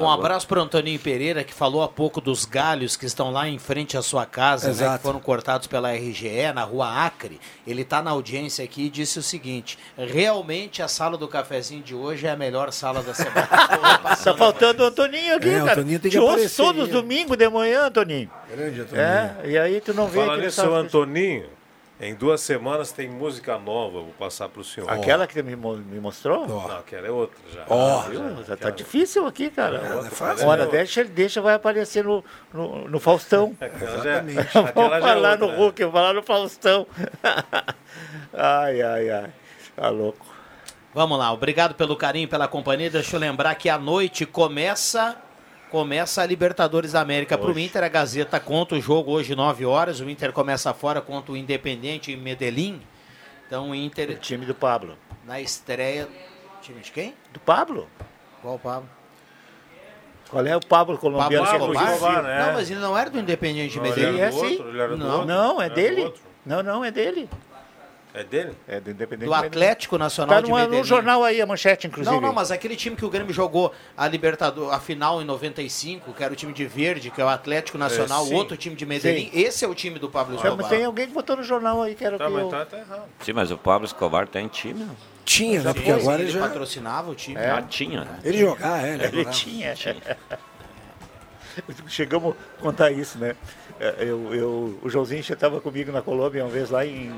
Um 0.00 0.10
abraço 0.10 0.46
para 0.46 0.60
Antoninho 0.60 0.98
Pereira, 0.98 1.44
que 1.44 1.52
falou 1.52 1.82
há 1.82 1.88
pouco 1.88 2.20
dos 2.20 2.44
galhos 2.44 2.96
que 2.96 3.06
estão 3.06 3.30
lá 3.30 3.48
em 3.48 3.58
frente 3.58 3.96
à 3.96 4.02
sua 4.02 4.24
casa, 4.26 4.72
né, 4.72 4.96
que 4.96 5.02
foram 5.02 5.20
cortados 5.20 5.66
pela 5.66 5.92
RGE, 5.92 6.52
na 6.54 6.64
rua 6.64 7.04
Acre. 7.04 7.40
Ele 7.66 7.82
está 7.82 8.02
na 8.02 8.10
audiência 8.10 8.64
aqui 8.64 8.86
e 8.86 8.90
disse 8.90 9.18
o 9.18 9.22
seguinte: 9.22 9.78
realmente 9.96 10.82
a 10.82 10.88
sala 10.88 11.16
do 11.16 11.28
cafezinho 11.28 11.82
de 11.82 11.94
hoje 11.94 12.26
é 12.26 12.30
a 12.30 12.36
melhor 12.36 12.72
sala 12.72 13.02
da 13.02 13.14
semana. 13.14 13.48
Tá 14.22 14.34
faltando 14.34 14.82
o 14.82 14.86
Antoninho 14.86 15.36
aqui, 15.36 15.48
É, 15.48 15.56
o 15.62 15.66
cara. 15.66 15.72
Antoninho 15.72 15.98
tem 15.98 16.10
que 16.10 16.16
Te 16.16 16.20
ouço 16.20 16.32
aparecer 16.34 16.62
todos 16.62 16.82
os 16.84 16.88
domingos 16.88 17.36
de 17.36 17.48
manhã, 17.48 17.86
Antoninho. 17.86 18.30
Grande 18.50 18.80
Antoninho. 18.80 19.06
É, 19.06 19.36
e 19.44 19.58
aí 19.58 19.80
tu 19.80 19.94
não 19.94 20.06
vê 20.06 20.20
Fala 20.20 20.36
nisso, 20.36 20.60
seu 20.60 20.74
Antoninho. 20.74 21.46
Em 22.02 22.14
duas 22.14 22.40
semanas 22.40 22.92
tem 22.92 23.10
música 23.10 23.58
nova, 23.58 24.00
vou 24.00 24.14
passar 24.18 24.48
para 24.48 24.62
o 24.62 24.64
senhor. 24.64 24.88
Aquela 24.90 25.26
que 25.26 25.42
me, 25.42 25.54
me 25.54 26.00
mostrou? 26.00 26.48
Não, 26.48 26.78
aquela 26.78 27.06
é 27.06 27.10
outra 27.10 27.36
já. 27.52 27.64
Ó, 27.68 28.00
viu? 28.04 28.36
já, 28.38 28.44
Tá, 28.44 28.54
aquela- 28.54 28.70
difícil 28.72 29.26
aqui, 29.26 29.50
cara. 29.50 29.78
Não, 29.82 29.88
não 29.90 29.98
é 29.98 30.00
Uma 30.00 30.10
fácil, 30.10 30.48
hora 30.48 30.64
não. 30.64 30.70
deixa, 30.70 31.00
ele 31.00 31.10
deixa, 31.10 31.42
vai 31.42 31.52
aparecer 31.54 32.02
no, 32.02 32.24
no, 32.54 32.88
no 32.88 32.98
Faustão. 32.98 33.54
Aquela 33.60 34.02
já- 34.02 34.20
Vamos 34.74 34.92
é 34.96 35.00
falar 35.00 35.32
outra, 35.32 35.36
no? 35.46 35.56
Hulk, 35.56 35.82
vou 35.84 35.92
falar 35.92 36.14
no 36.14 36.22
Faustão. 36.22 36.86
ai, 38.32 38.80
ai, 38.80 39.10
ai. 39.10 39.30
Tá 39.76 39.90
louco. 39.90 40.24
Vamos 40.94 41.18
lá, 41.18 41.30
obrigado 41.32 41.74
pelo 41.74 41.96
carinho, 41.96 42.28
pela 42.28 42.48
companhia. 42.48 42.90
Deixa 42.90 43.14
eu 43.14 43.20
lembrar 43.20 43.54
que 43.56 43.68
a 43.68 43.78
noite 43.78 44.24
começa 44.24 45.16
começa 45.70 46.22
a 46.22 46.26
Libertadores 46.26 46.92
da 46.92 47.00
América 47.00 47.38
para 47.38 47.50
o. 47.50 47.58
Inter. 47.58 47.82
A 47.84 47.88
Gazeta 47.88 48.38
conta 48.40 48.74
o 48.74 48.80
jogo 48.80 49.12
hoje 49.12 49.34
9 49.34 49.64
horas. 49.64 50.00
O 50.00 50.10
Inter 50.10 50.32
começa 50.32 50.74
fora 50.74 51.00
contra 51.00 51.32
o 51.32 51.36
Independente 51.36 52.12
em 52.12 52.16
Medellín. 52.16 52.82
Então 53.46 53.70
o 53.70 53.74
Inter. 53.74 54.10
O 54.10 54.14
time 54.16 54.44
do 54.44 54.54
Pablo. 54.54 54.96
Na 55.24 55.40
estreia. 55.40 56.08
Time 56.60 56.80
de 56.80 56.90
quem? 56.92 57.14
Do 57.32 57.40
Pablo? 57.40 57.88
Qual 58.42 58.58
Pablo? 58.58 58.88
Qual 60.28 60.46
é 60.46 60.56
o 60.56 60.60
Pablo 60.60 60.96
colombiano? 60.98 61.44
Pablo 61.46 61.72
que 61.72 61.78
é 61.78 61.82
Escobar? 61.92 62.22
conhecido? 62.22 62.46
Não, 62.46 62.52
mas 62.52 62.70
ele 62.70 62.80
não 62.80 62.96
era 62.96 63.10
do 63.10 63.18
Independente 63.18 63.72
de 63.72 63.76
Não, 63.78 63.84
Medellín. 63.84 64.08
ele 64.08 64.20
é 64.20 64.30
sim. 64.30 64.58
não, 64.96 65.24
Não, 65.24 65.62
é 65.62 65.68
dele. 65.68 66.02
outro. 66.04 66.22
Não, 66.46 66.62
não, 66.62 66.84
é 66.84 66.90
dele. 66.90 67.28
É 68.12 68.24
dele? 68.24 68.52
É 68.66 68.80
do 68.80 68.90
Independente. 68.90 69.28
Do 69.28 69.34
Atlético 69.34 69.96
Nacional 69.96 70.36
Tá 70.36 70.40
de 70.40 70.50
no, 70.50 70.56
Medellín. 70.56 70.78
no 70.78 70.84
jornal 70.84 71.22
aí, 71.22 71.40
a 71.40 71.46
manchete, 71.46 71.86
inclusive. 71.86 72.12
Não, 72.14 72.20
não, 72.20 72.32
mas 72.32 72.50
aquele 72.50 72.74
time 72.74 72.96
que 72.96 73.04
o 73.04 73.10
Grêmio 73.10 73.32
jogou 73.32 73.72
a 73.96 74.08
Libertadores, 74.08 74.72
a 74.72 74.80
final 74.80 75.22
em 75.22 75.24
95, 75.24 76.12
que 76.12 76.24
era 76.24 76.32
o 76.32 76.36
time 76.36 76.52
de 76.52 76.66
verde, 76.66 77.10
que 77.10 77.20
é 77.20 77.24
o 77.24 77.28
Atlético 77.28 77.78
Nacional, 77.78 78.26
É, 78.26 78.34
outro 78.34 78.56
time 78.56 78.74
de 78.74 78.84
Medellín, 78.84 79.30
Sim. 79.30 79.38
esse 79.40 79.64
é 79.64 79.68
o 79.68 79.74
time 79.74 79.98
do 79.98 80.10
Pablo 80.10 80.34
Mas 80.34 80.44
Escobar. 80.44 80.68
tem 80.68 80.84
alguém 80.84 81.06
que 81.06 81.12
botou 81.12 81.36
no 81.36 81.44
jornal 81.44 81.82
aí 81.82 81.94
que 81.94 82.04
era 82.04 82.16
o 82.16 82.18
Tá, 82.18 82.26
que 82.26 82.32
mas 82.32 82.42
eu... 82.42 82.48
tá, 82.48 82.66
tá 82.66 82.78
errado. 82.78 83.02
Sim, 83.20 83.32
mas 83.32 83.50
o 83.50 83.58
Pablo 83.58 83.86
Escobar 83.86 84.26
tem 84.26 84.48
time. 84.48 84.84
não? 84.84 84.96
Tinha, 85.24 85.62
né? 85.62 85.72
Porque 85.72 85.90
agora 85.92 86.16
ele 86.20 86.30
ele 86.30 86.32
já. 86.32 86.40
patrocinava 86.40 87.10
o 87.10 87.14
time. 87.14 87.36
É. 87.40 87.50
Ah, 87.50 87.62
tinha. 87.62 88.08
Ele 88.24 88.38
jogar, 88.38 88.84
é, 88.84 88.94
ele, 88.94 89.04
Ele 89.04 89.16
jogava. 89.18 89.30
tinha. 89.36 89.74
Chegamos 91.88 92.34
a 92.58 92.62
contar 92.62 92.90
isso, 92.90 93.18
né? 93.18 93.36
É, 93.78 93.96
Eu, 94.00 94.34
eu, 94.34 94.78
o 94.82 94.88
Joãozinho 94.88 95.22
já 95.22 95.34
estava 95.34 95.60
comigo 95.60 95.92
na 95.92 96.00
Colômbia 96.02 96.42
uma 96.44 96.50
vez 96.50 96.70
lá 96.70 96.84
em. 96.86 97.12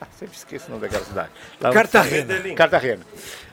Ah, 0.00 0.06
sempre 0.18 0.36
esqueço 0.36 0.66
o 0.66 0.70
nome 0.70 0.82
daquela 0.82 1.04
cidade. 1.04 1.30
Lá 1.60 1.72
Cartagena. 1.72 2.54
Cartagena. 2.54 3.02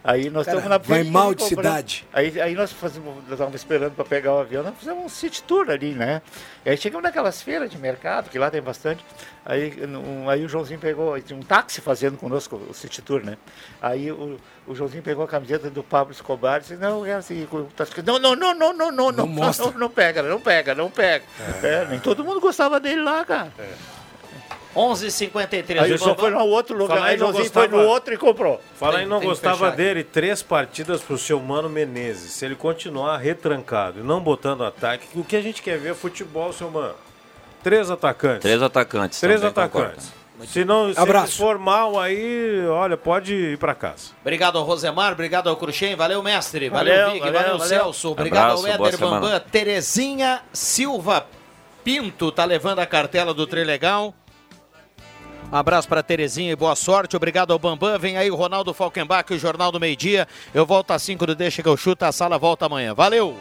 Aí 0.04 0.32
nós 0.32 0.46
Cara, 0.46 0.58
estamos 0.58 0.70
na 0.70 0.78
vai 0.80 1.04
mal 1.04 1.36
de 1.36 1.44
cidade. 1.44 2.08
Aí, 2.12 2.42
aí 2.42 2.56
nós 2.56 2.72
fazemos, 2.72 3.16
nós 3.16 3.32
estávamos 3.34 3.62
esperando 3.62 3.94
para 3.94 4.04
pegar 4.04 4.34
o 4.34 4.40
avião, 4.40 4.64
nós 4.64 4.76
fizemos 4.78 5.06
um 5.06 5.10
city 5.10 5.44
tour 5.44 5.70
ali, 5.70 5.94
né? 5.94 6.24
Aí 6.66 6.76
chegamos 6.76 7.04
naquelas 7.04 7.42
feiras 7.42 7.70
de 7.70 7.78
mercado, 7.78 8.30
que 8.30 8.40
lá 8.40 8.50
tem 8.50 8.62
bastante. 8.62 9.06
Aí, 9.46 9.74
um, 9.86 10.28
aí 10.28 10.44
o 10.44 10.50
Joãozinho 10.50 10.80
pegou, 10.80 11.20
tinha 11.22 11.38
um 11.38 11.44
táxi 11.44 11.82
fazendo 11.82 12.18
conosco 12.18 12.56
o 12.56 12.74
city 12.74 13.02
tour, 13.04 13.24
né? 13.24 13.38
Aí 13.80 14.12
o, 14.12 14.40
o 14.66 14.74
Joãozinho 14.74 15.04
pegou 15.04 15.24
a 15.24 15.28
camiseta 15.28 15.70
do 15.70 15.84
Pablo 15.84 16.12
Escobar 16.12 16.58
e 16.58 16.62
disse, 16.62 16.78
não, 16.78 17.06
é 17.06 17.14
assim, 17.14 17.48
não, 18.04 18.18
não, 18.18 18.36
não, 18.36 18.54
não, 18.56 18.74
não, 18.74 18.92
não, 18.92 19.12
não, 19.12 19.28
mostra. 19.28 19.68
não, 19.68 19.74
não 19.74 19.90
pega, 19.90 20.24
não 20.24 20.42
pega, 20.42 20.74
não 20.74 20.90
pega. 20.90 21.26
É, 21.62 21.86
nem 21.86 22.00
todo 22.00 22.24
mundo 22.24 22.40
gostava 22.40 22.80
dele 22.80 23.02
lá, 23.02 23.24
cara. 23.24 23.52
11h53. 24.76 25.80
Aí 25.82 25.92
o 25.92 25.96
o 25.96 25.98
senhor 25.98 26.16
Bambam- 26.16 26.18
foi 26.18 26.32
no 26.32 26.46
outro 26.46 26.78
lugar, 26.78 26.98
Fala 26.98 27.10
aí, 27.10 27.18
não 27.18 27.28
Joãozinho 27.28 27.52
foi 27.52 27.64
gostava- 27.68 27.84
no 27.84 27.90
outro 27.90 28.14
e 28.14 28.18
comprou. 28.18 28.62
Fala 28.76 29.00
aí, 29.00 29.06
não 29.06 29.20
gostava 29.20 29.72
dele. 29.72 30.04
Três 30.04 30.42
partidas 30.42 31.02
pro 31.02 31.18
seu 31.18 31.40
Mano 31.40 31.70
Menezes. 31.70 32.32
Se 32.32 32.46
ele 32.46 32.56
continuar 32.56 33.18
retrancado 33.18 34.00
e 34.00 34.04
não 34.04 34.20
botando 34.22 34.64
ataque, 34.64 35.08
o 35.16 35.24
que 35.24 35.36
a 35.36 35.42
gente 35.42 35.62
quer 35.62 35.78
ver 35.78 35.92
é 35.92 35.94
futebol, 35.94 36.52
seu 36.54 36.70
Mano. 36.70 36.96
Três 37.64 37.92
atacantes. 37.92 38.42
Três 38.42 38.62
atacantes. 38.62 39.20
Três 39.20 39.44
atacantes. 39.44 40.06
concordo. 40.06 40.22
Se 40.48 40.66
não 40.66 40.92
se 40.92 41.00
Abraço. 41.00 41.28
ele 41.28 41.38
for 41.50 41.60
mal 41.60 42.00
aí, 42.00 42.66
olha, 42.68 42.98
pode 42.98 43.32
ir 43.32 43.58
pra 43.60 43.76
casa. 43.76 44.06
Obrigado 44.22 44.58
ao 44.58 44.64
Rosemar, 44.64 45.12
obrigado 45.12 45.48
ao 45.48 45.56
Cruxem, 45.56 45.96
valeu 45.96 46.24
mestre, 46.24 46.68
valeu, 46.68 46.96
Valeu, 46.96 47.12
Vig, 47.12 47.20
valeu, 47.20 47.34
valeu, 47.42 47.58
valeu. 47.60 47.68
Celso, 47.68 48.10
obrigado 48.10 48.58
Abraço, 48.58 48.66
ao 48.82 48.88
Éder. 48.88 48.98
Bambam, 49.00 49.40
Terezinha 49.52 50.42
Silva 50.52 51.28
Pinto 51.84 52.32
tá 52.32 52.44
levando 52.46 52.80
a 52.80 52.88
cartela 52.88 53.36
do 53.36 53.46
Trilegal. 53.46 54.16
Abraço 55.52 55.88
para 55.88 56.02
Terezinha 56.02 56.54
e 56.54 56.56
boa 56.56 56.76
sorte. 56.76 57.18
Obrigado 57.18 57.52
ao 57.52 57.60
Bambam. 57.60 58.00
Vem 58.00 58.16
aí 58.16 58.32
o 58.32 58.36
Ronaldo 58.36 58.74
Falkenbach, 58.74 59.34
o 59.34 59.38
Jornal 59.38 59.70
do 59.70 59.82
Meio 59.82 59.98
Dia. 59.98 60.26
Eu 60.54 60.66
volto 60.66 60.92
às 60.92 61.04
5 61.04 61.26
do 61.26 61.36
Deixa 61.36 61.62
que 61.62 61.68
eu 61.68 61.76
chuto. 61.76 62.06
A 62.06 62.12
sala 62.14 62.38
volta 62.38 62.66
amanhã. 62.68 62.94
Valeu! 62.94 63.38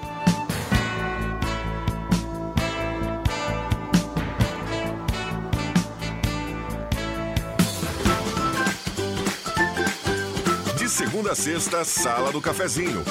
De 10.77 10.89
segunda 10.89 11.31
a 11.31 11.35
sexta, 11.37 11.85
Sala 11.85 12.33
do 12.33 12.41
Cafezinho. 12.41 13.05